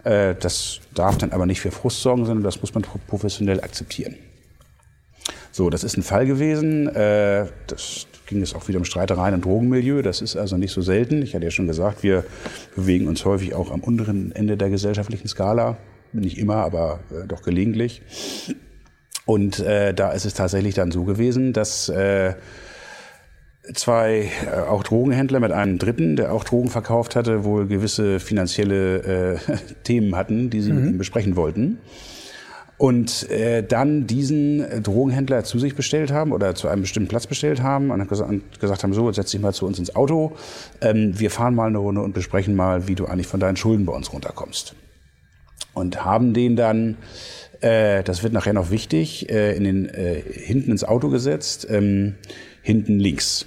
Äh, 0.05 0.37
das 0.39 0.79
darf 0.95 1.19
dann 1.19 1.33
aber 1.33 1.47
nicht 1.47 1.61
für 1.61 1.73
Frust 1.73 2.01
sorgen, 2.01 2.27
sondern 2.27 2.45
das 2.45 2.61
muss 2.61 2.73
man 2.75 2.85
professionell 3.09 3.61
akzeptieren. 3.61 4.15
So, 5.53 5.71
das 5.71 5.85
ist 5.85 5.97
ein 5.97 6.03
Fall 6.03 6.27
gewesen. 6.27 6.89
Äh, 6.89 7.47
das 7.67 8.07
ging 8.27 8.43
es 8.43 8.55
auch 8.55 8.69
wieder 8.69 8.79
um 8.79 8.85
Streitereien 8.85 9.35
im 9.35 9.41
Drogenmilieu. 9.41 10.03
Das 10.03 10.21
ist 10.21 10.37
also 10.37 10.57
nicht 10.57 10.73
so 10.73 10.83
selten. 10.83 11.23
Ich 11.23 11.35
hatte 11.35 11.45
ja 11.45 11.51
schon 11.51 11.67
gesagt, 11.67 12.03
wir 12.03 12.25
bewegen 12.77 13.09
uns 13.09 13.25
häufig 13.25 13.55
auch 13.55 13.71
am 13.71 13.81
unteren 13.81 14.33
Ende 14.33 14.57
der 14.57 14.71
gesellschaftlichen 14.71 15.29
Skala. 15.29 15.79
Nicht 16.13 16.39
immer, 16.39 16.57
aber 16.57 17.01
äh, 17.11 17.27
doch 17.27 17.43
gelegentlich. 17.43 18.03
Und 19.25 19.59
äh, 19.61 19.93
da 19.93 20.13
ist 20.13 20.25
es 20.25 20.35
tatsächlich 20.35 20.75
dann 20.75 20.91
so 20.91 21.05
gewesen, 21.05 21.53
dass 21.53 21.89
äh, 21.89 22.35
zwei 23.75 24.31
äh, 24.47 24.61
auch 24.61 24.83
Drogenhändler 24.83 25.41
mit 25.41 25.53
einem 25.53 25.79
Dritten, 25.79 26.17
der 26.17 26.33
auch 26.33 26.45
Drogen 26.45 26.71
verkauft 26.71 27.15
hatte, 27.17 27.45
wohl 27.45 27.67
gewisse 27.67 28.21
finanzielle 28.21 29.35
äh, 29.35 29.57
Themen 29.85 30.17
hatten, 30.17 30.49
die 30.49 30.61
sie 30.63 30.73
mhm. 30.73 30.81
mit 30.81 30.91
ihm 30.93 30.99
besprechen 30.99 31.37
wollten 31.37 31.79
und 32.79 33.29
äh, 33.29 33.65
dann 33.65 34.07
diesen 34.07 34.83
Drogenhändler 34.83 35.43
zu 35.43 35.59
sich 35.59 35.75
bestellt 35.75 36.13
haben 36.13 36.33
oder 36.33 36.55
zu 36.55 36.69
einem 36.69 36.83
bestimmten 36.83 37.09
Platz 37.09 37.27
bestellt 37.27 37.61
haben 37.61 37.91
und 37.91 38.09
gesagt 38.09 38.83
haben, 38.83 38.95
so, 38.95 39.11
setz 39.11 39.33
dich 39.33 39.41
mal 39.41 39.53
zu 39.53 39.67
uns 39.67 39.81
ins 39.81 39.97
Auto, 39.97 40.37
ähm, 40.81 41.19
wir 41.19 41.31
fahren 41.33 41.57
mal 41.57 41.67
eine 41.67 41.79
Runde 41.79 42.01
und 42.01 42.15
besprechen 42.15 42.55
mal, 42.55 42.87
wie 42.87 42.95
du 42.95 43.07
eigentlich 43.07 43.27
von 43.27 43.41
deinen 43.41 43.57
Schulden 43.57 43.85
bei 43.85 43.93
uns 43.93 44.13
runterkommst. 44.13 44.77
Und 45.75 46.05
haben 46.05 46.33
den 46.35 46.55
dann, 46.55 46.97
äh, 47.61 48.05
das 48.05 48.23
wird 48.23 48.33
nachher 48.33 48.53
noch 48.53 48.71
wichtig, 48.71 49.29
äh, 49.29 49.57
in 49.57 49.65
den, 49.65 49.89
äh, 49.89 50.23
hinten 50.23 50.71
ins 50.71 50.85
Auto 50.85 51.09
gesetzt, 51.09 51.67
ähm, 51.69 52.15
hinten 52.63 53.01
links. 53.01 53.47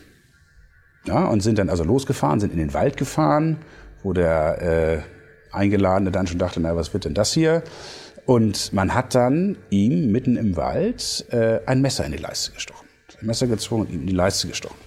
Ja, 1.06 1.26
und 1.28 1.42
sind 1.42 1.58
dann 1.58 1.70
also 1.70 1.86
losgefahren, 1.86 2.42
sind 2.42 2.52
in 2.52 2.60
den 2.60 2.74
Wald 2.74 2.98
gefahren, 2.98 3.58
wo 4.04 4.12
der 4.12 4.62
äh, 4.62 5.56
Eingeladene 5.56 6.12
dann 6.12 6.28
schon 6.28 6.38
dachte, 6.38 6.60
na, 6.60 6.76
was 6.76 6.94
wird 6.94 7.06
denn 7.06 7.14
das 7.14 7.34
hier? 7.34 7.64
Und 8.26 8.74
man 8.74 8.94
hat 8.94 9.16
dann 9.16 9.58
ihm 9.70 10.12
mitten 10.12 10.38
im 10.38 10.56
Wald 10.56 11.26
äh, 11.32 11.60
ein 11.66 11.82
Messer 11.82 12.06
in 12.06 12.12
die 12.12 12.18
Leiste 12.18 12.52
gestochen. 12.52 12.88
Ein 13.20 13.28
Messer 13.28 13.48
gezogen 13.48 13.82
und 13.82 13.92
ihm 13.92 14.02
in 14.02 14.08
die 14.08 14.14
Leiste 14.14 14.48
gestochen. 14.48 14.78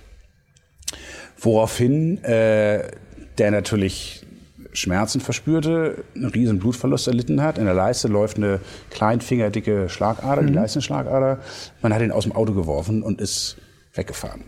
Woraufhin 1.39 2.23
äh, 2.25 2.91
der 3.39 3.51
natürlich 3.51 4.25
Schmerzen 4.73 5.21
verspürte, 5.21 6.05
einen 6.15 6.27
riesen 6.27 6.59
Blutverlust 6.59 7.07
erlitten 7.07 7.43
hat. 7.43 7.59
In 7.59 7.65
der 7.65 7.75
Leiste 7.75 8.09
läuft 8.09 8.37
eine 8.37 8.61
kleinfingerdicke 8.91 9.89
Schlagader, 9.89 10.43
mhm. 10.43 10.49
die 10.49 10.53
Leistenschlagader. 10.53 11.39
Man 11.81 11.95
hat 11.95 12.03
ihn 12.03 12.11
aus 12.11 12.25
dem 12.25 12.33
Auto 12.33 12.53
geworfen 12.53 13.03
und 13.03 13.21
ist 13.21 13.57
weggefahren. 13.95 14.43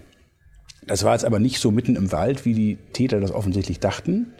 Das 0.87 1.05
war 1.05 1.13
jetzt 1.13 1.25
aber 1.25 1.39
nicht 1.39 1.61
so 1.61 1.71
mitten 1.71 1.97
im 1.97 2.13
Wald, 2.13 2.45
wie 2.45 2.55
die 2.55 2.79
Täter 2.93 3.21
das 3.21 3.33
offensichtlich 3.33 3.81
dachten, 3.81 4.35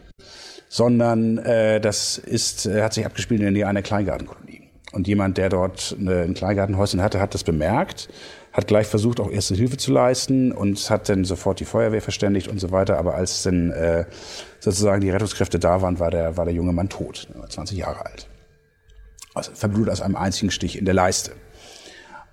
sondern 0.69 1.37
äh, 1.39 1.79
das 1.79 2.17
ist, 2.17 2.65
äh, 2.65 2.81
hat 2.81 2.93
sich 2.93 3.05
abgespielt 3.05 3.39
in 3.39 3.45
der 3.45 3.51
Nähe 3.51 3.67
einer 3.67 3.81
Kleingartenkolonie. 3.81 4.69
Und 4.93 5.07
jemand, 5.07 5.37
der 5.37 5.49
dort 5.49 5.95
eine, 5.99 6.21
ein 6.21 6.33
Kleingartenhäuschen 6.33 7.01
hatte, 7.01 7.19
hat 7.19 7.33
das 7.33 7.43
bemerkt, 7.43 8.09
hat 8.53 8.67
gleich 8.67 8.87
versucht, 8.87 9.19
auch 9.19 9.29
erste 9.29 9.53
Hilfe 9.53 9.77
zu 9.77 9.91
leisten 9.91 10.51
und 10.51 10.89
hat 10.89 11.09
dann 11.09 11.25
sofort 11.25 11.59
die 11.59 11.65
Feuerwehr 11.65 12.01
verständigt 12.01 12.47
und 12.47 12.59
so 12.59 12.71
weiter. 12.71 12.97
Aber 12.97 13.15
als 13.15 13.43
dann 13.43 13.71
äh, 13.71 14.05
sozusagen 14.59 15.01
die 15.01 15.09
Rettungskräfte 15.09 15.59
da 15.59 15.81
waren, 15.81 15.99
war 15.99 16.09
der, 16.09 16.37
war 16.37 16.45
der 16.45 16.53
junge 16.53 16.73
Mann 16.73 16.89
tot, 16.89 17.27
20 17.49 17.77
Jahre 17.77 18.05
alt. 18.05 18.27
Also 19.35 19.51
verblutet 19.53 19.91
aus 19.91 20.01
einem 20.01 20.15
einzigen 20.15 20.49
Stich 20.49 20.77
in 20.77 20.85
der 20.85 20.95
Leiste. 20.95 21.33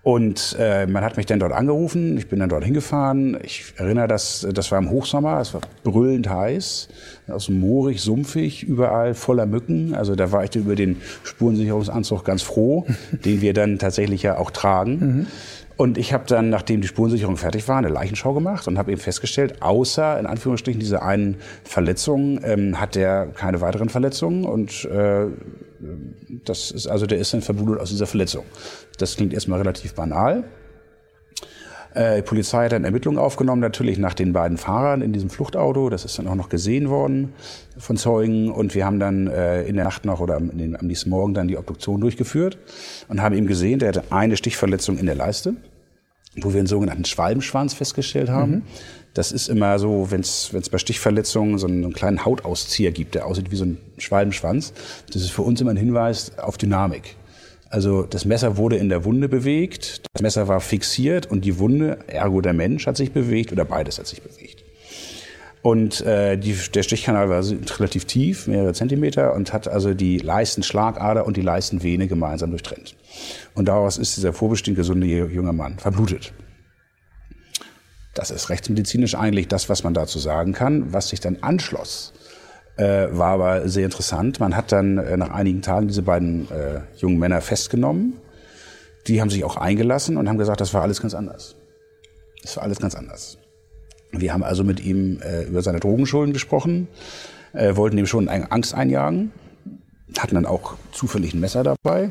Und 0.05 0.55
äh, 0.61 0.87
man 0.87 1.03
hat 1.03 1.17
mich 1.17 1.25
dann 1.25 1.41
dort 1.41 1.53
angerufen, 1.53 2.19
ich 2.19 2.29
bin 2.29 2.39
dann 2.39 2.51
dort 2.51 2.63
hingefahren. 2.63 3.39
Ich 3.43 3.73
erinnere, 3.77 4.07
dass 4.07 4.47
das 4.53 4.71
war 4.71 4.79
im 4.79 4.91
Hochsommer, 4.91 5.41
es 5.41 5.55
war 5.55 5.63
brüllend 5.83 6.29
heiß, 6.29 6.89
aus 7.29 7.47
dem 7.47 7.59
moorig, 7.59 8.03
sumpfig, 8.03 8.65
überall 8.65 9.15
voller 9.15 9.47
Mücken. 9.47 9.95
Also 9.95 10.15
da 10.15 10.31
war 10.31 10.45
ich 10.45 10.55
über 10.57 10.75
den 10.75 11.01
Spurensicherungsanzug 11.23 12.23
ganz 12.23 12.43
froh, 12.43 12.87
den 13.13 13.41
wir 13.41 13.55
dann 13.55 13.79
tatsächlich 13.79 14.23
ja 14.23 14.37
auch 14.37 14.51
tragen. 14.51 14.99
Mhm. 14.99 15.27
Und 15.77 15.99
ich 15.99 16.13
habe 16.13 16.25
dann, 16.27 16.51
nachdem 16.51 16.81
die 16.81 16.87
Spurensicherung 16.87 17.37
fertig 17.37 17.67
war, 17.67 17.79
eine 17.79 17.89
Leichenschau 17.89 18.33
gemacht 18.33 18.69
und 18.69 18.79
habe 18.79 18.93
eben 18.93 19.01
festgestellt, 19.01 19.61
außer 19.61 20.19
in 20.21 20.27
Anführungsstrichen 20.27 20.79
dieser 20.79 21.03
einen 21.03 21.37
Verletzung 21.65 22.41
ähm, 22.45 22.81
hat 22.81 22.95
der 22.95 23.27
keine 23.35 23.61
weiteren 23.61 23.89
Verletzungen 23.89 24.45
und 24.45 24.85
äh, 24.85 25.27
das 26.45 26.71
ist 26.71 26.87
also 26.87 27.07
der 27.07 27.19
ist 27.19 27.35
dann 27.35 27.43
verblutet 27.43 27.81
aus 27.81 27.91
dieser 27.91 28.07
Verletzung. 28.07 28.45
Das 28.99 29.17
klingt 29.17 29.35
erstmal 29.35 29.59
relativ 29.59 29.95
banal. 29.95 30.45
Äh, 31.95 32.17
die 32.17 32.23
Polizei 32.23 32.65
hat 32.65 32.73
dann 32.73 32.85
Ermittlungen 32.85 33.19
aufgenommen, 33.19 33.61
natürlich 33.61 33.99
nach 33.99 34.15
den 34.15 34.33
beiden 34.33 34.59
Fahrern 34.59 35.01
in 35.01 35.13
diesem 35.13 35.31
Fluchtauto. 35.31 35.89
Das 35.91 36.05
ist 36.05 36.19
dann 36.19 36.27
auch 36.27 36.35
noch 36.35 36.49
gesehen 36.49 36.91
worden 36.91 37.33
von 37.79 37.97
Zeugen. 37.97 38.51
Und 38.51 38.75
wir 38.75 38.85
haben 38.85 38.99
dann 38.99 39.29
äh, 39.29 39.63
in 39.63 39.77
der 39.77 39.85
Nacht 39.85 40.05
noch 40.05 40.21
oder 40.21 40.37
am, 40.37 40.51
am 40.51 40.87
nächsten 40.87 41.11
Morgen 41.11 41.35
dann 41.35 41.49
die 41.49 41.57
Obduktion 41.57 42.01
durchgeführt 42.01 42.59
und 43.09 43.23
haben 43.23 43.35
eben 43.37 43.47
gesehen, 43.47 43.79
der 43.79 43.89
hatte 43.89 44.05
eine 44.11 44.37
Stichverletzung 44.37 44.99
in 44.99 45.07
der 45.07 45.15
Leiste, 45.15 45.55
wo 46.37 46.53
wir 46.53 46.59
einen 46.59 46.67
sogenannten 46.67 47.05
Schwalbenschwanz 47.05 47.75
festgestellt 47.75 48.29
haben. 48.29 48.53
Mhm. 48.53 48.63
Das 49.15 49.31
ist 49.31 49.49
immer 49.49 49.79
so, 49.79 50.11
wenn 50.11 50.23
es 50.23 50.51
bei 50.73 50.79
Stichverletzungen 50.79 51.59
so 51.59 51.69
einen, 51.69 51.85
einen, 51.85 51.93
kleinen 51.93 52.25
Hautauszieher 52.25 52.91
gibt, 52.91 53.15
der 53.15 53.27
aussieht 53.27 53.53
wie 53.53 53.57
so 53.57 53.65
ein 53.65 53.79
Schwalbenschwanz. 53.99 54.73
Das 55.13 55.23
ist 55.23 55.31
für 55.31 55.43
uns 55.43 55.61
immer 55.61 55.71
ein 55.71 55.77
Hinweis 55.77 56.37
auf 56.37 56.59
Dynamik. 56.59 57.15
Also 57.71 58.03
das 58.03 58.25
Messer 58.25 58.57
wurde 58.57 58.77
in 58.77 58.89
der 58.89 59.05
Wunde 59.05 59.29
bewegt, 59.29 60.03
das 60.13 60.23
Messer 60.23 60.49
war 60.49 60.61
fixiert 60.61 61.27
und 61.27 61.45
die 61.45 61.59
Wunde, 61.59 61.99
ergo 62.07 62.41
der 62.41 62.53
Mensch, 62.53 62.87
hat 62.87 62.97
sich 62.97 63.13
bewegt 63.13 63.53
oder 63.53 63.65
beides 63.65 63.99
hat 63.99 64.07
sich 64.07 64.23
bewegt. 64.23 64.65
Und 65.65 66.03
äh, 66.03 66.37
die, 66.37 66.55
der 66.75 66.83
Stichkanal 66.83 67.31
war 67.31 67.43
relativ 67.79 68.05
tief, 68.05 68.47
mehrere 68.47 68.75
Zentimeter, 68.75 69.33
und 69.33 69.55
hat 69.55 69.67
also 69.67 69.95
die 69.95 70.19
Leistenschlagader 70.19 71.25
und 71.25 71.39
die 71.39 71.41
Leistenvene 71.41 72.07
gemeinsam 72.07 72.51
durchtrennt. 72.51 72.95
Und 73.55 73.67
daraus 73.67 73.97
ist 73.97 74.17
dieser 74.19 74.35
vorbestimmt 74.35 74.77
gesunde 74.77 75.07
junge 75.07 75.55
Mann 75.55 75.79
verblutet. 75.79 76.35
Das 78.13 78.31
ist 78.31 78.51
rechtsmedizinisch 78.51 79.15
eigentlich 79.15 79.49
das, 79.49 79.71
was 79.71 79.83
man 79.85 79.95
dazu 79.95 80.19
sagen 80.19 80.53
kann. 80.53 80.93
Was 80.93 81.09
sich 81.09 81.21
dann 81.21 81.39
anschloss, 81.41 82.13
äh, 82.77 83.07
war 83.11 83.33
aber 83.33 83.69
sehr 83.69 83.85
interessant. 83.85 84.41
Man 84.41 84.57
hat 84.57 84.73
dann 84.73 84.99
äh, 84.99 85.17
nach 85.17 85.31
einigen 85.31 85.63
Tagen 85.63 85.89
diese 85.89 86.03
beiden 86.03 86.51
äh, 86.51 86.81
jungen 86.97 87.19
Männer 87.19 87.41
festgenommen. 87.41 88.15
Die 89.07 89.21
haben 89.21 89.31
sich 89.31 89.45
auch 89.45 89.57
eingelassen 89.57 90.17
und 90.17 90.29
haben 90.29 90.39
gesagt, 90.39 90.61
das 90.61 90.75
war 90.75 90.83
alles 90.83 91.01
ganz 91.01 91.15
anders. 91.15 91.57
Das 92.43 92.57
war 92.57 92.65
alles 92.65 92.79
ganz 92.79 92.95
anders. 92.95 93.39
Wir 94.13 94.33
haben 94.33 94.43
also 94.43 94.65
mit 94.65 94.85
ihm 94.85 95.21
äh, 95.23 95.43
über 95.45 95.63
seine 95.63 95.81
Drogenschulden 95.81 96.33
gesprochen, 96.33 96.89
äh, 97.53 97.77
wollten 97.77 97.99
ihm 97.99 98.07
schon 98.07 98.29
Angst 98.29 98.75
einjagen, 98.75 99.33
hatten 100.19 100.35
dann 100.35 100.47
auch 100.47 100.77
zufällig 100.93 101.35
ein 101.35 101.41
Messer 101.41 101.63
dabei 101.63 102.11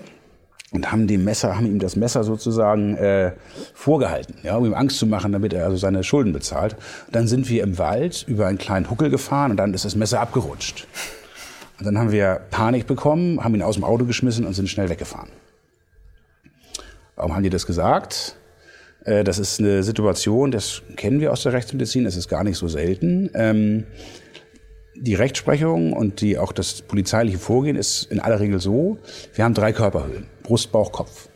und 0.74 0.92
haben 0.92 1.08
dem 1.08 1.24
Messer, 1.24 1.56
haben 1.56 1.68
ihm 1.68 1.80
das 1.80 1.96
Messer 1.96 2.24
sozusagen 2.24 2.96
äh, 2.98 3.34
vorgehalten, 3.74 4.36
ja, 4.44 4.58
um 4.58 4.66
ihm 4.66 4.74
Angst 4.74 4.98
zu 4.98 5.06
machen, 5.06 5.32
damit 5.32 5.54
er 5.54 5.66
also 5.66 5.78
seine 5.78 6.04
Schulden 6.04 6.34
bezahlt. 6.34 6.74
Und 7.06 7.16
dann 7.16 7.28
sind 7.28 7.48
wir 7.50 7.64
im 7.64 7.78
Wald 7.78 8.26
über 8.28 8.48
einen 8.48 8.58
kleinen 8.58 8.90
Huckel 8.90 9.10
gefahren 9.10 9.52
und 9.52 9.58
dann 9.58 9.74
ist 9.74 9.86
das 9.86 9.96
Messer 9.96 10.20
abgerutscht. 10.20 10.88
Und 11.80 11.86
dann 11.86 11.98
haben 11.98 12.12
wir 12.12 12.42
Panik 12.50 12.88
bekommen, 12.88 13.44
haben 13.44 13.56
ihn 13.56 13.62
aus 13.62 13.76
dem 13.76 13.84
Auto 13.84 14.06
geschmissen 14.06 14.46
und 14.46 14.54
sind 14.54 14.68
schnell 14.68 14.90
weggefahren. 14.90 15.30
Warum 17.16 17.36
haben 17.36 17.44
die 17.44 17.50
das 17.50 17.68
gesagt? 17.68 18.36
Äh, 19.06 19.24
das 19.24 19.38
ist 19.38 19.60
eine 19.60 19.84
Situation, 19.84 20.52
das 20.52 20.82
kennen 20.96 21.20
wir 21.20 21.32
aus 21.32 21.44
der 21.44 21.54
Rechtsmedizin, 21.54 22.04
das 22.04 22.16
ist 22.16 22.28
gar 22.28 22.44
nicht 22.44 22.58
so 22.58 22.68
selten. 22.68 23.30
Ähm, 23.36 23.86
die 24.96 25.16
Rechtsprechung 25.16 25.94
und 25.94 26.22
die, 26.22 26.38
auch 26.38 26.52
das 26.52 26.82
polizeiliche 26.82 27.38
Vorgehen 27.38 27.76
ist 27.76 28.12
in 28.12 28.20
aller 28.20 28.40
Regel 28.40 28.60
so, 28.60 28.98
wir 29.34 29.44
haben 29.44 29.54
drei 29.54 29.74
Körperhöhlen, 29.74 30.28
Brust, 30.44 30.72
Bauch, 30.72 30.92
Kopf. 30.92 31.30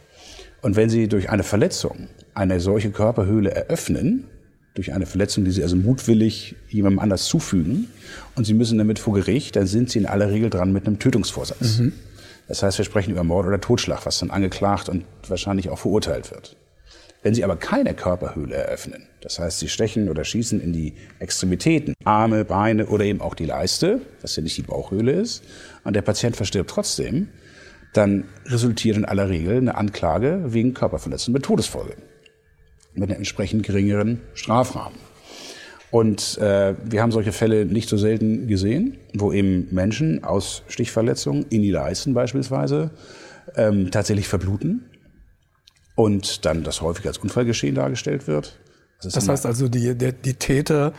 Und 0.61 0.75
wenn 0.75 0.89
Sie 0.89 1.07
durch 1.07 1.29
eine 1.29 1.43
Verletzung 1.43 2.09
eine 2.33 2.59
solche 2.59 2.91
Körperhöhle 2.91 3.51
eröffnen, 3.51 4.25
durch 4.73 4.93
eine 4.93 5.05
Verletzung, 5.05 5.43
die 5.43 5.51
Sie 5.51 5.63
also 5.63 5.75
mutwillig 5.75 6.55
jemandem 6.69 6.99
anders 6.99 7.25
zufügen, 7.25 7.87
und 8.35 8.45
Sie 8.45 8.53
müssen 8.53 8.77
damit 8.77 8.99
vor 8.99 9.13
Gericht, 9.13 9.55
dann 9.55 9.65
sind 9.65 9.89
Sie 9.89 9.99
in 9.99 10.05
aller 10.05 10.29
Regel 10.29 10.49
dran 10.49 10.71
mit 10.71 10.85
einem 10.85 10.99
Tötungsvorsatz. 10.99 11.79
Mhm. 11.79 11.93
Das 12.47 12.63
heißt, 12.63 12.77
wir 12.77 12.85
sprechen 12.85 13.11
über 13.11 13.23
Mord 13.23 13.47
oder 13.47 13.59
Totschlag, 13.59 14.05
was 14.05 14.19
dann 14.19 14.31
angeklagt 14.31 14.87
und 14.89 15.05
wahrscheinlich 15.27 15.69
auch 15.69 15.79
verurteilt 15.79 16.31
wird. 16.31 16.55
Wenn 17.23 17.33
Sie 17.33 17.43
aber 17.43 17.57
keine 17.57 17.93
Körperhöhle 17.93 18.55
eröffnen, 18.55 19.07
das 19.21 19.39
heißt, 19.39 19.59
Sie 19.59 19.67
stechen 19.67 20.09
oder 20.09 20.23
schießen 20.23 20.61
in 20.61 20.71
die 20.71 20.93
Extremitäten, 21.19 21.93
Arme, 22.05 22.45
Beine 22.45 22.85
oder 22.87 23.03
eben 23.03 23.21
auch 23.21 23.35
die 23.35 23.45
Leiste, 23.45 24.01
was 24.21 24.35
ja 24.35 24.43
nicht 24.43 24.57
die 24.57 24.61
Bauchhöhle 24.61 25.11
ist, 25.11 25.43
und 25.83 25.95
der 25.95 26.03
Patient 26.03 26.37
verstirbt 26.37 26.69
trotzdem, 26.69 27.29
dann 27.97 28.25
resultiert 28.45 28.95
in 28.95 29.05
aller 29.05 29.29
Regel 29.29 29.57
eine 29.57 29.75
Anklage 29.75 30.43
wegen 30.47 30.73
Körperverletzung 30.73 31.33
mit 31.33 31.43
Todesfolge. 31.43 31.95
Mit 32.93 33.09
einem 33.09 33.17
entsprechend 33.17 33.63
geringeren 33.63 34.21
Strafrahmen. 34.33 34.97
Und 35.89 36.37
äh, 36.37 36.75
wir 36.83 37.01
haben 37.01 37.11
solche 37.11 37.31
Fälle 37.31 37.65
nicht 37.65 37.89
so 37.89 37.97
selten 37.97 38.47
gesehen, 38.47 38.97
wo 39.13 39.31
eben 39.31 39.67
Menschen 39.71 40.23
aus 40.23 40.63
Stichverletzungen 40.67 41.45
in 41.49 41.61
die 41.61 41.71
Leisten 41.71 42.13
beispielsweise 42.13 42.91
ähm, 43.55 43.89
tatsächlich 43.89 44.27
verbluten 44.27 44.89
und 45.95 46.45
dann 46.45 46.63
das 46.63 46.81
häufig 46.81 47.07
als 47.07 47.17
Unfallgeschehen 47.17 47.75
dargestellt 47.75 48.27
wird. 48.27 48.59
Das, 49.01 49.13
das 49.13 49.29
heißt 49.29 49.45
also, 49.45 49.67
die, 49.67 49.95
der, 49.95 50.11
die 50.11 50.33
Täter 50.33 50.93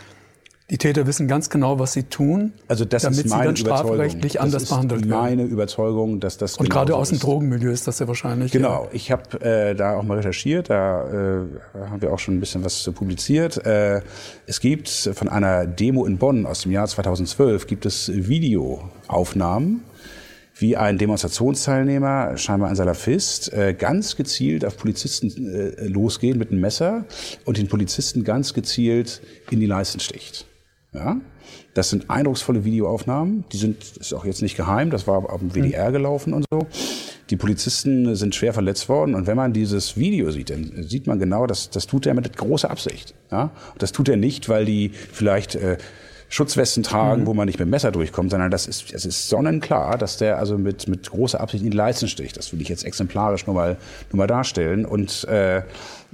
die 0.71 0.77
Täter 0.77 1.07
wissen 1.07 1.29
ganz 1.29 1.49
genau, 1.49 1.79
was 1.79 1.95
sie 1.95 2.03
tun, 2.03 2.53
also 2.69 2.85
das 2.85 3.03
damit 3.03 3.25
ist 3.25 3.31
meine 3.31 3.57
sie 3.57 3.65
dann 3.65 3.79
strafrechtlich 3.79 4.35
das 4.35 4.43
anders 4.43 4.67
behandelt 4.67 5.09
werden. 5.09 5.21
Meine 5.21 5.45
Überzeugung, 5.45 6.21
dass 6.21 6.37
das 6.37 6.59
und 6.59 6.65
genau 6.65 6.81
gerade 6.81 6.93
so 6.93 6.99
aus 6.99 7.09
dem 7.09 7.19
Drogenmilieu 7.19 7.71
ist 7.71 7.87
das 7.87 7.99
ja 8.01 8.07
wahrscheinlich. 8.07 8.53
Genau, 8.53 8.85
ja. 8.85 8.91
ich 8.93 9.11
habe 9.11 9.41
äh, 9.41 9.75
da 9.75 9.97
auch 9.97 10.03
mal 10.03 10.19
recherchiert, 10.19 10.69
da 10.69 11.05
äh, 11.05 11.87
haben 11.89 12.03
wir 12.03 12.13
auch 12.13 12.19
schon 12.19 12.37
ein 12.37 12.41
bisschen 12.41 12.65
was 12.65 12.91
publiziert. 12.95 13.65
Äh, 13.65 14.03
es 14.47 14.61
gibt 14.61 14.89
von 14.89 15.29
einer 15.29 15.67
Demo 15.67 16.05
in 16.05 16.19
Bonn 16.19 16.45
aus 16.45 16.63
dem 16.63 16.73
Jahr 16.73 16.87
2012 16.87 17.67
gibt 17.67 17.87
es 17.87 18.13
Videoaufnahmen 18.15 19.85
wie 20.61 20.77
ein 20.77 20.99
Demonstrationsteilnehmer, 20.99 22.37
scheinbar 22.37 22.69
ein 22.69 22.77
Salafist, 22.77 23.53
äh, 23.53 23.75
ganz 23.75 24.17
gezielt 24.17 24.65
auf 24.65 24.77
Polizisten 24.77 25.55
äh, 25.55 25.87
losgeht 25.87 26.37
mit 26.37 26.51
einem 26.51 26.61
Messer 26.61 27.05
und 27.45 27.59
den 27.59 27.69
Polizisten 27.69 28.25
ganz 28.25 28.55
gezielt 28.55 29.23
in 29.51 29.61
die 29.61 29.67
Leisten 29.67 30.01
sticht. 30.01 30.47
Ja? 30.93 31.21
Das 31.75 31.91
sind 31.91 32.11
eindrucksvolle 32.11 32.65
Videoaufnahmen. 32.65 33.45
Die 33.53 33.57
sind, 33.57 33.83
ist 33.99 34.13
auch 34.15 34.25
jetzt 34.25 34.43
nicht 34.43 34.57
geheim. 34.57 34.91
Das 34.91 35.07
war 35.07 35.31
auf 35.31 35.41
dem 35.41 35.55
WDR 35.55 35.93
gelaufen 35.93 36.33
und 36.33 36.45
so. 36.51 36.67
Die 37.31 37.37
Polizisten 37.37 38.17
sind 38.17 38.35
schwer 38.35 38.55
verletzt 38.55 38.89
worden. 38.89 39.15
Und 39.15 39.27
wenn 39.27 39.37
man 39.37 39.53
dieses 39.53 39.97
Video 39.97 40.31
sieht, 40.31 40.51
dann 40.51 40.85
sieht 40.89 41.07
man 41.07 41.19
genau, 41.19 41.47
dass 41.47 41.71
das 41.71 41.87
tut 41.87 42.07
er 42.07 42.15
mit 42.15 42.37
großer 42.37 42.71
Absicht. 42.71 43.15
Ja? 43.31 43.51
Und 43.73 43.83
das 43.83 43.93
tut 43.93 44.09
er 44.09 44.17
nicht, 44.17 44.49
weil 44.49 44.65
die 44.65 44.91
vielleicht 45.13 45.55
äh, 45.55 45.77
Schutzwesten 46.31 46.83
tragen, 46.83 47.23
mhm. 47.23 47.27
wo 47.27 47.35
man 47.35 47.47
nicht 47.47 47.59
mit 47.59 47.67
dem 47.67 47.71
Messer 47.71 47.91
durchkommt, 47.91 48.31
sondern 48.31 48.51
das 48.51 48.67
ist, 48.67 48.93
es 48.93 49.07
ist 49.07 49.29
sonnenklar, 49.29 49.97
dass 49.97 50.19
der 50.19 50.39
also 50.39 50.59
mit, 50.59 50.87
mit 50.87 51.11
großer 51.11 51.41
Absicht 51.41 51.65
in 51.65 51.71
die 51.71 51.77
Leisten 51.77 52.09
sticht. 52.09 52.37
Das 52.37 52.53
will 52.53 52.61
ich 52.61 52.69
jetzt 52.69 52.85
exemplarisch 52.85 53.47
nur 53.47 53.55
mal, 53.55 53.79
nur 54.13 54.19
mal 54.19 54.27
darstellen. 54.27 54.85
Und 54.85 55.25
äh, 55.25 55.63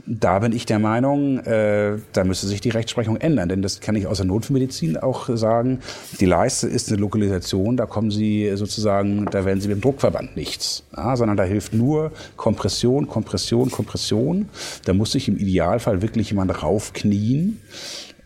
da 0.07 0.40
bin 0.40 0.53
ich 0.53 0.66
der 0.66 0.78
Meinung, 0.78 1.38
äh, 1.40 1.99
da 2.12 2.24
müsste 2.24 2.47
sich 2.47 2.61
die 2.61 2.70
Rechtsprechung 2.70 3.16
ändern. 3.16 3.49
Denn 3.49 3.62
das 3.62 3.80
kann 3.80 3.95
ich 3.97 4.07
aus 4.07 4.18
der 4.18 4.26
Notmedizin 4.26 4.97
auch 4.97 5.28
sagen. 5.36 5.80
Die 6.20 6.26
Leiste 6.26 6.66
ist 6.66 6.88
eine 6.88 7.01
Lokalisation, 7.01 7.76
da 7.76 7.86
kommen 7.86 8.11
Sie 8.11 8.51
sozusagen, 8.57 9.26
da 9.26 9.45
werden 9.45 9.61
Sie 9.61 9.68
mit 9.68 9.78
dem 9.78 9.80
Druckverband 9.82 10.36
nichts. 10.36 10.84
Ja, 10.97 11.16
sondern 11.16 11.36
da 11.36 11.45
hilft 11.45 11.74
nur 11.74 12.12
Kompression, 12.36 13.07
Kompression, 13.09 13.70
Kompression. 13.70 14.49
Da 14.84 14.95
muss 14.95 15.12
sich 15.12 15.28
im 15.28 15.36
Idealfall 15.36 16.03
wirklich 16.03 16.30
jemand 16.30 16.62
raufknien 16.62 17.61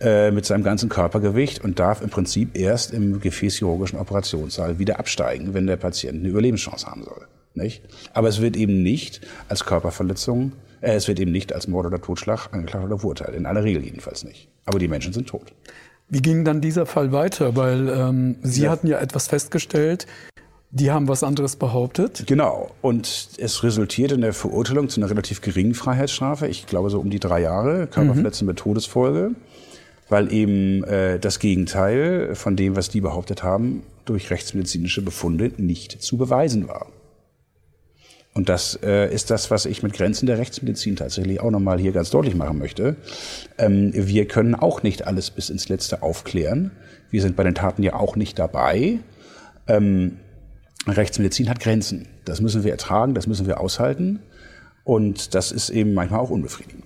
äh, 0.01 0.31
mit 0.31 0.47
seinem 0.47 0.65
ganzen 0.65 0.89
Körpergewicht 0.89 1.63
und 1.63 1.79
darf 1.79 2.01
im 2.03 2.09
Prinzip 2.09 2.57
erst 2.57 2.93
im 2.93 3.21
gefäßchirurgischen 3.21 3.99
Operationssaal 3.99 4.79
wieder 4.79 4.99
absteigen, 4.99 5.55
wenn 5.55 5.67
der 5.67 5.77
Patient 5.77 6.21
eine 6.21 6.29
Überlebenschance 6.29 6.87
haben 6.87 7.05
soll. 7.05 7.27
Nicht? 7.55 7.83
Aber 8.15 8.29
es 8.29 8.41
wird 8.41 8.57
eben 8.57 8.83
nicht 8.83 9.21
als 9.49 9.65
Körperverletzung, 9.65 10.53
es 10.81 11.09
wird 11.09 11.21
eben 11.21 11.33
nicht 11.33 11.53
als 11.53 11.69
Mord 11.69 11.87
oder 11.87 12.01
Totschlag 12.01 12.49
angeklagt 12.53 12.85
oder 12.85 12.99
verurteilt. 12.99 13.35
In 13.35 13.47
aller 13.47 13.65
Regel 13.65 13.85
jedenfalls 13.85 14.25
nicht. 14.25 14.49
Aber 14.65 14.79
die 14.79 14.89
Menschen 14.89 15.13
sind 15.13 15.29
tot. 15.29 15.53
Wie 16.09 16.23
ging 16.23 16.45
dann 16.45 16.61
dieser 16.61 16.87
Fall 16.87 17.13
weiter? 17.13 17.57
Weil 17.57 17.89
ähm, 17.89 18.37
Sie 18.43 18.63
ja. 18.63 18.71
hatten 18.71 18.87
ja 18.87 18.99
etwas 18.99 19.29
festgestellt, 19.29 20.07
die 20.71 20.91
haben 20.91 21.09
was 21.09 21.23
anderes 21.23 21.57
behauptet. 21.57 22.25
Genau. 22.27 22.71
Und 22.83 23.31
es 23.39 23.63
resultierte 23.63 24.15
in 24.15 24.21
der 24.21 24.33
Verurteilung 24.33 24.89
zu 24.89 25.01
einer 25.01 25.11
relativ 25.11 25.41
geringen 25.41 25.75
Freiheitsstrafe. 25.75 26.47
Ich 26.47 26.67
glaube 26.67 26.91
so 26.91 27.01
um 27.01 27.11
die 27.11 27.21
drei 27.21 27.41
Jahre. 27.41 27.87
Körperverletzung 27.87 28.47
mhm. 28.47 28.51
mit 28.51 28.59
Todesfolge 28.59 29.35
weil 30.09 30.33
eben 30.33 30.85
äh, 30.85 31.19
das 31.19 31.39
Gegenteil 31.39 32.35
von 32.35 32.57
dem, 32.57 32.77
was 32.77 32.89
die 32.89 33.01
behauptet 33.01 33.43
haben, 33.43 33.83
durch 34.05 34.31
rechtsmedizinische 34.31 35.03
Befunde 35.03 35.53
nicht 35.59 36.03
zu 36.03 36.17
beweisen 36.17 36.69
war. 36.69 36.87
Und 38.39 38.49
das 38.49 38.79
äh, 38.85 39.13
ist 39.13 39.33
das, 39.33 39.51
was 39.51 39.67
ich 39.67 39.83
mit 39.83 39.95
Grenzen 39.95 40.27
der 40.27 40.39
Rechtsmedizin 40.39 40.95
tatsächlich 40.95 41.41
auch 41.41 41.51
nochmal 41.51 41.81
hier 41.81 41.91
ganz 41.91 42.11
deutlich 42.11 42.37
machen 42.37 42.57
möchte. 42.57 42.95
Ähm, 43.59 43.91
wir 43.93 44.29
können 44.29 44.55
auch 44.55 44.85
nicht 44.85 45.09
alles 45.09 45.33
bis 45.33 45.51
ins 45.51 45.69
Letzte 45.69 46.05
aufklären. 46.05 46.71
Wir 47.11 47.21
sind 47.21 47.35
bei 47.35 47.43
den 47.43 47.57
Taten 47.57 47.83
ja 47.83 47.95
auch 47.95 48.15
nicht 48.15 48.39
dabei. 48.39 49.01
Ähm, 49.67 50.19
Rechtsmedizin 50.87 51.49
hat 51.49 51.59
Grenzen. 51.59 52.07
Das 52.25 52.41
müssen 52.41 52.63
wir 52.63 52.71
ertragen, 52.71 53.13
das 53.13 53.27
müssen 53.27 53.49
wir 53.49 53.59
aushalten. 53.59 54.21
Und 54.85 55.35
das 55.35 55.51
ist 55.51 55.71
eben 55.71 55.93
manchmal 55.93 56.21
auch 56.21 56.31
unbefriedigend. 56.31 56.85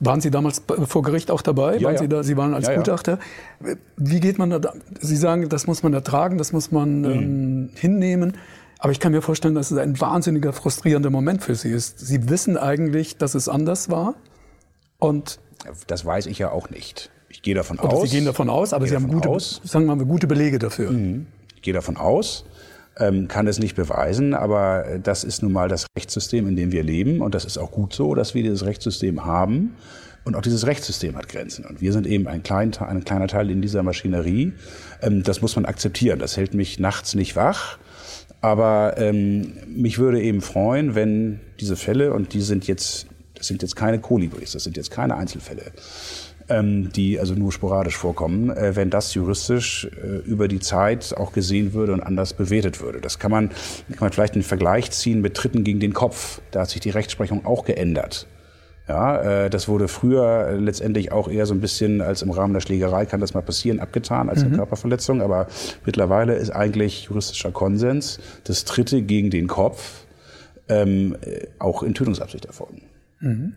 Waren 0.00 0.20
Sie 0.20 0.32
damals 0.32 0.60
vor 0.88 1.02
Gericht 1.02 1.30
auch 1.30 1.42
dabei? 1.42 1.76
Ja, 1.76 1.84
waren 1.84 1.94
ja. 1.94 2.00
Sie 2.00 2.08
da? 2.08 2.22
Sie 2.24 2.36
waren 2.36 2.52
als 2.52 2.66
ja, 2.66 2.74
Gutachter. 2.74 3.20
Wie 3.96 4.18
geht 4.18 4.38
man 4.38 4.50
da? 4.50 4.72
Sie 4.98 5.16
sagen, 5.16 5.48
das 5.48 5.68
muss 5.68 5.84
man 5.84 5.94
ertragen, 5.94 6.36
das 6.36 6.52
muss 6.52 6.72
man 6.72 7.02
mhm. 7.02 7.04
ähm, 7.04 7.70
hinnehmen. 7.76 8.36
Aber 8.78 8.92
ich 8.92 9.00
kann 9.00 9.12
mir 9.12 9.22
vorstellen, 9.22 9.54
dass 9.54 9.70
es 9.70 9.78
ein 9.78 10.00
wahnsinniger 10.00 10.52
frustrierender 10.52 11.10
Moment 11.10 11.42
für 11.42 11.54
Sie 11.54 11.70
ist. 11.70 11.98
Sie 11.98 12.28
wissen 12.28 12.56
eigentlich, 12.56 13.16
dass 13.16 13.34
es 13.34 13.48
anders 13.48 13.88
war. 13.88 14.14
Und 14.98 15.38
das 15.86 16.04
weiß 16.04 16.26
ich 16.26 16.38
ja 16.38 16.50
auch 16.50 16.70
nicht. 16.70 17.10
Ich 17.28 17.42
gehe 17.42 17.54
davon 17.54 17.78
oder 17.78 17.94
aus. 17.94 18.10
Sie 18.10 18.16
gehen 18.16 18.26
davon 18.26 18.50
aus, 18.50 18.72
aber 18.72 18.86
Sie 18.86 18.94
haben 18.94 19.08
gute, 19.08 19.28
aus. 19.28 19.60
sagen 19.64 19.86
wir 19.86 19.96
mal, 19.96 20.04
gute 20.04 20.26
Belege 20.26 20.58
dafür. 20.58 20.90
Mhm. 20.90 21.26
Ich 21.54 21.62
gehe 21.62 21.74
davon 21.74 21.96
aus, 21.96 22.44
ähm, 22.98 23.28
kann 23.28 23.46
es 23.46 23.58
nicht 23.58 23.76
beweisen, 23.76 24.34
aber 24.34 24.98
das 25.02 25.24
ist 25.24 25.42
nun 25.42 25.52
mal 25.52 25.68
das 25.68 25.86
Rechtssystem, 25.96 26.46
in 26.46 26.56
dem 26.56 26.72
wir 26.72 26.82
leben. 26.82 27.20
Und 27.20 27.34
das 27.34 27.44
ist 27.44 27.58
auch 27.58 27.70
gut 27.70 27.92
so, 27.92 28.14
dass 28.14 28.34
wir 28.34 28.42
dieses 28.42 28.64
Rechtssystem 28.64 29.24
haben. 29.24 29.74
Und 30.24 30.34
auch 30.34 30.42
dieses 30.42 30.66
Rechtssystem 30.66 31.16
hat 31.16 31.28
Grenzen. 31.28 31.64
Und 31.64 31.80
wir 31.80 31.92
sind 31.92 32.06
eben 32.06 32.26
ein, 32.26 32.42
klein, 32.42 32.74
ein 32.80 33.04
kleiner 33.04 33.28
Teil 33.28 33.50
in 33.50 33.62
dieser 33.62 33.82
Maschinerie. 33.82 34.52
Ähm, 35.00 35.22
das 35.22 35.40
muss 35.40 35.56
man 35.56 35.64
akzeptieren. 35.64 36.18
Das 36.18 36.36
hält 36.36 36.52
mich 36.52 36.78
nachts 36.78 37.14
nicht 37.14 37.36
wach. 37.36 37.78
Aber 38.40 38.94
ähm, 38.98 39.54
mich 39.66 39.98
würde 39.98 40.20
eben 40.22 40.40
freuen, 40.40 40.94
wenn 40.94 41.40
diese 41.60 41.76
Fälle, 41.76 42.12
und 42.12 42.32
die 42.32 42.40
sind 42.40 42.66
jetzt, 42.66 43.06
das 43.34 43.46
sind 43.46 43.62
jetzt 43.62 43.76
keine 43.76 43.98
Kolibris, 43.98 44.52
das 44.52 44.64
sind 44.64 44.76
jetzt 44.76 44.90
keine 44.90 45.16
Einzelfälle, 45.16 45.72
ähm, 46.48 46.92
die 46.92 47.18
also 47.18 47.34
nur 47.34 47.50
sporadisch 47.50 47.96
vorkommen, 47.96 48.50
äh, 48.50 48.76
wenn 48.76 48.90
das 48.90 49.14
juristisch 49.14 49.88
äh, 50.02 50.18
über 50.28 50.48
die 50.48 50.60
Zeit 50.60 51.14
auch 51.16 51.32
gesehen 51.32 51.72
würde 51.72 51.92
und 51.92 52.00
anders 52.00 52.34
bewertet 52.34 52.80
würde. 52.80 53.00
Das 53.00 53.18
kann 53.18 53.30
man, 53.30 53.48
kann 53.48 53.98
man 54.00 54.12
vielleicht 54.12 54.34
einen 54.34 54.42
Vergleich 54.42 54.90
ziehen 54.90 55.20
mit 55.20 55.34
Tritten 55.34 55.64
gegen 55.64 55.80
den 55.80 55.92
Kopf. 55.92 56.40
Da 56.50 56.60
hat 56.60 56.70
sich 56.70 56.80
die 56.80 56.90
Rechtsprechung 56.90 57.44
auch 57.46 57.64
geändert. 57.64 58.26
Ja, 58.88 59.20
äh, 59.44 59.50
das 59.50 59.66
wurde 59.66 59.88
früher 59.88 60.52
letztendlich 60.52 61.10
auch 61.10 61.28
eher 61.28 61.46
so 61.46 61.54
ein 61.54 61.60
bisschen 61.60 62.00
als 62.00 62.22
im 62.22 62.30
Rahmen 62.30 62.54
der 62.54 62.60
Schlägerei 62.60 63.04
kann 63.06 63.20
das 63.20 63.34
mal 63.34 63.42
passieren, 63.42 63.80
abgetan 63.80 64.28
als 64.28 64.42
eine 64.42 64.50
mhm. 64.50 64.56
Körperverletzung. 64.56 65.22
Aber 65.22 65.48
mittlerweile 65.84 66.34
ist 66.34 66.50
eigentlich 66.50 67.04
juristischer 67.04 67.50
Konsens, 67.50 68.20
das 68.44 68.64
Tritte 68.64 69.02
gegen 69.02 69.30
den 69.30 69.48
Kopf 69.48 70.04
ähm, 70.68 71.16
auch 71.58 71.82
in 71.82 71.94
Tötungsabsicht 71.94 72.44
erfolgen. 72.44 72.82
Mhm. 73.20 73.54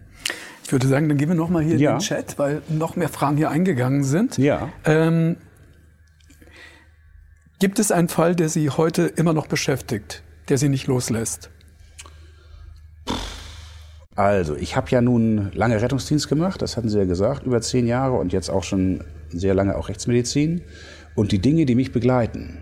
Ich 0.63 0.71
würde 0.71 0.87
sagen, 0.87 1.09
dann 1.09 1.17
gehen 1.17 1.29
wir 1.29 1.35
noch 1.35 1.49
mal 1.49 1.63
hier 1.63 1.77
ja. 1.77 1.91
in 1.91 1.97
den 1.97 2.03
Chat, 2.03 2.37
weil 2.37 2.61
noch 2.69 2.95
mehr 2.95 3.09
Fragen 3.09 3.37
hier 3.37 3.49
eingegangen 3.49 4.03
sind. 4.03 4.37
Ja. 4.37 4.69
Ähm, 4.85 5.37
gibt 7.59 7.79
es 7.79 7.91
einen 7.91 8.07
Fall, 8.07 8.35
der 8.35 8.49
Sie 8.49 8.69
heute 8.69 9.03
immer 9.03 9.33
noch 9.33 9.47
beschäftigt, 9.47 10.23
der 10.47 10.57
Sie 10.57 10.69
nicht 10.69 10.87
loslässt? 10.87 11.49
Also, 14.19 14.57
ich 14.57 14.75
habe 14.75 14.89
ja 14.89 14.99
nun 14.99 15.49
lange 15.53 15.81
Rettungsdienst 15.81 16.27
gemacht, 16.27 16.61
das 16.61 16.75
hatten 16.75 16.89
Sie 16.89 16.97
ja 16.97 17.05
gesagt, 17.05 17.45
über 17.45 17.61
zehn 17.61 17.87
Jahre 17.87 18.17
und 18.17 18.33
jetzt 18.33 18.49
auch 18.49 18.63
schon 18.63 18.99
sehr 19.29 19.53
lange 19.53 19.77
auch 19.77 19.87
Rechtsmedizin. 19.87 20.59
Und 21.15 21.31
die 21.31 21.39
Dinge, 21.39 21.65
die 21.65 21.73
mich 21.73 21.93
begleiten, 21.93 22.57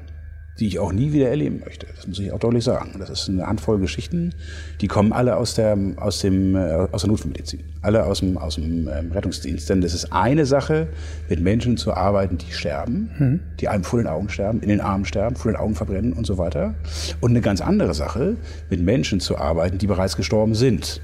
die 0.59 0.67
ich 0.67 0.77
auch 0.77 0.91
nie 0.91 1.13
wieder 1.13 1.29
erleben 1.29 1.61
möchte. 1.65 1.87
Das 1.95 2.05
muss 2.05 2.19
ich 2.19 2.31
auch 2.31 2.37
deutlich 2.37 2.63
sagen. 2.63 2.91
Das 2.99 3.09
ist 3.09 3.27
eine 3.27 3.47
Handvoll 3.47 3.79
Geschichten, 3.79 4.35
die 4.81 4.87
kommen 4.87 5.11
alle 5.11 5.35
aus 5.35 5.55
der, 5.55 5.75
aus 5.95 6.19
dem, 6.19 6.55
äh, 6.55 6.87
aus 6.91 7.01
der 7.01 7.09
Notfallmedizin, 7.09 7.63
alle 7.81 8.05
aus 8.05 8.19
dem, 8.19 8.37
aus 8.37 8.53
dem 8.53 8.87
ähm, 8.87 9.11
Rettungsdienst. 9.11 9.67
Denn 9.67 9.81
das 9.81 9.95
ist 9.95 10.13
eine 10.13 10.45
Sache, 10.45 10.89
mit 11.27 11.39
Menschen 11.39 11.75
zu 11.75 11.91
arbeiten, 11.91 12.37
die 12.37 12.51
sterben, 12.51 13.09
mhm. 13.17 13.39
die 13.59 13.67
einem 13.67 13.83
vor 13.83 13.97
den 13.97 14.07
Augen 14.07 14.29
sterben, 14.29 14.59
in 14.59 14.69
den 14.69 14.79
Armen 14.81 15.05
sterben, 15.05 15.35
vor 15.35 15.51
den 15.51 15.59
Augen 15.59 15.73
verbrennen 15.73 16.13
und 16.13 16.27
so 16.27 16.37
weiter. 16.37 16.75
Und 17.19 17.31
eine 17.31 17.41
ganz 17.41 17.61
andere 17.61 17.95
Sache, 17.95 18.35
mit 18.69 18.79
Menschen 18.79 19.19
zu 19.19 19.39
arbeiten, 19.39 19.79
die 19.79 19.87
bereits 19.87 20.15
gestorben 20.15 20.53
sind. 20.53 21.01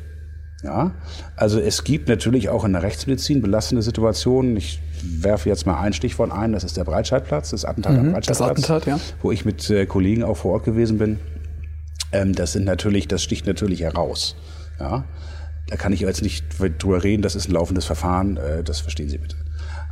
Ja, 0.63 0.91
also 1.35 1.59
es 1.59 1.83
gibt 1.83 2.07
natürlich 2.07 2.47
auch 2.47 2.63
in 2.63 2.71
der 2.71 2.83
Rechtsmedizin 2.83 3.41
belastende 3.41 3.81
Situationen. 3.81 4.55
Ich 4.55 4.81
werfe 5.03 5.49
jetzt 5.49 5.65
mal 5.65 5.77
ein 5.79 5.91
Stichwort 5.91 6.31
ein, 6.31 6.53
das 6.53 6.63
ist 6.63 6.77
der 6.77 6.85
Breitscheidplatz, 6.85 7.49
das 7.49 7.65
Attentat 7.65 7.93
mhm, 7.93 7.99
am 7.99 8.11
Breitscheidplatz, 8.13 8.55
das 8.55 8.69
Attentat, 8.71 8.85
ja. 8.85 8.99
wo 9.21 9.33
ich 9.33 9.43
mit 9.43 9.69
äh, 9.69 9.85
Kollegen 9.85 10.23
auch 10.23 10.37
vor 10.37 10.53
Ort 10.53 10.63
gewesen 10.63 10.97
bin. 10.97 11.19
Ähm, 12.13 12.33
das 12.33 12.53
sind 12.53 12.63
natürlich, 12.63 13.09
das 13.09 13.21
sticht 13.21 13.45
natürlich 13.45 13.81
heraus. 13.81 14.37
Ja, 14.79 15.03
da 15.67 15.75
kann 15.75 15.91
ich 15.91 15.99
jetzt 15.99 16.21
nicht 16.21 16.45
drüber 16.59 17.03
reden, 17.03 17.21
das 17.21 17.35
ist 17.35 17.49
ein 17.49 17.53
laufendes 17.53 17.83
Verfahren, 17.83 18.37
äh, 18.37 18.63
das 18.63 18.79
verstehen 18.79 19.09
Sie 19.09 19.17
bitte. 19.17 19.35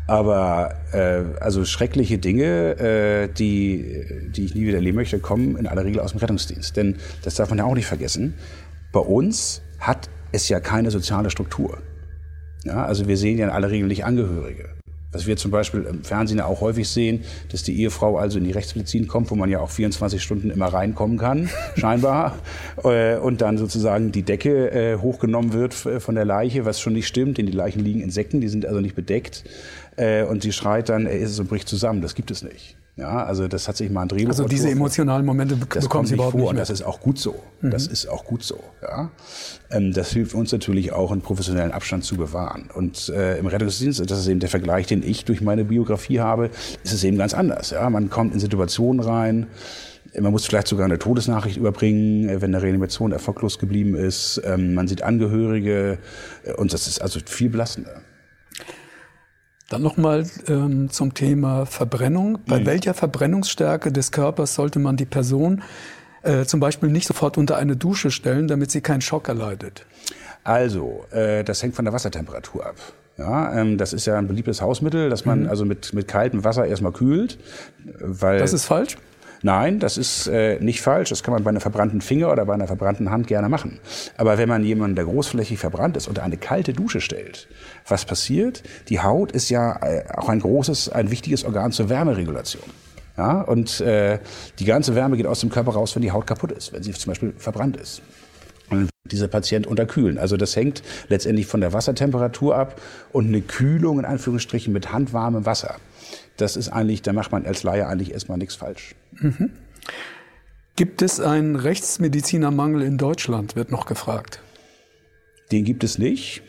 Aber 0.08 0.76
äh, 0.94 1.24
also 1.42 1.66
schreckliche 1.66 2.18
Dinge, 2.18 2.80
äh, 2.80 3.28
die, 3.28 4.32
die 4.36 4.46
ich 4.46 4.56
nie 4.56 4.62
wieder 4.62 4.78
erleben 4.78 4.96
möchte, 4.96 5.20
kommen 5.20 5.58
in 5.58 5.68
aller 5.68 5.84
Regel 5.84 6.00
aus 6.00 6.12
dem 6.12 6.20
Rettungsdienst. 6.20 6.76
Denn 6.78 6.96
das 7.24 7.36
darf 7.36 7.50
man 7.50 7.60
ja 7.60 7.66
auch 7.66 7.76
nicht 7.76 7.86
vergessen. 7.86 8.34
Bei 8.92 9.00
uns 9.00 9.62
hat 9.80 10.10
ist 10.32 10.50
ja 10.50 10.60
keine 10.60 10.92
soziale 10.92 11.30
Struktur. 11.30 11.78
Ja, 12.64 12.86
also 12.86 13.08
wir 13.08 13.18
sehen 13.18 13.38
ja 13.38 13.46
in 13.46 13.52
aller 13.52 13.72
Regel 13.72 13.88
nicht 13.88 14.06
Angehörige. 14.06 14.70
Was 15.14 15.28
wir 15.28 15.36
zum 15.36 15.52
Beispiel 15.52 15.84
im 15.84 16.04
Fernsehen 16.04 16.40
auch 16.40 16.62
häufig 16.62 16.88
sehen, 16.88 17.26
dass 17.52 17.64
die 17.64 17.78
Ehefrau 17.82 18.18
also 18.18 18.38
in 18.38 18.46
die 18.46 18.52
Rechtsmedizin 18.52 19.08
kommt, 19.08 19.30
wo 19.30 19.36
man 19.36 19.50
ja 19.50 19.60
auch 19.60 19.70
24 19.70 20.24
Stunden 20.24 20.50
immer 20.50 20.68
reinkommen 20.68 21.18
kann, 21.18 21.50
scheinbar, 21.76 22.38
äh, 22.84 23.18
und 23.18 23.42
dann 23.42 23.58
sozusagen 23.58 24.14
die 24.14 24.24
Decke 24.24 24.72
äh, 24.72 24.98
hochgenommen 24.98 25.52
wird 25.52 25.74
von 25.74 26.16
der 26.16 26.24
Leiche, 26.24 26.64
was 26.64 26.80
schon 26.80 26.94
nicht 26.94 27.08
stimmt, 27.08 27.38
denn 27.38 27.46
die 27.46 27.52
Leichen 27.52 27.84
liegen 27.84 28.00
in 28.00 28.10
Säcken, 28.10 28.40
die 28.40 28.48
sind 28.48 28.66
also 28.66 28.80
nicht 28.80 28.96
bedeckt, 28.96 29.44
äh, 29.98 30.24
und 30.24 30.44
sie 30.44 30.54
schreit 30.54 30.88
dann, 30.88 31.06
er 31.06 31.20
ist 31.20 31.32
es 31.32 31.40
und 31.40 31.50
bricht 31.50 31.68
zusammen. 31.68 32.02
Das 32.02 32.16
gibt 32.16 32.32
es 32.32 32.42
nicht. 32.42 32.78
Ja, 33.02 33.26
also 33.26 33.48
das 33.48 33.68
hat 33.68 33.78
sich 33.78 33.90
mal 33.90 34.04
ein 34.04 34.10
Drehbuch. 34.10 34.30
Also 34.30 34.46
diese 34.46 34.70
emotionalen 34.70 35.26
Momente 35.26 35.58
das 35.58 35.86
bekommen 35.86 36.06
Sie 36.06 36.14
überhaupt 36.14 36.34
vor. 36.34 36.42
Nicht 36.42 36.54
mehr. 36.54 36.62
Das 36.62 36.70
ist 36.70 36.84
auch 36.84 37.00
gut 37.00 37.18
so. 37.18 37.34
Mhm. 37.62 37.72
Das 37.72 37.88
ist 37.88 38.08
auch 38.08 38.24
gut 38.26 38.44
so. 38.44 38.60
Ja, 38.84 39.10
ähm, 39.72 39.92
das 39.92 40.12
hilft 40.12 40.36
uns 40.36 40.52
natürlich 40.52 40.94
auch, 40.94 41.12
einen 41.12 41.22
professionellen 41.22 41.72
Abstand 41.72 42.04
zu 42.04 42.16
bewahren. 42.16 42.70
Und 42.72 43.10
äh, 43.10 43.40
im 43.40 43.48
Rettungsdienst, 43.48 44.08
das 44.08 44.20
ist 44.20 44.28
eben 44.28 44.40
der 44.40 44.50
Vergleich, 44.50 44.86
den 44.86 45.02
ich 45.02 45.26
durch 45.26 45.42
meine 45.42 45.66
Biografie 45.66 46.20
habe, 46.20 46.52
ist 46.84 46.94
es 46.94 47.04
eben 47.04 47.18
ganz 47.18 47.34
anders. 47.34 47.72
Ja, 47.72 47.90
man 47.90 48.12
kommt 48.12 48.36
in 48.36 48.40
Situationen 48.40 49.00
rein. 49.00 49.48
Man 50.20 50.32
muss 50.32 50.46
vielleicht 50.46 50.68
sogar 50.68 50.86
eine 50.86 51.00
Todesnachricht 51.00 51.58
überbringen, 51.58 52.30
äh, 52.30 52.40
wenn 52.40 52.54
eine 52.54 52.62
Reanimation 52.62 53.12
erfolglos 53.14 53.58
geblieben 53.58 53.96
ist. 53.96 54.40
Ähm, 54.46 54.76
man 54.76 54.88
sieht 54.88 55.02
Angehörige 55.02 55.98
äh, 56.44 56.54
und 56.54 56.72
das 56.72 56.88
ist 56.88 57.02
also 57.02 57.20
viel 57.26 57.50
belastender. 57.50 58.02
Dann 59.72 59.82
nochmal 59.82 60.26
ähm, 60.50 60.90
zum 60.90 61.14
Thema 61.14 61.66
Verbrennung. 61.66 62.40
Bei 62.46 62.60
mhm. 62.60 62.66
welcher 62.66 62.94
Verbrennungsstärke 62.94 63.94
des 63.94 64.12
Körpers 64.12 64.54
sollte 64.54 64.80
man 64.80 64.98
die 64.98 65.06
Person 65.06 65.64
äh, 66.24 66.44
zum 66.44 66.60
Beispiel 66.60 66.90
nicht 66.90 67.08
sofort 67.08 67.38
unter 67.38 67.56
eine 67.56 67.78
Dusche 67.78 68.12
stellen, 68.12 68.50
damit 68.50 68.70
sie 68.70 68.82
keinen 68.82 69.00
Schock 69.00 69.30
erleidet? 69.30 69.86
Also, 70.44 71.06
äh, 71.12 71.46
das 71.46 71.64
hängt 71.64 71.76
von 71.76 71.86
der 71.86 71.94
Wassertemperatur 71.94 72.66
ab. 72.66 72.76
Ja, 73.18 73.54
ähm, 73.58 73.78
das 73.78 73.94
ist 73.94 74.06
ja 74.08 74.18
ein 74.18 74.28
beliebtes 74.28 74.62
Hausmittel, 74.62 75.10
dass 75.10 75.24
man 75.24 75.44
mhm. 75.44 75.50
also 75.50 75.64
mit, 75.64 75.94
mit 75.94 76.06
kaltem 76.06 76.44
Wasser 76.44 76.66
erstmal 76.66 76.92
kühlt. 76.92 77.38
Weil 78.00 78.40
das 78.40 78.52
ist 78.52 78.66
falsch? 78.66 78.98
Nein, 79.44 79.80
das 79.80 79.98
ist 79.98 80.28
äh, 80.28 80.60
nicht 80.60 80.82
falsch. 80.82 81.10
Das 81.10 81.24
kann 81.24 81.34
man 81.34 81.44
bei 81.44 81.50
einem 81.50 81.62
verbrannten 81.62 82.02
Finger 82.02 82.32
oder 82.32 82.46
bei 82.46 82.54
einer 82.54 82.68
verbrannten 82.68 83.10
Hand 83.10 83.28
gerne 83.28 83.50
machen. 83.50 83.80
Aber 84.18 84.38
wenn 84.38 84.48
man 84.48 84.64
jemanden, 84.64 84.96
der 84.96 85.06
großflächig 85.06 85.58
verbrannt 85.58 85.98
ist, 85.98 86.08
unter 86.08 86.24
eine 86.24 86.38
kalte 86.38 86.74
Dusche 86.74 87.02
stellt, 87.02 87.48
was 87.88 88.06
passiert? 88.06 88.62
Die 88.90 89.00
Haut 89.00 89.32
ist 89.32 89.50
ja 89.50 89.82
äh, 89.84 90.04
auch 90.16 90.30
ein 90.30 90.40
großes, 90.40 90.90
ein 90.90 91.10
wichtiges 91.10 91.44
Organ 91.44 91.72
zur 91.72 91.90
Wärmeregulation. 91.90 92.64
Ja, 93.18 93.42
und 93.42 93.82
äh, 93.82 94.20
die 94.60 94.66
ganze 94.66 94.96
Wärme 94.96 95.18
geht 95.18 95.28
aus 95.28 95.42
dem 95.42 95.50
Körper 95.50 95.74
raus, 95.74 95.96
wenn 95.96 96.02
die 96.02 96.12
Haut 96.12 96.28
kaputt 96.28 96.52
ist, 96.52 96.72
wenn 96.72 96.82
sie 96.82 96.92
zum 96.92 97.12
Beispiel 97.12 97.34
verbrannt 97.38 97.78
ist. 97.78 98.02
Und 98.70 98.90
dieser 99.04 99.28
Patient 99.28 99.68
unterkühlen. 99.68 100.18
Also 100.18 100.38
das 100.38 100.56
hängt 100.56 100.82
letztendlich 101.10 101.46
von 101.46 101.60
der 101.60 101.74
Wassertemperatur 101.74 102.56
ab 102.56 102.80
und 103.12 103.28
eine 103.28 103.42
Kühlung 103.42 104.00
in 104.00 104.06
Anführungsstrichen 104.06 104.72
mit 104.72 104.94
handwarmem 104.94 105.46
Wasser 105.46 105.76
das 106.38 106.56
ist 106.56 106.70
eigentlich, 106.70 107.02
da 107.02 107.14
macht 107.14 107.32
man 107.32 107.46
als 107.46 107.64
Laie 107.64 107.88
eigentlich 107.88 108.12
erstmal 108.12 108.38
nichts 108.38 108.56
falsch. 108.56 108.96
Mhm. 109.14 109.52
Gibt 110.76 111.02
es 111.02 111.20
einen 111.20 111.56
Rechtsmedizinermangel 111.56 112.82
in 112.82 112.98
Deutschland, 112.98 113.56
wird 113.56 113.72
noch 113.72 113.86
gefragt. 113.86 114.42
Den 115.52 115.66
gibt 115.66 115.84
es 115.84 115.98
nicht. 115.98 116.42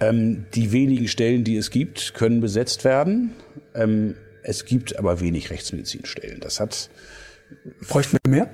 Ähm, 0.00 0.46
die 0.54 0.72
wenigen 0.72 1.08
Stellen, 1.08 1.44
die 1.44 1.56
es 1.56 1.70
gibt, 1.70 2.14
können 2.14 2.40
besetzt 2.40 2.84
werden. 2.84 3.32
Ähm, 3.74 4.14
es 4.42 4.64
gibt 4.64 4.98
aber 4.98 5.20
wenig 5.20 5.50
Rechtsmedizinstellen. 5.50 6.40
Das 6.40 6.60
hat. 6.60 6.88
Bräuchten 7.88 8.16
wir 8.24 8.30
mehr? 8.30 8.50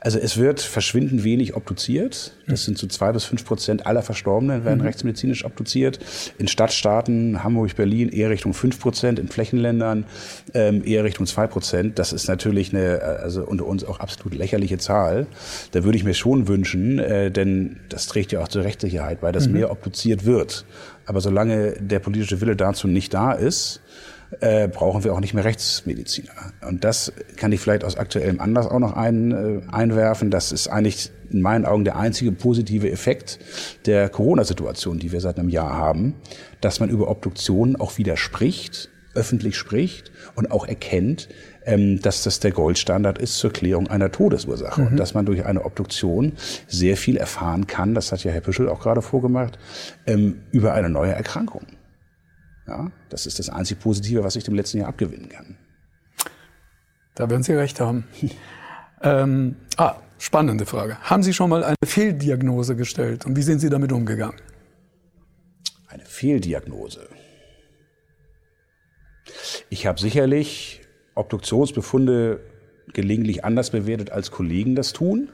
Also 0.00 0.18
es 0.18 0.36
wird 0.36 0.60
verschwindend 0.60 1.24
wenig 1.24 1.54
obduziert. 1.54 2.32
Das 2.46 2.64
sind 2.64 2.78
so 2.78 2.86
zwei 2.86 3.12
bis 3.12 3.24
fünf 3.24 3.44
Prozent 3.44 3.86
aller 3.86 4.02
Verstorbenen 4.02 4.64
werden 4.64 4.80
mhm. 4.80 4.86
rechtsmedizinisch 4.86 5.44
obduziert. 5.44 5.98
In 6.38 6.48
Stadtstaaten, 6.48 7.44
Hamburg, 7.44 7.76
Berlin 7.76 8.08
eher 8.08 8.30
Richtung 8.30 8.54
fünf 8.54 8.80
Prozent, 8.80 9.18
in 9.18 9.28
Flächenländern 9.28 10.04
ähm, 10.54 10.82
eher 10.84 11.04
Richtung 11.04 11.26
zwei 11.26 11.46
Prozent. 11.46 11.98
Das 11.98 12.12
ist 12.12 12.28
natürlich 12.28 12.74
eine, 12.74 13.00
also 13.02 13.44
unter 13.44 13.66
uns 13.66 13.84
auch 13.84 14.00
absolut 14.00 14.34
lächerliche 14.34 14.78
Zahl. 14.78 15.26
Da 15.72 15.84
würde 15.84 15.96
ich 15.96 16.04
mir 16.04 16.14
schon 16.14 16.48
wünschen, 16.48 16.98
äh, 16.98 17.30
denn 17.30 17.80
das 17.88 18.06
trägt 18.06 18.32
ja 18.32 18.40
auch 18.40 18.48
zur 18.48 18.64
Rechtssicherheit 18.64 19.20
bei, 19.20 19.32
dass 19.32 19.46
mhm. 19.46 19.54
mehr 19.54 19.70
obduziert 19.70 20.24
wird. 20.24 20.64
Aber 21.06 21.20
solange 21.20 21.72
der 21.80 21.98
politische 21.98 22.40
Wille 22.40 22.56
dazu 22.56 22.86
nicht 22.86 23.12
da 23.14 23.32
ist, 23.32 23.80
äh, 24.40 24.68
brauchen 24.68 25.04
wir 25.04 25.12
auch 25.12 25.20
nicht 25.20 25.34
mehr 25.34 25.44
Rechtsmediziner. 25.44 26.30
Und 26.66 26.84
das 26.84 27.12
kann 27.36 27.52
ich 27.52 27.60
vielleicht 27.60 27.84
aus 27.84 27.96
aktuellem 27.96 28.40
Anlass 28.40 28.66
auch 28.66 28.78
noch 28.78 28.94
ein, 28.94 29.32
äh, 29.32 29.60
einwerfen. 29.72 30.30
Das 30.30 30.52
ist 30.52 30.68
eigentlich 30.68 31.10
in 31.30 31.42
meinen 31.42 31.64
Augen 31.64 31.84
der 31.84 31.96
einzige 31.96 32.32
positive 32.32 32.90
Effekt 32.90 33.38
der 33.86 34.08
Corona-Situation, 34.08 34.98
die 34.98 35.12
wir 35.12 35.20
seit 35.20 35.38
einem 35.38 35.48
Jahr 35.48 35.74
haben, 35.74 36.14
dass 36.60 36.80
man 36.80 36.90
über 36.90 37.08
Obduktionen 37.08 37.76
auch 37.76 37.98
wieder 37.98 38.16
spricht, 38.16 38.88
öffentlich 39.14 39.56
spricht 39.56 40.12
und 40.36 40.52
auch 40.52 40.66
erkennt, 40.66 41.28
ähm, 41.64 42.00
dass 42.00 42.22
das 42.22 42.40
der 42.40 42.52
Goldstandard 42.52 43.18
ist 43.18 43.38
zur 43.38 43.52
Klärung 43.52 43.88
einer 43.88 44.12
Todesursache. 44.12 44.80
Mhm. 44.80 44.86
Und 44.88 44.96
dass 44.96 45.14
man 45.14 45.26
durch 45.26 45.44
eine 45.44 45.64
Obduktion 45.64 46.32
sehr 46.68 46.96
viel 46.96 47.16
erfahren 47.16 47.66
kann, 47.66 47.94
das 47.94 48.12
hat 48.12 48.24
ja 48.24 48.30
Herr 48.30 48.40
Püschel 48.40 48.68
auch 48.68 48.80
gerade 48.80 49.02
vorgemacht, 49.02 49.58
ähm, 50.06 50.42
über 50.52 50.74
eine 50.74 50.88
neue 50.88 51.12
Erkrankung. 51.12 51.66
Ja, 52.70 52.92
das 53.08 53.26
ist 53.26 53.40
das 53.40 53.48
einzig 53.50 53.80
Positive, 53.80 54.22
was 54.22 54.36
ich 54.36 54.44
dem 54.44 54.54
letzten 54.54 54.78
Jahr 54.78 54.88
abgewinnen 54.88 55.28
kann. 55.28 55.56
Da 57.16 57.28
werden 57.28 57.42
Sie 57.42 57.52
recht 57.52 57.80
haben. 57.80 58.04
ähm, 59.02 59.56
ah, 59.76 59.96
spannende 60.18 60.66
Frage. 60.66 60.96
Haben 61.00 61.24
Sie 61.24 61.32
schon 61.32 61.50
mal 61.50 61.64
eine 61.64 61.74
Fehldiagnose 61.84 62.76
gestellt 62.76 63.26
und 63.26 63.36
wie 63.36 63.42
sind 63.42 63.58
Sie 63.58 63.70
damit 63.70 63.90
umgegangen? 63.90 64.36
Eine 65.88 66.04
Fehldiagnose. 66.04 67.08
Ich 69.68 69.88
habe 69.88 69.98
sicherlich 69.98 70.82
Obduktionsbefunde 71.16 72.38
gelegentlich 72.92 73.44
anders 73.44 73.70
bewertet, 73.70 74.10
als 74.10 74.30
Kollegen 74.30 74.76
das 74.76 74.92
tun. 74.92 75.30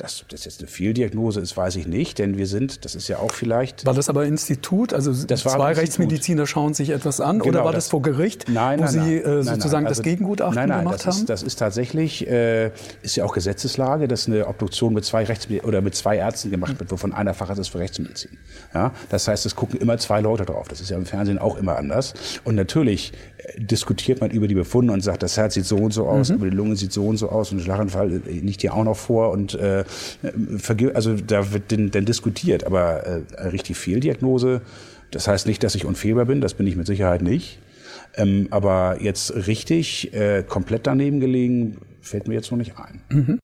Dass 0.00 0.24
das 0.28 0.46
jetzt 0.46 0.60
eine 0.60 0.68
Fehldiagnose 0.68 1.40
ist, 1.40 1.56
weiß 1.56 1.76
ich 1.76 1.86
nicht, 1.86 2.18
denn 2.18 2.38
wir 2.38 2.46
sind, 2.46 2.86
das 2.86 2.94
ist 2.94 3.08
ja 3.08 3.18
auch 3.18 3.32
vielleicht. 3.32 3.84
War 3.84 3.92
das 3.92 4.08
aber 4.08 4.24
Institut? 4.24 4.94
Also 4.94 5.12
zwei 5.12 5.72
Rechtsmediziner 5.72 6.46
schauen 6.46 6.72
sich 6.72 6.88
etwas 6.88 7.20
an 7.20 7.40
genau, 7.40 7.48
oder 7.50 7.64
war 7.66 7.72
das, 7.72 7.84
das, 7.84 7.90
vor 7.90 8.00
Gericht, 8.00 8.48
nein, 8.48 8.78
wo 8.78 8.84
nein, 8.84 8.92
Sie 8.92 9.16
äh, 9.16 9.42
sozusagen 9.42 9.86
also, 9.86 10.00
das 10.00 10.02
Gegengutachten 10.02 10.54
nein, 10.54 10.70
nein, 10.70 10.84
gemacht 10.84 11.00
das 11.00 11.06
haben? 11.06 11.20
Ist, 11.20 11.28
das 11.28 11.42
ist 11.42 11.56
tatsächlich, 11.56 12.26
äh, 12.26 12.70
ist 13.02 13.16
ja 13.16 13.24
auch 13.24 13.34
Gesetzeslage, 13.34 14.08
dass 14.08 14.26
eine 14.26 14.46
Obduktion 14.46 14.94
mit 14.94 15.04
zwei 15.04 15.24
Rechts 15.24 15.48
oder 15.64 15.82
mit 15.82 15.94
zwei 15.94 16.16
Ärzten 16.16 16.50
gemacht 16.50 16.78
wird, 16.80 16.90
wovon 16.90 17.12
einer 17.12 17.34
Facharzt 17.34 17.60
ist 17.60 17.68
für 17.68 17.78
Rechtsmedizin. 17.78 18.38
Ja, 18.72 18.92
das 19.10 19.28
heißt, 19.28 19.44
es 19.44 19.54
gucken 19.54 19.80
immer 19.80 19.98
zwei 19.98 20.20
Leute 20.22 20.46
drauf. 20.46 20.68
Das 20.68 20.80
ist 20.80 20.88
ja 20.88 20.96
im 20.96 21.06
Fernsehen 21.06 21.38
auch 21.38 21.58
immer 21.58 21.76
anders. 21.76 22.14
Und 22.44 22.54
natürlich 22.54 23.12
äh, 23.36 23.60
diskutiert 23.60 24.20
man 24.20 24.30
über 24.30 24.48
die 24.48 24.54
Befunde 24.54 24.92
und 24.94 25.02
sagt, 25.02 25.22
das 25.22 25.36
Herz 25.36 25.54
sieht 25.54 25.66
so 25.66 25.76
und 25.76 25.92
so 25.92 26.06
aus, 26.06 26.30
mhm. 26.30 26.36
aber 26.36 26.50
die 26.50 26.56
Lunge 26.56 26.76
sieht 26.76 26.92
so 26.92 27.06
und 27.06 27.16
so 27.16 27.28
aus 27.28 27.50
und 27.50 27.58
der 27.58 27.64
Schlaganfall 27.64 28.12
äh, 28.12 28.30
liegt 28.30 28.62
hier 28.62 28.74
auch 28.74 28.84
noch 28.84 28.96
vor 28.96 29.30
und 29.30 29.54
äh, 29.54 29.84
also 30.94 31.14
da 31.14 31.52
wird 31.52 31.72
dann, 31.72 31.90
dann 31.90 32.04
diskutiert, 32.04 32.64
aber 32.64 33.06
äh, 33.06 33.48
richtig 33.48 33.76
Fehldiagnose, 33.76 34.62
das 35.10 35.28
heißt 35.28 35.46
nicht, 35.46 35.62
dass 35.62 35.74
ich 35.74 35.84
unfehlbar 35.84 36.26
bin, 36.26 36.40
das 36.40 36.54
bin 36.54 36.66
ich 36.66 36.76
mit 36.76 36.86
Sicherheit 36.86 37.22
nicht. 37.22 37.58
Ähm, 38.16 38.48
aber 38.50 38.98
jetzt 39.00 39.34
richtig 39.46 40.12
äh, 40.14 40.42
komplett 40.42 40.86
daneben 40.86 41.20
gelegen, 41.20 41.78
fällt 42.00 42.28
mir 42.28 42.34
jetzt 42.34 42.50
noch 42.50 42.58
nicht 42.58 42.74
ein. 42.76 43.00
Mhm. 43.08 43.38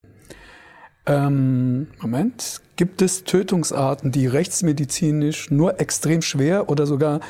Ähm, 1.06 1.86
Moment. 2.00 2.60
Gibt 2.74 3.00
es 3.00 3.24
Tötungsarten, 3.24 4.12
die 4.12 4.26
rechtsmedizinisch 4.26 5.50
nur 5.50 5.80
extrem 5.80 6.20
schwer 6.20 6.68
oder 6.68 6.84
sogar 6.86 7.20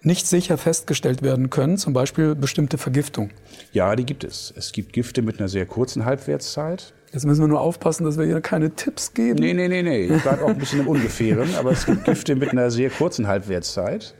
nicht 0.00 0.26
sicher 0.26 0.56
festgestellt 0.56 1.22
werden 1.22 1.50
können, 1.50 1.76
zum 1.76 1.92
Beispiel 1.92 2.34
bestimmte 2.34 2.78
Vergiftung? 2.78 3.30
Ja, 3.72 3.96
die 3.96 4.06
gibt 4.06 4.22
es. 4.22 4.54
Es 4.56 4.72
gibt 4.72 4.92
Gifte 4.92 5.20
mit 5.20 5.38
einer 5.38 5.48
sehr 5.48 5.66
kurzen 5.66 6.04
Halbwertszeit. 6.04 6.94
Jetzt 7.16 7.24
müssen 7.24 7.40
wir 7.40 7.48
nur 7.48 7.62
aufpassen, 7.62 8.04
dass 8.04 8.18
wir 8.18 8.26
hier 8.26 8.42
keine 8.42 8.72
Tipps 8.72 9.14
geben. 9.14 9.38
Nee, 9.38 9.54
nee, 9.54 9.68
nee, 9.68 9.82
nee. 9.82 10.04
Ich 10.04 10.22
bleibe 10.22 10.44
auch 10.44 10.50
ein 10.50 10.58
bisschen 10.58 10.80
im 10.80 10.88
Ungefähren. 10.88 11.48
Aber 11.58 11.70
es 11.70 11.86
gibt 11.86 12.04
Gifte 12.04 12.36
mit 12.36 12.50
einer 12.50 12.70
sehr 12.70 12.90
kurzen 12.90 13.26
Halbwertszeit. 13.26 14.14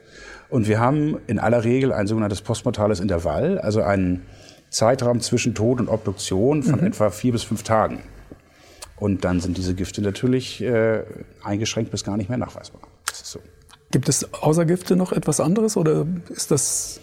Und 0.48 0.66
wir 0.66 0.80
haben 0.80 1.18
in 1.26 1.38
aller 1.38 1.62
Regel 1.62 1.92
ein 1.92 2.06
sogenanntes 2.06 2.40
postmortales 2.40 3.00
Intervall, 3.00 3.58
also 3.58 3.82
einen 3.82 4.22
Zeitraum 4.70 5.20
zwischen 5.20 5.54
Tod 5.54 5.78
und 5.78 5.90
Obduktion 5.90 6.62
von 6.62 6.80
mhm. 6.80 6.86
etwa 6.86 7.10
vier 7.10 7.32
bis 7.32 7.42
fünf 7.42 7.64
Tagen. 7.64 8.02
Und 8.96 9.26
dann 9.26 9.40
sind 9.40 9.58
diese 9.58 9.74
Gifte 9.74 10.00
natürlich 10.00 10.62
äh, 10.62 11.02
eingeschränkt 11.44 11.90
bis 11.90 12.02
gar 12.02 12.16
nicht 12.16 12.30
mehr 12.30 12.38
nachweisbar. 12.38 12.80
Das 13.08 13.20
ist 13.20 13.30
so. 13.30 13.40
Gibt 13.90 14.08
es 14.08 14.32
außer 14.32 14.64
Gifte 14.64 14.96
noch 14.96 15.12
etwas 15.12 15.40
anderes 15.40 15.76
oder 15.76 16.06
ist 16.30 16.50
das 16.50 17.02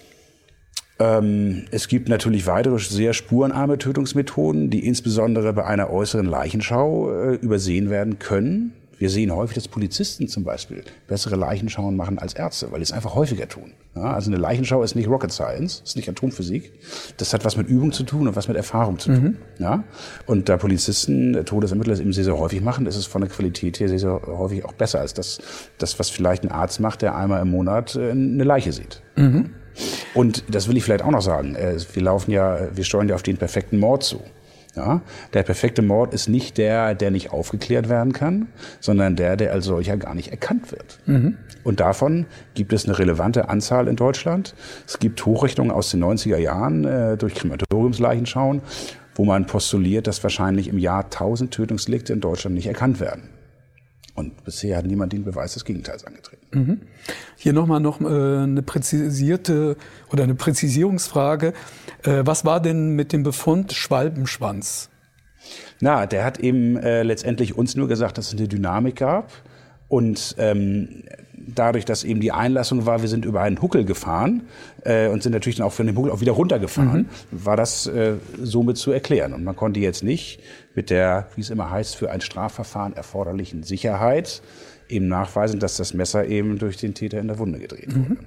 es 1.71 1.87
gibt 1.87 2.09
natürlich 2.09 2.45
weitere 2.47 2.77
sehr 2.79 3.13
spurenarme 3.13 3.77
Tötungsmethoden, 3.77 4.69
die 4.69 4.85
insbesondere 4.85 5.53
bei 5.53 5.65
einer 5.65 5.89
äußeren 5.89 6.25
Leichenschau 6.25 7.11
äh, 7.11 7.35
übersehen 7.35 7.89
werden 7.89 8.19
können. 8.19 8.73
Wir 9.03 9.09
sehen 9.09 9.35
häufig, 9.35 9.55
dass 9.55 9.67
Polizisten 9.67 10.27
zum 10.27 10.43
Beispiel 10.43 10.83
bessere 11.07 11.35
Leichenschauen 11.35 11.97
machen 11.97 12.19
als 12.19 12.35
Ärzte, 12.35 12.71
weil 12.71 12.79
sie 12.79 12.83
es 12.83 12.91
einfach 12.93 13.15
häufiger 13.15 13.49
tun. 13.49 13.73
Ja, 13.95 14.13
also 14.13 14.31
eine 14.31 14.39
Leichenschau 14.39 14.81
ist 14.81 14.95
nicht 14.95 15.09
Rocket 15.09 15.31
Science, 15.31 15.81
ist 15.83 15.97
nicht 15.97 16.07
Atomphysik. 16.07 16.71
Das 17.17 17.33
hat 17.33 17.43
was 17.43 17.57
mit 17.57 17.67
Übung 17.67 17.91
zu 17.91 18.03
tun 18.03 18.27
und 18.27 18.35
was 18.35 18.47
mit 18.47 18.55
Erfahrung 18.55 18.99
zu 18.99 19.13
tun. 19.13 19.23
Mhm. 19.23 19.37
Ja? 19.63 19.83
Und 20.25 20.47
da 20.47 20.57
Polizisten 20.57 21.35
äh, 21.35 21.43
Todesermittler 21.43 21.99
eben 21.99 22.13
sehr, 22.13 22.23
sehr 22.23 22.37
häufig 22.37 22.61
machen, 22.61 22.85
ist 22.85 22.95
es 22.95 23.05
von 23.05 23.21
der 23.21 23.29
Qualität 23.29 23.79
her 23.79 23.89
sehr, 23.89 23.99
sehr 23.99 24.21
häufig 24.25 24.63
auch 24.63 24.73
besser 24.73 25.01
als 25.01 25.13
das, 25.13 25.39
das 25.79 25.99
was 25.99 26.09
vielleicht 26.09 26.43
ein 26.43 26.51
Arzt 26.51 26.79
macht, 26.79 27.01
der 27.01 27.15
einmal 27.15 27.41
im 27.41 27.51
Monat 27.51 27.95
äh, 27.95 28.11
eine 28.11 28.43
Leiche 28.43 28.71
sieht. 28.71 29.01
Mhm. 29.17 29.49
Und 30.13 30.43
das 30.49 30.67
will 30.67 30.77
ich 30.77 30.83
vielleicht 30.83 31.03
auch 31.03 31.11
noch 31.11 31.21
sagen. 31.21 31.55
Äh, 31.55 31.77
wir 31.93 32.03
laufen 32.03 32.31
ja, 32.31 32.67
wir 32.73 32.83
steuern 32.83 33.09
ja 33.09 33.15
auf 33.15 33.23
den 33.23 33.37
perfekten 33.37 33.79
Mord 33.79 34.03
zu. 34.03 34.21
Ja, 34.75 35.01
der 35.33 35.43
perfekte 35.43 35.83
Mord 35.83 36.15
ist 36.15 36.27
nicht 36.27 36.57
der, 36.57 36.95
der 36.95 37.11
nicht 37.11 37.31
aufgeklärt 37.31 37.89
werden 37.89 38.11
kann, 38.11 38.47
sondern 38.79 39.15
der, 39.15 39.37
der 39.37 39.51
als 39.51 39.65
solcher 39.65 39.97
gar 39.97 40.15
nicht 40.15 40.31
erkannt 40.31 40.71
wird. 40.71 40.99
Mhm. 41.05 41.37
Und 41.63 41.79
davon 41.79 42.25
gibt 42.55 42.73
es 42.73 42.85
eine 42.85 42.97
relevante 42.97 43.49
Anzahl 43.49 43.87
in 43.87 43.95
Deutschland. 43.95 44.55
Es 44.87 44.97
gibt 44.97 45.23
Hochrechnungen 45.27 45.71
aus 45.71 45.91
den 45.91 46.03
90er 46.03 46.37
Jahren 46.37 46.85
äh, 46.85 47.17
durch 47.17 47.35
Krematoriumsleichenschauen, 47.35 48.63
wo 49.13 49.25
man 49.25 49.45
postuliert, 49.45 50.07
dass 50.07 50.23
wahrscheinlich 50.23 50.67
im 50.67 50.79
Jahr 50.79 51.03
1000 51.03 51.51
Tötungsdelikte 51.51 52.11
in 52.11 52.19
Deutschland 52.19 52.55
nicht 52.55 52.67
erkannt 52.67 52.99
werden. 52.99 53.29
Und 54.15 54.43
bisher 54.43 54.77
hat 54.77 54.85
niemand 54.85 55.11
den 55.11 55.23
Beweis 55.23 55.53
des 55.53 55.65
Gegenteils 55.65 56.05
angetreten. 56.05 56.45
Mhm. 56.51 56.81
Hier 57.35 57.51
nochmal 57.51 57.79
noch, 57.79 57.99
äh, 57.99 58.05
eine 58.05 58.61
präzisierte 58.61 59.75
oder 60.11 60.23
eine 60.23 60.35
Präzisierungsfrage. 60.35 61.53
Äh, 62.03 62.21
was 62.23 62.45
war 62.45 62.61
denn 62.61 62.89
mit 62.89 63.11
dem 63.11 63.23
Befund 63.23 63.73
Schwalbenschwanz? 63.73 64.89
Na, 65.79 66.05
der 66.05 66.23
hat 66.23 66.39
eben 66.39 66.77
äh, 66.77 67.01
letztendlich 67.03 67.57
uns 67.57 67.75
nur 67.75 67.87
gesagt, 67.87 68.17
dass 68.17 68.27
es 68.27 68.37
eine 68.37 68.47
Dynamik 68.47 68.97
gab. 68.97 69.31
Und 69.87 70.35
ähm, 70.37 71.03
dadurch, 71.47 71.85
dass 71.85 72.03
eben 72.03 72.19
die 72.19 72.31
Einlassung 72.31 72.85
war, 72.85 73.01
wir 73.01 73.09
sind 73.09 73.25
über 73.25 73.41
einen 73.41 73.61
Huckel 73.61 73.85
gefahren 73.85 74.43
äh, 74.83 75.07
und 75.07 75.23
sind 75.23 75.31
natürlich 75.31 75.57
dann 75.57 75.67
auch 75.67 75.73
von 75.73 75.87
dem 75.87 75.97
Huckel 75.97 76.11
auch 76.11 76.21
wieder 76.21 76.33
runtergefahren, 76.33 77.09
mhm. 77.31 77.45
war 77.45 77.57
das 77.57 77.87
äh, 77.87 78.15
somit 78.41 78.77
zu 78.77 78.91
erklären. 78.91 79.33
Und 79.33 79.43
man 79.43 79.55
konnte 79.55 79.79
jetzt 79.79 80.03
nicht 80.03 80.39
mit 80.75 80.89
der, 80.89 81.27
wie 81.35 81.41
es 81.41 81.49
immer 81.49 81.69
heißt, 81.69 81.95
für 81.95 82.11
ein 82.11 82.21
Strafverfahren 82.21 82.93
erforderlichen 82.93 83.63
Sicherheit 83.63 84.41
eben 84.89 85.07
nachweisen, 85.07 85.59
dass 85.59 85.77
das 85.77 85.93
Messer 85.93 86.25
eben 86.25 86.59
durch 86.59 86.77
den 86.77 86.93
Täter 86.93 87.19
in 87.19 87.27
der 87.27 87.39
Wunde 87.39 87.59
gedreht 87.59 87.95
mhm. 87.95 88.09
wurde. 88.09 88.17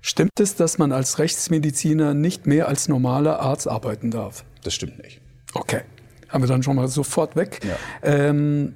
Stimmt 0.00 0.38
es, 0.38 0.54
dass 0.54 0.78
man 0.78 0.92
als 0.92 1.18
Rechtsmediziner 1.18 2.14
nicht 2.14 2.46
mehr 2.46 2.68
als 2.68 2.88
normaler 2.88 3.40
Arzt 3.40 3.68
arbeiten 3.68 4.10
darf? 4.10 4.44
Das 4.62 4.74
stimmt 4.74 5.02
nicht. 5.02 5.20
Okay. 5.52 5.80
Haben 6.28 6.44
wir 6.44 6.48
dann 6.48 6.62
schon 6.62 6.76
mal 6.76 6.88
sofort 6.88 7.34
weg. 7.34 7.60
Ja. 7.64 7.76
Ähm, 8.02 8.74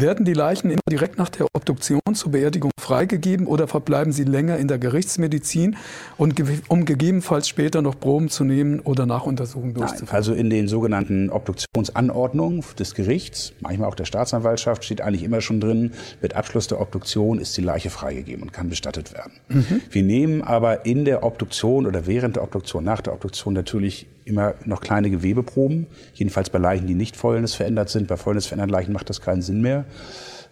werden 0.00 0.24
die 0.24 0.32
Leichen 0.32 0.70
immer 0.70 0.80
direkt 0.90 1.18
nach 1.18 1.28
der 1.28 1.46
Obduktion 1.54 2.00
zur 2.14 2.32
Beerdigung 2.32 2.70
freigegeben 2.80 3.46
oder 3.46 3.68
verbleiben 3.68 4.12
sie 4.12 4.24
länger 4.24 4.56
in 4.56 4.68
der 4.68 4.78
Gerichtsmedizin, 4.78 5.76
und 6.16 6.40
um 6.68 6.84
gegebenenfalls 6.84 7.48
später 7.48 7.82
noch 7.82 7.98
Proben 7.98 8.28
zu 8.28 8.44
nehmen 8.44 8.80
oder 8.80 9.06
Nachuntersuchungen 9.06 9.74
durchzuführen? 9.74 10.08
Nein, 10.08 10.16
also 10.16 10.34
in 10.34 10.50
den 10.50 10.68
sogenannten 10.68 11.30
Obduktionsanordnungen 11.30 12.64
des 12.78 12.94
Gerichts, 12.94 13.52
manchmal 13.60 13.88
auch 13.88 13.94
der 13.94 14.04
Staatsanwaltschaft, 14.04 14.84
steht 14.84 15.00
eigentlich 15.00 15.22
immer 15.22 15.40
schon 15.40 15.60
drin, 15.60 15.92
mit 16.20 16.36
Abschluss 16.36 16.66
der 16.66 16.80
Obduktion 16.80 17.38
ist 17.38 17.56
die 17.56 17.62
Leiche 17.62 17.90
freigegeben 17.90 18.42
und 18.42 18.52
kann 18.52 18.68
bestattet 18.68 19.12
werden. 19.12 19.32
Mhm. 19.48 19.80
Wir 19.90 20.02
nehmen 20.02 20.42
aber 20.42 20.86
in 20.86 21.04
der 21.04 21.22
Obduktion 21.24 21.86
oder 21.86 22.06
während 22.06 22.36
der 22.36 22.42
Obduktion, 22.42 22.84
nach 22.84 23.00
der 23.00 23.12
Obduktion 23.12 23.54
natürlich 23.54 24.06
immer 24.24 24.54
noch 24.64 24.80
kleine 24.80 25.10
Gewebeproben, 25.10 25.86
jedenfalls 26.14 26.50
bei 26.50 26.58
Leichen, 26.58 26.86
die 26.86 26.94
nicht 26.94 27.16
fäulnisverändert 27.16 27.88
sind. 27.88 28.08
Bei 28.08 28.16
fäulnisveränderten 28.16 28.72
Leichen 28.72 28.92
macht 28.92 29.08
das 29.10 29.20
keinen 29.20 29.42
Sinn 29.42 29.60
mehr, 29.60 29.84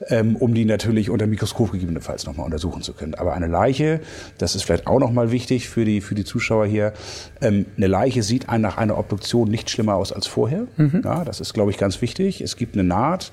ähm, 0.09 0.37
um 0.37 0.55
die 0.55 0.65
natürlich 0.65 1.11
unter 1.11 1.27
Mikroskop 1.27 1.73
gegebenenfalls 1.73 2.27
nochmal 2.27 2.47
untersuchen 2.47 2.83
zu 2.83 2.93
können. 2.93 3.15
Aber 3.15 3.35
eine 3.35 3.47
Leiche, 3.47 4.01
das 4.39 4.55
ist 4.55 4.65
vielleicht 4.65 4.87
auch 4.87 4.99
nochmal 4.99 5.31
wichtig 5.31 5.69
für 5.69 5.85
die, 5.85 6.01
für 6.01 6.15
die 6.15 6.25
Zuschauer 6.25 6.67
hier, 6.67 6.93
ähm, 7.41 7.67
eine 7.77 7.87
Leiche 7.87 8.23
sieht 8.23 8.49
einen 8.49 8.63
nach 8.63 8.77
einer 8.77 8.99
Obduktion 8.99 9.51
nicht 9.51 9.71
schlimmer 9.71 9.95
aus 9.95 10.13
als 10.13 10.27
vorher. 10.27 10.67
Mhm. 10.77 11.03
Ja, 11.05 11.25
das 11.25 11.41
ist, 11.41 11.53
glaube 11.53 11.71
ich, 11.71 11.79
ganz 11.79 12.01
wichtig. 12.03 12.41
Es 12.41 12.57
gibt 12.57 12.75
eine 12.75 12.85
Naht, 12.85 13.33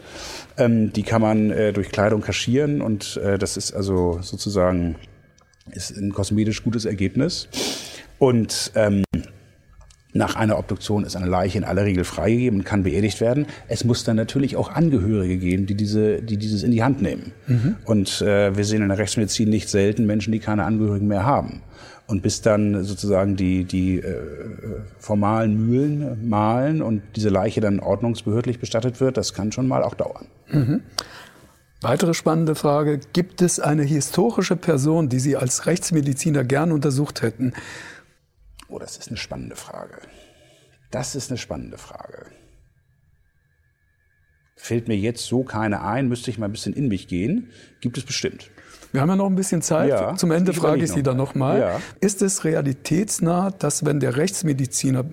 ähm, 0.58 0.94
die 0.94 1.04
kann 1.04 1.22
man 1.22 1.52
äh, 1.52 1.74
durch 1.74 1.90
Kleidung 1.90 2.22
kaschieren 2.22 2.82
und 2.82 3.18
äh, 3.18 3.38
das 3.38 3.58
ist 3.58 3.74
also 3.74 4.20
sozusagen 4.22 4.96
ist 5.72 5.98
ein 5.98 6.14
kosmetisch 6.14 6.64
gutes 6.64 6.86
Ergebnis. 6.86 7.48
Und 8.20 8.72
ähm, 8.76 9.04
nach 10.14 10.36
einer 10.36 10.58
Obduktion 10.58 11.04
ist 11.04 11.16
eine 11.16 11.28
Leiche 11.28 11.58
in 11.58 11.64
aller 11.64 11.86
Regel 11.86 12.04
freigegeben 12.04 12.60
und 12.60 12.66
kann 12.66 12.84
beerdigt 12.84 13.22
werden. 13.22 13.46
Es 13.68 13.84
muss 13.84 14.04
dann 14.04 14.16
natürlich 14.16 14.56
auch 14.56 14.72
Angehörige 14.72 15.38
geben, 15.38 15.66
die, 15.66 15.76
diese, 15.76 16.22
die 16.22 16.38
dieses 16.38 16.64
in 16.64 16.72
die 16.72 16.84
Hand 16.84 17.02
nehmen. 17.02 17.34
Mhm. 17.46 17.76
Und 17.86 18.22
äh, 18.22 18.56
wir 18.56 18.64
sehen 18.64 18.82
in 18.82 18.90
der 18.90 18.98
Rechtsmedizin 18.98 19.50
nicht 19.50 19.70
selten 19.70 20.06
Menschen, 20.06 20.32
die 20.32 20.40
keine 20.40 20.64
Angehörigen 20.64 21.08
mehr 21.08 21.26
haben. 21.26 21.62
Und 22.08 22.24
bis 22.24 22.42
dann 22.42 22.86
sozusagen 22.86 23.36
die, 23.36 23.66
die 23.66 24.00
äh, 24.00 24.16
formalen 24.98 25.68
Mühlen 25.68 26.28
malen 26.30 26.82
und 26.82 27.02
diese 27.18 27.30
Leiche 27.30 27.60
dann 27.60 27.82
ordnungsbehördlich 27.82 28.60
bestattet 28.60 29.02
wird, 29.02 29.18
das 29.18 29.34
kann 29.34 29.52
schon 29.52 29.68
mal 29.68 29.84
auch 29.84 29.94
dauern. 29.94 30.28
Mhm. 30.50 30.82
Weitere 31.82 32.14
spannende 32.14 32.56
Frage. 32.56 33.00
Gibt 33.14 33.42
es 33.42 33.60
eine 33.60 33.84
historische 33.84 34.56
Person, 34.56 35.10
die 35.10 35.20
Sie 35.20 35.36
als 35.36 35.68
Rechtsmediziner 35.68 36.44
gern 36.44 36.72
untersucht 36.72 37.22
hätten? 37.22 37.54
Oh, 38.70 38.80
das 38.80 38.98
ist 38.98 39.08
eine 39.10 39.18
spannende 39.18 39.56
Frage. 39.56 40.00
Das 40.92 41.16
ist 41.16 41.32
eine 41.32 41.38
spannende 41.38 41.78
Frage. 41.78 42.28
Fällt 44.56 44.88
mir 44.88 44.98
jetzt 44.98 45.26
so 45.26 45.44
keine 45.44 45.84
ein, 45.84 46.08
müsste 46.08 46.32
ich 46.32 46.38
mal 46.38 46.48
ein 46.48 46.52
bisschen 46.52 46.74
in 46.74 46.88
mich 46.88 47.08
gehen. 47.08 47.52
Gibt 47.80 47.98
es 47.98 48.04
bestimmt. 48.04 48.50
Wir 48.92 49.02
haben 49.02 49.10
ja 49.10 49.16
noch 49.16 49.28
ein 49.28 49.36
bisschen 49.36 49.62
Zeit. 49.62 49.90
Ja, 49.90 50.16
Zum 50.16 50.32
Ende 50.32 50.52
ich 50.52 50.58
frage 50.58 50.84
ich 50.84 50.92
Sie 50.92 50.98
noch 50.98 51.04
dann 51.04 51.18
mal. 51.18 51.24
nochmal. 51.24 51.60
Ja. 51.60 51.82
Ist 52.00 52.22
es 52.22 52.44
realitätsnah, 52.44 53.52
dass 53.52 53.86
wenn 53.86 54.00
der 54.00 54.16
Rechtsmediziner 54.18 55.06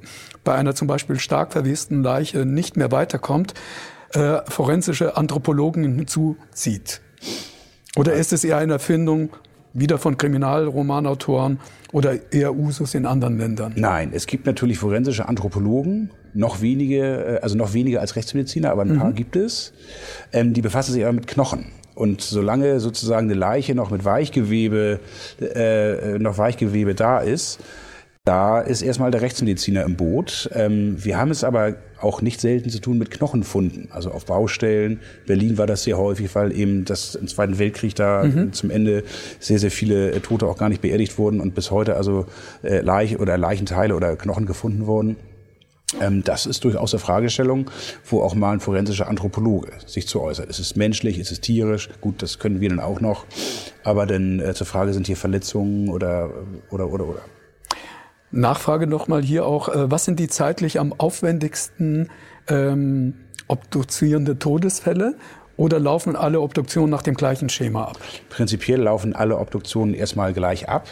bei 0.44 0.55
einer 0.55 0.74
zum 0.74 0.88
Beispiel 0.88 1.18
stark 1.18 1.52
verwesten 1.52 2.02
Leiche 2.02 2.46
nicht 2.46 2.76
mehr 2.76 2.92
weiterkommt, 2.92 3.55
äh, 4.14 4.38
forensische 4.48 5.16
Anthropologen 5.16 5.82
hinzuzieht? 5.82 7.02
Oder 7.96 8.14
ist 8.14 8.32
es 8.32 8.44
eher 8.44 8.59
eine 8.59 8.74
Erfindung 8.74 9.30
wieder 9.74 9.98
von 9.98 10.16
Kriminalromanautoren 10.16 11.58
oder 11.92 12.32
eher 12.32 12.56
Usus 12.56 12.94
in 12.94 13.04
anderen 13.04 13.38
Ländern? 13.38 13.72
Nein, 13.76 14.10
es 14.14 14.26
gibt 14.26 14.46
natürlich 14.46 14.78
forensische 14.78 15.28
Anthropologen, 15.28 16.10
noch 16.32 16.62
wenige, 16.62 17.36
äh, 17.36 17.40
also 17.42 17.56
noch 17.56 17.74
weniger 17.74 18.00
als 18.00 18.16
Rechtsmediziner, 18.16 18.70
aber 18.70 18.82
ein 18.82 18.96
paar 18.98 19.12
gibt 19.12 19.36
es. 19.36 19.72
Ähm, 20.32 20.54
die 20.54 20.62
befassen 20.62 20.92
sich 20.92 21.04
aber 21.04 21.12
mit 21.12 21.26
Knochen. 21.26 21.66
Und 21.94 22.22
solange 22.22 22.80
sozusagen 22.80 23.26
eine 23.30 23.38
Leiche 23.38 23.74
noch 23.74 23.90
mit 23.90 24.04
Weichgewebe, 24.04 25.00
äh, 25.40 26.18
noch 26.18 26.38
Weichgewebe 26.38 26.94
da 26.94 27.18
ist, 27.18 27.60
da 28.24 28.60
ist 28.60 28.80
erstmal 28.80 29.10
der 29.10 29.20
Rechtsmediziner 29.20 29.82
im 29.82 29.96
Boot. 29.96 30.48
Ähm, 30.54 30.96
wir 31.04 31.18
haben 31.18 31.30
es 31.30 31.44
aber 31.44 31.74
auch 32.00 32.22
nicht 32.22 32.40
selten 32.40 32.70
zu 32.70 32.80
tun 32.80 32.96
mit 32.96 33.10
Knochenfunden, 33.10 33.88
also 33.90 34.10
auf 34.10 34.24
Baustellen. 34.24 35.00
Berlin 35.26 35.58
war 35.58 35.66
das 35.66 35.84
sehr 35.84 35.98
häufig, 35.98 36.34
weil 36.34 36.56
eben 36.56 36.86
das 36.86 37.14
im 37.14 37.28
Zweiten 37.28 37.58
Weltkrieg 37.58 37.94
da 37.94 38.24
zum 38.52 38.70
Ende 38.70 39.04
sehr, 39.40 39.58
sehr 39.58 39.70
viele 39.70 40.12
äh, 40.12 40.20
Tote 40.20 40.46
auch 40.46 40.56
gar 40.56 40.70
nicht 40.70 40.80
beerdigt 40.80 41.18
wurden 41.18 41.40
und 41.40 41.54
bis 41.54 41.70
heute 41.70 41.96
also 41.96 42.24
äh, 42.62 42.80
Leiche 42.80 43.18
oder 43.18 43.36
Leichenteile 43.36 43.94
oder 43.94 44.16
Knochen 44.16 44.46
gefunden 44.46 44.86
wurden. 44.86 45.16
Ähm, 46.00 46.24
das 46.24 46.46
ist 46.46 46.64
durchaus 46.64 46.94
eine 46.94 47.00
Fragestellung, 47.00 47.70
wo 48.06 48.22
auch 48.22 48.34
mal 48.34 48.52
ein 48.52 48.60
forensischer 48.60 49.06
Anthropologe 49.06 49.70
sich 49.84 50.08
zu 50.08 50.22
äußert. 50.22 50.48
Ist 50.48 50.60
es 50.60 50.76
menschlich, 50.76 51.18
ist 51.18 51.30
es 51.30 51.42
tierisch? 51.42 51.90
Gut, 52.00 52.22
das 52.22 52.38
können 52.38 52.62
wir 52.62 52.70
dann 52.70 52.80
auch 52.80 53.00
noch. 53.00 53.26
Aber 53.82 54.06
dann 54.06 54.40
äh, 54.40 54.54
zur 54.54 54.66
Frage, 54.66 54.94
sind 54.94 55.06
hier 55.06 55.18
Verletzungen 55.18 55.90
oder, 55.90 56.30
oder, 56.70 56.90
oder, 56.90 57.06
oder. 57.06 57.20
Nachfrage 58.35 58.87
nochmal 58.87 59.22
hier 59.22 59.47
auch, 59.47 59.68
äh, 59.68 59.91
was 59.91 60.05
sind 60.05 60.18
die 60.18 60.28
zeitlich 60.28 60.80
am 60.80 60.93
aufwendigsten 60.93 62.09
ähm, 62.49 63.14
obduzierende 63.49 64.39
Todesfälle? 64.39 65.14
Oder 65.57 65.78
laufen 65.78 66.16
alle 66.16 66.41
Obduktionen 66.41 66.91
nach 66.91 67.03
dem 67.03 67.14
gleichen 67.14 67.49
Schema 67.49 67.85
ab? 67.85 67.99
Prinzipiell 68.28 68.80
laufen 68.80 69.14
alle 69.14 69.39
Obduktionen 69.39 69.95
erstmal 69.95 70.32
gleich 70.32 70.68
ab, 70.68 70.89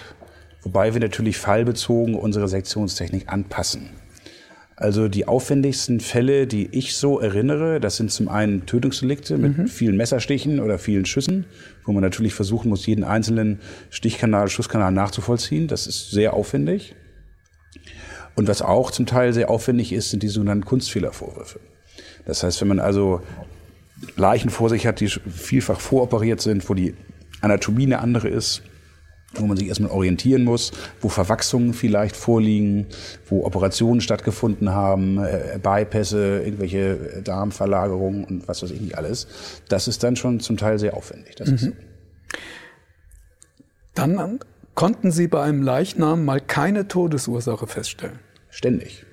wobei 0.63 0.95
wir 0.95 1.01
natürlich 1.01 1.37
fallbezogen 1.37 2.15
unsere 2.15 2.47
Sektionstechnik 2.47 3.25
anpassen. 3.27 3.91
Also 4.77 5.09
die 5.09 5.27
aufwendigsten 5.27 5.99
Fälle, 5.99 6.47
die 6.47 6.69
ich 6.71 6.97
so 6.97 7.19
erinnere, 7.19 7.81
das 7.81 7.97
sind 7.97 8.13
zum 8.13 8.29
einen 8.29 8.67
Tötungsdelikte 8.67 9.37
mit 9.37 9.69
vielen 9.69 9.97
Messerstichen 9.97 10.61
oder 10.61 10.79
vielen 10.79 11.07
Schüssen, 11.07 11.45
wo 11.85 11.93
man 11.93 12.03
natürlich 12.03 12.35
versuchen 12.35 12.69
muss, 12.69 12.87
jeden 12.87 13.05
einzelnen 13.05 13.61
Stichkanal, 13.91 14.49
Schusskanal 14.49 14.93
nachzuvollziehen. 14.93 15.67
Das 15.67 15.87
ist 15.87 16.11
sehr 16.11 16.35
aufwendig. 16.35 16.95
Und 18.35 18.49
was 18.49 18.63
auch 18.63 18.91
zum 18.91 19.07
Teil 19.07 19.33
sehr 19.33 19.51
aufwendig 19.51 19.93
ist, 19.93 20.11
sind 20.11 20.23
die 20.23 20.29
sogenannten 20.29 20.65
Kunstfehlervorwürfe. 20.65 21.61
Das 22.25 22.43
heißt, 22.43 22.61
wenn 22.61 22.69
man 22.69 22.81
also 22.81 23.21
Leichen 24.17 24.51
vor 24.51 24.69
sich 24.69 24.87
hat, 24.87 25.01
die 25.01 25.09
vielfach 25.09 25.81
voroperiert 25.81 26.41
sind, 26.41 26.69
wo 26.69 26.75
die 26.75 26.95
Anatomie 27.41 27.85
eine 27.85 27.99
andere 27.99 28.29
ist, 28.29 28.63
wo 29.35 29.47
man 29.47 29.57
sich 29.57 29.69
erstmal 29.69 29.91
orientieren 29.91 30.45
muss, 30.45 30.73
wo 31.01 31.09
Verwachsungen 31.09 31.73
vielleicht 31.75 32.17
vorliegen, 32.17 32.87
wo 33.27 33.45
Operationen 33.45 34.01
stattgefunden 34.01 34.71
haben, 34.71 35.19
äh, 35.19 35.59
Bypässe, 35.63 36.43
irgendwelche 36.45 37.23
Darmverlagerungen 37.25 38.25
und 38.25 38.49
was 38.49 38.63
weiß 38.63 38.71
ich 38.71 38.81
nicht 38.81 38.99
alles. 38.99 39.27
Das 39.69 39.89
ist 39.89 40.03
dann 40.03 40.17
schon 40.17 40.41
zum 40.41 40.57
Teil 40.57 40.79
sehr 40.79 40.97
aufwendig. 40.97 41.37
Das 41.37 41.49
ist 41.49 41.65
so. 41.65 41.73
Dann 43.95 44.39
konnten 44.75 45.11
Sie 45.11 45.29
bei 45.29 45.43
einem 45.43 45.63
Leichnam 45.63 46.25
mal 46.25 46.41
keine 46.41 46.89
Todesursache 46.89 47.67
feststellen. 47.67 48.19
Ständig. 48.49 49.05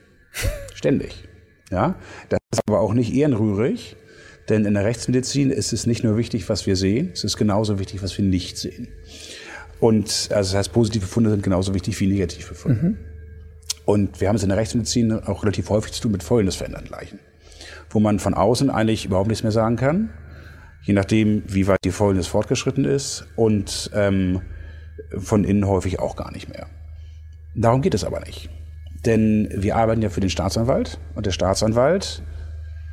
Ständig. 0.74 1.28
Ja, 1.72 1.96
das 2.30 2.40
ist 2.52 2.62
aber 2.68 2.80
auch 2.80 2.94
nicht 2.94 3.14
ehrenrührig, 3.14 3.96
denn 4.50 4.66
in 4.66 4.74
der 4.74 4.86
Rechtsmedizin 4.86 5.52
ist 5.52 5.72
es 5.72 5.86
nicht 5.86 6.04
nur 6.04 6.18
wichtig, 6.18 6.50
was 6.50 6.66
wir 6.66 6.76
sehen, 6.76 7.12
es 7.14 7.24
ist 7.24 7.38
genauso 7.38 7.78
wichtig, 7.80 8.02
was 8.02 8.18
wir 8.18 8.26
nicht 8.26 8.58
sehen. 8.58 8.88
Und 9.80 10.30
also 10.32 10.52
das 10.52 10.56
heißt, 10.56 10.74
positive 10.74 11.06
Funde 11.06 11.30
sind 11.30 11.44
genauso 11.44 11.74
wichtig 11.74 12.00
wie 12.00 12.08
negative 12.08 12.56
Funde. 12.56 12.98
Und 13.86 14.20
wir 14.20 14.28
haben 14.28 14.36
es 14.36 14.44
in 14.44 14.50
der 14.50 14.58
Rechtsmedizin 14.58 15.12
auch 15.14 15.44
relativ 15.44 15.70
häufig 15.70 15.94
zu 15.94 16.02
tun 16.02 16.12
mit 16.12 16.24
fäulnisverändernden 16.24 16.92
Leichen, 16.92 17.20
wo 17.90 18.00
man 18.00 18.20
von 18.20 18.34
außen 18.34 18.70
eigentlich 18.70 19.06
überhaupt 19.06 19.30
nichts 19.30 19.44
mehr 19.44 19.52
sagen 19.52 19.78
kann, 19.78 20.10
je 20.84 20.94
nachdem, 20.94 21.44
wie 21.48 21.68
weit 21.68 21.80
die 21.84 21.92
Fäulnis 21.92 22.28
fortgeschritten 22.28 22.86
ist 22.86 23.28
und 23.36 23.90
ähm, 23.94 24.42
von 25.18 25.44
innen 25.44 25.68
häufig 25.68 26.00
auch 26.00 26.16
gar 26.16 26.32
nicht 26.32 26.50
mehr. 26.50 26.68
Darum 27.56 27.82
geht 27.82 27.94
es 27.94 28.04
aber 28.04 28.20
nicht. 28.22 28.50
Denn 29.06 29.50
wir 29.56 29.76
arbeiten 29.76 30.02
ja 30.02 30.10
für 30.10 30.20
den 30.20 30.30
Staatsanwalt 30.30 31.00
und 31.16 31.26
der 31.26 31.32
Staatsanwalt, 31.32 32.22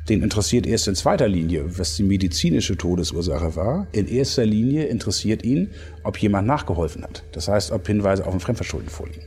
den 0.09 0.23
interessiert 0.23 0.65
erst 0.65 0.87
in 0.87 0.95
zweiter 0.95 1.27
Linie, 1.27 1.77
was 1.77 1.97
die 1.97 2.03
medizinische 2.03 2.77
Todesursache 2.77 3.57
war. 3.57 3.87
In 3.91 4.07
erster 4.07 4.45
Linie 4.45 4.85
interessiert 4.85 5.43
ihn, 5.43 5.71
ob 6.03 6.17
jemand 6.17 6.47
nachgeholfen 6.47 7.03
hat. 7.03 7.23
Das 7.33 7.49
heißt, 7.49 7.71
ob 7.71 7.85
Hinweise 7.85 8.25
auf 8.25 8.33
ein 8.33 8.39
Fremdverschulden 8.39 8.89
vorliegen. 8.89 9.23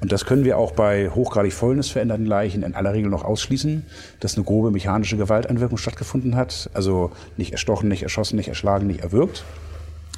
Und 0.00 0.10
das 0.10 0.24
können 0.24 0.44
wir 0.44 0.58
auch 0.58 0.72
bei 0.72 1.10
hochgradig 1.10 1.52
fäulnisveränderten 1.52 2.26
Leichen 2.26 2.62
in 2.62 2.74
aller 2.74 2.92
Regel 2.92 3.10
noch 3.10 3.22
ausschließen, 3.22 3.84
dass 4.18 4.34
eine 4.34 4.44
grobe 4.44 4.70
mechanische 4.70 5.16
Gewalteinwirkung 5.16 5.78
stattgefunden 5.78 6.34
hat. 6.34 6.70
Also 6.72 7.12
nicht 7.36 7.52
erstochen, 7.52 7.88
nicht 7.88 8.02
erschossen, 8.02 8.36
nicht 8.36 8.48
erschlagen, 8.48 8.86
nicht 8.86 9.02
erwürgt. 9.02 9.44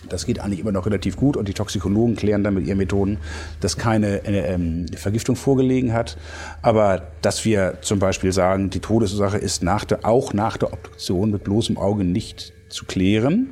Das 0.08 0.26
geht 0.26 0.40
eigentlich 0.40 0.60
immer 0.60 0.72
noch 0.72 0.86
relativ 0.86 1.16
gut 1.16 1.36
und 1.36 1.48
die 1.48 1.54
Toxikologen 1.54 2.16
klären 2.16 2.44
dann 2.44 2.54
mit 2.54 2.66
ihren 2.66 2.78
Methoden, 2.78 3.18
dass 3.60 3.76
keine 3.76 4.24
äh, 4.26 4.54
ähm, 4.54 4.86
Vergiftung 4.96 5.36
vorgelegen 5.36 5.92
hat. 5.92 6.16
Aber 6.60 7.02
dass 7.22 7.44
wir 7.44 7.78
zum 7.82 7.98
Beispiel 7.98 8.32
sagen, 8.32 8.70
die 8.70 8.80
Todesursache 8.80 9.38
ist 9.38 9.62
nach 9.62 9.84
der, 9.84 10.04
auch 10.04 10.32
nach 10.32 10.56
der 10.56 10.72
Obduktion 10.72 11.30
mit 11.30 11.44
bloßem 11.44 11.78
Auge 11.78 12.04
nicht 12.04 12.52
zu 12.72 12.86
klären. 12.86 13.50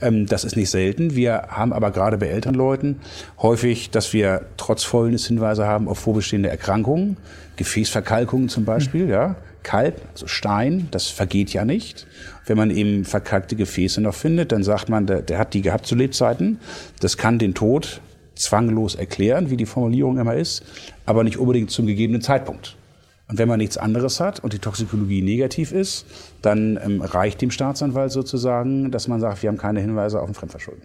Ähm, 0.00 0.26
das 0.26 0.44
ist 0.44 0.56
nicht 0.56 0.70
selten. 0.70 1.14
Wir 1.14 1.48
haben 1.48 1.72
aber 1.72 1.90
gerade 1.90 2.16
bei 2.18 2.26
Elternleuten 2.26 3.00
häufig, 3.40 3.90
dass 3.90 4.12
wir 4.12 4.46
trotz 4.56 4.84
Fäulnishinweise 4.84 5.66
haben 5.66 5.88
auf 5.88 5.98
vorbestehende 5.98 6.48
Erkrankungen, 6.48 7.16
Gefäßverkalkungen 7.56 8.48
zum 8.48 8.64
Beispiel, 8.64 9.08
ja. 9.08 9.36
Kalb, 9.62 10.00
also 10.12 10.26
Stein, 10.26 10.88
das 10.90 11.08
vergeht 11.08 11.52
ja 11.52 11.66
nicht. 11.66 12.06
Wenn 12.50 12.56
man 12.56 12.72
eben 12.72 13.04
verkalkte 13.04 13.54
Gefäße 13.54 14.00
noch 14.00 14.12
findet, 14.12 14.50
dann 14.50 14.64
sagt 14.64 14.88
man, 14.88 15.06
der, 15.06 15.22
der 15.22 15.38
hat 15.38 15.54
die 15.54 15.62
gehabt 15.62 15.86
zu 15.86 15.94
Lebzeiten. 15.94 16.58
Das 16.98 17.16
kann 17.16 17.38
den 17.38 17.54
Tod 17.54 18.00
zwanglos 18.34 18.96
erklären, 18.96 19.50
wie 19.50 19.56
die 19.56 19.66
Formulierung 19.66 20.18
immer 20.18 20.34
ist, 20.34 20.64
aber 21.06 21.22
nicht 21.22 21.38
unbedingt 21.38 21.70
zum 21.70 21.86
gegebenen 21.86 22.22
Zeitpunkt. 22.22 22.76
Und 23.28 23.38
wenn 23.38 23.46
man 23.46 23.58
nichts 23.58 23.78
anderes 23.78 24.18
hat 24.18 24.40
und 24.40 24.52
die 24.52 24.58
Toxikologie 24.58 25.22
negativ 25.22 25.70
ist, 25.70 26.06
dann 26.42 26.76
ähm, 26.84 27.00
reicht 27.02 27.40
dem 27.40 27.52
Staatsanwalt 27.52 28.10
sozusagen, 28.10 28.90
dass 28.90 29.06
man 29.06 29.20
sagt, 29.20 29.44
wir 29.44 29.48
haben 29.48 29.56
keine 29.58 29.78
Hinweise 29.80 30.20
auf 30.20 30.26
ein 30.26 30.34
Fremdverschulden. 30.34 30.82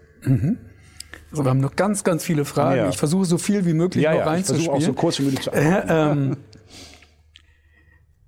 Also 1.31 1.43
wir 1.43 1.49
haben 1.49 1.61
noch 1.61 1.75
ganz, 1.75 2.03
ganz 2.03 2.23
viele 2.23 2.45
Fragen. 2.45 2.77
Ja. 2.77 2.89
Ich 2.89 2.97
versuche 2.97 3.25
so 3.25 3.39
viel 3.39 3.65
wie 3.65 3.73
möglich 3.73 4.05
noch 4.05 4.11
ich 4.11 4.17
versuche 4.19 4.29
reinzuspielen. 4.35 4.69
auch 4.75 4.81
so 4.81 4.93
kurz 4.93 5.17
wie 5.17 5.23
möglich 5.23 5.41
zu 5.41 5.51
Äh, 5.51 5.61
antworten. 5.65 6.21
ähm, 6.31 6.37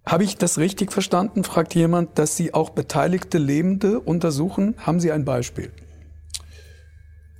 Habe 0.07 0.23
ich 0.23 0.37
das 0.37 0.57
richtig 0.57 0.93
verstanden? 0.93 1.43
Fragt 1.43 1.75
jemand, 1.75 2.17
dass 2.17 2.37
Sie 2.37 2.53
auch 2.53 2.69
beteiligte 2.69 3.37
Lebende 3.37 3.99
untersuchen. 3.99 4.75
Haben 4.77 5.01
Sie 5.01 5.11
ein 5.11 5.25
Beispiel? 5.25 5.69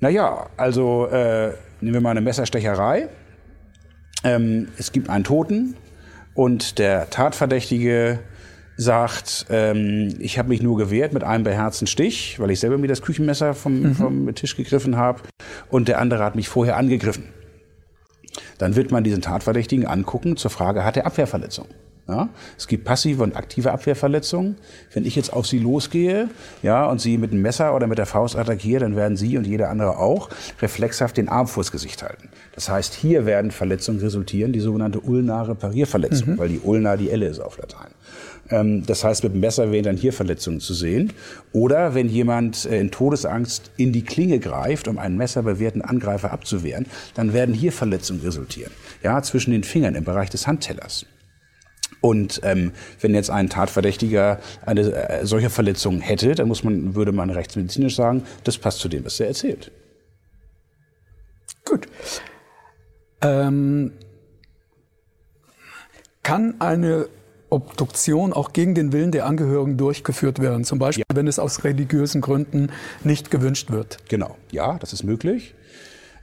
Naja, 0.02 0.50
also 0.58 1.08
äh, 1.08 1.54
nehmen 1.80 1.94
wir 1.94 2.02
mal 2.02 2.12
eine 2.12 2.20
Messerstecherei. 2.20 3.08
Ähm, 4.26 4.68
es 4.78 4.92
gibt 4.92 5.10
einen 5.10 5.24
Toten 5.24 5.76
und 6.34 6.78
der 6.78 7.10
Tatverdächtige 7.10 8.20
sagt, 8.76 9.46
ähm, 9.50 10.16
ich 10.20 10.38
habe 10.38 10.50
mich 10.50 10.62
nur 10.62 10.78
gewehrt 10.78 11.14
mit 11.14 11.24
einem 11.24 11.46
beherzten 11.46 11.88
Stich, 11.88 12.38
weil 12.38 12.52
ich 12.52 12.60
selber 12.60 12.78
mir 12.78 12.88
das 12.88 13.02
Küchenmesser 13.02 13.54
vom, 13.54 13.96
vom 13.96 14.36
Tisch 14.36 14.58
gegriffen 14.58 14.98
habe 14.98 15.22
und 15.70 15.88
der 15.88 16.00
andere 16.00 16.22
hat 16.22 16.36
mich 16.36 16.50
vorher 16.50 16.76
angegriffen. 16.76 17.30
Dann 18.58 18.76
wird 18.76 18.92
man 18.92 19.06
diesen 19.06 19.22
Tatverdächtigen 19.22 19.88
angucken 19.88 20.36
zur 20.36 20.52
Frage, 20.52 20.84
hat 20.84 20.98
er 20.98 21.06
Abwehrverletzung? 21.06 21.68
Ja, 22.08 22.30
es 22.58 22.68
gibt 22.68 22.86
passive 22.86 23.22
und 23.22 23.36
aktive 23.36 23.74
Abwehrverletzungen. 23.74 24.56
Wenn 24.94 25.06
ich 25.06 25.18
jetzt 25.18 25.34
auf 25.34 25.46
Sie 25.46 25.60
losgehe, 25.60 26.30
ja, 26.64 26.86
und 26.86 27.02
Sie 27.02 27.18
mit 27.18 27.34
dem 27.34 27.42
Messer 27.42 27.76
oder 27.76 27.86
mit 27.88 27.98
der 27.98 28.06
Faust 28.06 28.38
attackiere, 28.38 28.80
dann 28.80 28.96
werden 28.96 29.18
Sie 29.18 29.38
und 29.38 29.46
jeder 29.46 29.70
andere 29.70 29.98
auch 29.98 30.30
reflexhaft 30.62 31.18
den 31.18 31.28
Arm 31.28 31.48
vors 31.48 31.70
Gesicht 31.70 32.04
halten. 32.04 32.30
Das 32.56 32.70
heißt, 32.70 32.94
hier 32.94 33.26
werden 33.26 33.52
Verletzungen 33.52 34.00
resultieren, 34.00 34.54
die 34.54 34.62
sogenannte 34.62 35.02
ulnare 35.02 35.54
Parierverletzung, 35.54 36.38
weil 36.38 36.48
die 36.48 36.60
Ulna 36.60 36.96
die 36.96 37.10
Elle 37.10 37.28
ist 37.28 37.42
auf 37.42 37.58
Latein. 37.58 37.92
Ähm, 38.50 38.86
das 38.86 39.04
heißt, 39.04 39.24
mit 39.24 39.34
dem 39.34 39.42
Messer 39.42 39.72
wären 39.74 39.84
dann 39.84 39.98
hier 39.98 40.14
Verletzungen 40.14 40.62
zu 40.62 40.74
sehen. 40.74 41.12
Oder 41.52 41.94
wenn 41.94 42.08
jemand 42.08 42.66
äh, 42.66 42.80
in 42.80 42.92
Todesangst 42.92 43.72
in 43.76 43.92
die 43.92 44.04
Klinge 44.04 44.40
greift, 44.40 44.88
um 44.88 44.98
einen 44.98 45.18
messerbewehrten 45.18 45.82
Angreifer 45.82 46.32
abzuwehren, 46.32 46.86
dann 47.16 47.34
werden 47.34 47.54
hier 47.54 47.74
Verletzungen 47.74 48.22
resultieren. 48.22 48.72
Ja, 49.04 49.22
zwischen 49.22 49.52
den 49.52 49.64
Fingern 49.64 49.96
im 49.96 50.06
Bereich 50.06 50.30
des 50.30 50.48
Handtellers. 50.48 51.06
Und 52.02 52.42
ähm, 52.44 52.72
wenn 53.02 53.16
jetzt 53.16 53.30
ein 53.30 53.50
Tatverdächtiger 53.50 54.40
eine 54.66 54.82
äh, 54.82 55.26
solche 55.26 55.50
Verletzung 55.50 56.00
hätte, 56.00 56.36
dann 56.36 56.48
muss 56.48 56.64
man, 56.64 56.96
würde 56.96 57.12
man 57.12 57.30
rechtsmedizinisch 57.30 57.96
sagen, 57.96 58.24
das 58.44 58.58
passt 58.58 58.80
zu 58.80 58.90
dem, 58.90 59.06
was 59.06 59.20
er 59.20 59.28
erzählt. 59.28 59.72
Gut. 61.66 61.88
Ähm, 63.22 63.92
kann 66.24 66.56
eine 66.60 67.08
Obduktion 67.50 68.34
auch 68.34 68.54
gegen 68.54 68.76
den 68.76 68.92
Willen 68.92 69.12
der 69.12 69.26
Angehörigen 69.26 69.78
durchgeführt 69.78 70.40
werden, 70.40 70.66
zum 70.66 70.80
Beispiel 70.80 71.06
ja. 71.10 71.16
wenn 71.16 71.28
es 71.28 71.40
aus 71.40 71.64
religiösen 71.64 72.22
Gründen 72.22 72.70
nicht 73.04 73.32
gewünscht 73.32 73.72
wird. 73.72 73.98
Genau, 74.10 74.36
ja, 74.52 74.78
das 74.80 74.94
ist 74.94 75.04
möglich. 75.04 75.56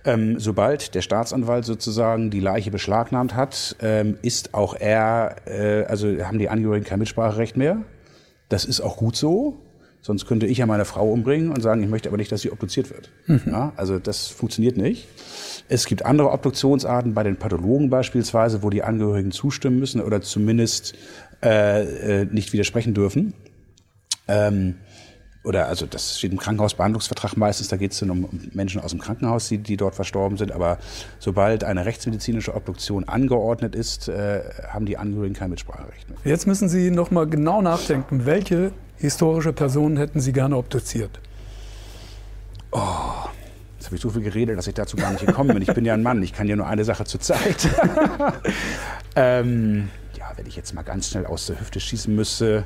Ähm, 0.07 0.39
sobald 0.39 0.95
der 0.95 1.01
Staatsanwalt 1.01 1.65
sozusagen 1.65 2.31
die 2.31 2.41
Leiche 2.41 2.71
beschlagnahmt 2.71 3.35
hat, 3.35 3.77
ähm, 3.81 4.19
ist 4.21 4.53
auch 4.53 4.75
er, 4.75 5.37
äh, 5.47 5.85
also 5.85 6.09
haben 6.25 6.39
die 6.39 6.51
Angehörigen 6.51 6.85
kein 6.85 6.99
Mitspracherecht 6.99 7.57
mehr. 7.57 7.79
Das 8.51 8.65
ist 8.67 8.81
auch 8.81 8.97
gut 8.97 9.17
so. 9.17 9.59
Sonst 10.03 10.27
könnte 10.27 10.45
ich 10.45 10.59
ja 10.59 10.67
meine 10.67 10.85
Frau 10.85 11.11
umbringen 11.11 11.51
und 11.51 11.63
sagen, 11.63 11.83
ich 11.83 11.89
möchte 11.89 12.11
aber 12.11 12.19
nicht, 12.19 12.31
dass 12.31 12.43
sie 12.43 12.51
obduziert 12.51 12.91
wird. 12.91 13.11
Mhm. 13.27 13.51
Ja, 13.51 13.73
also 13.77 13.99
das 13.99 14.27
funktioniert 14.27 14.77
nicht. 14.77 15.09
Es 15.71 15.87
gibt 15.87 16.05
andere 16.05 16.31
Obduktionsarten, 16.31 17.15
bei 17.15 17.23
den 17.23 17.37
Pathologen 17.37 17.89
beispielsweise, 17.89 18.63
wo 18.63 18.69
die 18.69 18.83
Angehörigen 18.83 19.33
zustimmen 19.33 19.79
müssen 19.79 20.03
oder 20.03 20.21
zumindest 20.21 20.95
äh, 21.43 22.21
äh, 22.21 22.25
nicht 22.27 22.53
widersprechen 22.53 22.93
dürfen. 22.93 23.33
Ähm, 24.29 24.75
oder 25.45 25.69
also 25.69 25.87
das 25.87 26.19
steht 26.19 26.33
im 26.33 26.39
Krankenhausbehandlungsvertrag 26.39 27.37
meistens, 27.37 27.69
da 27.69 27.77
geht 27.77 27.93
es 27.93 28.01
dann 28.01 28.11
um 28.11 28.29
Menschen 28.53 28.81
aus 28.81 28.91
dem 28.91 29.01
Krankenhaus, 29.01 29.49
die, 29.49 29.59
die 29.59 29.77
dort 29.77 29.95
verstorben 29.95 30.39
sind. 30.39 30.53
Aber 30.53 30.79
sobald 31.19 31.65
eine 31.65 31.85
rechtsmedizinische 31.85 32.55
Obduktion 32.55 33.05
angeordnet 33.05 33.75
ist, 33.75 34.09
äh, 34.09 34.43
haben 34.69 34.87
die 34.87 34.97
Angehörigen 34.97 35.35
kein 35.35 35.51
Mitspracherecht 35.51 36.09
mehr. 36.09 36.19
Jetzt 36.25 36.47
müssen 36.47 36.69
Sie 36.69 36.91
noch 36.91 37.11
mal 37.11 37.27
genau 37.27 37.61
nachdenken, 37.61 38.25
welche 38.25 38.73
historische 38.97 39.53
Personen 39.53 39.99
hätten 39.99 40.21
Sie 40.21 40.33
gerne 40.33 40.57
obduziert? 40.57 41.21
Oh, 42.73 43.29
Jetzt 43.85 43.89
habe 43.89 43.97
ich 43.97 44.03
so 44.03 44.09
viel 44.09 44.23
geredet, 44.23 44.57
dass 44.57 44.67
ich 44.67 44.73
dazu 44.73 44.97
gar 44.97 45.13
nicht 45.13 45.27
gekommen 45.27 45.53
bin. 45.53 45.61
Ich 45.61 45.75
bin 45.75 45.85
ja 45.85 45.93
ein 45.93 46.03
Mann, 46.03 46.23
ich 46.23 46.33
kann 46.33 46.49
ja 46.49 46.57
nur 46.57 46.67
eine 46.67 46.85
Sache 46.85 47.05
zur 47.05 47.21
Zeit. 47.21 47.69
ähm, 49.15 49.91
ja, 50.17 50.33
wenn 50.37 50.47
ich 50.47 50.57
jetzt 50.57 50.73
mal 50.73 50.81
ganz 50.81 51.11
schnell 51.11 51.27
aus 51.27 51.45
der 51.45 51.61
Hüfte 51.61 51.81
schießen 51.81 52.15
müsste. 52.15 52.65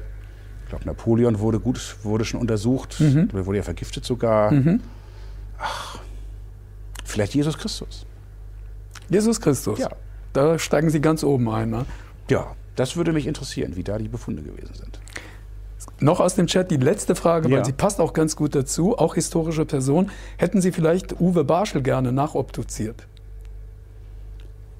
Ich 0.69 0.71
glaube, 0.71 0.85
Napoleon 0.85 1.39
wurde 1.41 1.61
gut, 1.61 1.97
wurde 2.03 2.27
schon 2.27 2.41
untersucht. 2.41 3.01
Mhm. 3.01 3.31
Wurde 3.33 3.57
ja 3.57 3.63
vergiftet 3.63 4.05
sogar. 4.05 4.53
Mhm. 4.53 4.81
Ach, 5.59 5.99
vielleicht 7.07 7.35
Jesus 7.35 7.57
Christus. 7.57 8.05
Jesus 9.09 9.41
Christus? 9.41 9.79
Ja. 9.79 9.89
Da 10.35 10.59
steigen 10.59 10.91
Sie 10.91 11.01
ganz 11.01 11.25
oben 11.25 11.49
ein, 11.49 11.71
ne? 11.71 11.87
Ja, 12.29 12.49
das 12.77 12.97
würde 12.97 13.15
mich 13.15 13.27
interessieren, 13.27 13.77
wie 13.77 13.83
da 13.83 13.97
die 13.97 14.09
Befunde 14.09 14.43
gewesen 14.43 14.75
sind. 14.75 15.01
Noch 16.01 16.21
aus 16.21 16.35
dem 16.35 16.47
Chat 16.47 16.71
die 16.71 16.77
letzte 16.77 17.15
Frage, 17.15 17.47
weil 17.51 17.59
ja. 17.61 17.65
sie 17.65 17.73
passt 17.73 17.99
auch 17.99 18.13
ganz 18.13 18.37
gut 18.37 18.55
dazu, 18.55 18.99
auch 18.99 19.15
historische 19.15 19.65
Person. 19.65 20.11
Hätten 20.37 20.61
Sie 20.61 20.71
vielleicht 20.71 21.19
Uwe 21.19 21.45
Barschel 21.45 21.81
gerne 21.81 22.13
nachobduziert? 22.13 23.07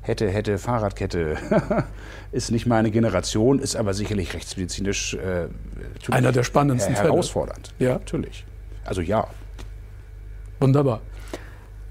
Hätte, 0.09 0.31
hätte, 0.31 0.57
Fahrradkette 0.57 1.37
ist 2.33 2.51
nicht 2.51 2.65
meine 2.65 2.91
Generation, 2.91 3.59
ist 3.59 3.77
aber 3.77 3.93
sicherlich 3.93 4.33
rechtsmedizinisch 4.33 5.13
äh, 5.13 5.49
einer 6.11 6.33
der 6.33 6.45
spannendsten 6.45 6.97
Fälle. 6.97 7.11
Herausfordernd. 7.11 7.75
Ja, 7.79 7.99
natürlich. 7.99 8.47
Also 8.87 9.03
ja. 9.03 9.27
Wunderbar. 10.61 11.03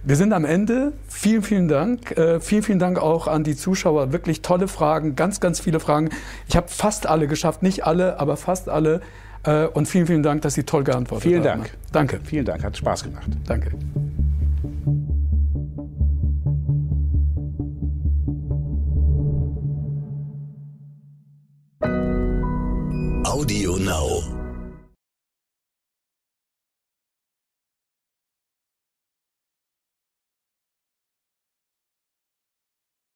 Wir 0.01 0.15
sind 0.15 0.33
am 0.33 0.45
Ende. 0.45 0.93
Vielen, 1.07 1.43
vielen 1.43 1.67
Dank. 1.67 2.17
Äh, 2.17 2.39
vielen, 2.39 2.63
vielen 2.63 2.79
Dank 2.79 2.97
auch 2.97 3.27
an 3.27 3.43
die 3.43 3.55
Zuschauer. 3.55 4.11
Wirklich 4.11 4.41
tolle 4.41 4.67
Fragen, 4.67 5.15
ganz, 5.15 5.39
ganz 5.39 5.59
viele 5.59 5.79
Fragen. 5.79 6.09
Ich 6.47 6.57
habe 6.57 6.69
fast 6.69 7.05
alle 7.05 7.27
geschafft, 7.27 7.61
nicht 7.61 7.85
alle, 7.85 8.19
aber 8.19 8.35
fast 8.35 8.67
alle. 8.67 9.01
Äh, 9.43 9.67
und 9.67 9.87
vielen, 9.87 10.07
vielen 10.07 10.23
Dank, 10.23 10.41
dass 10.41 10.55
Sie 10.55 10.63
toll 10.63 10.83
geantwortet 10.83 11.21
vielen 11.29 11.43
haben. 11.47 11.65
Vielen 11.65 11.77
Dank. 11.91 11.91
Danke. 11.91 12.19
Vielen 12.23 12.45
Dank, 12.45 12.63
hat 12.63 12.77
Spaß 12.77 13.03
gemacht. 13.03 13.29
Danke. 13.45 13.73
Audio 23.37 23.77
Now. 23.77 24.36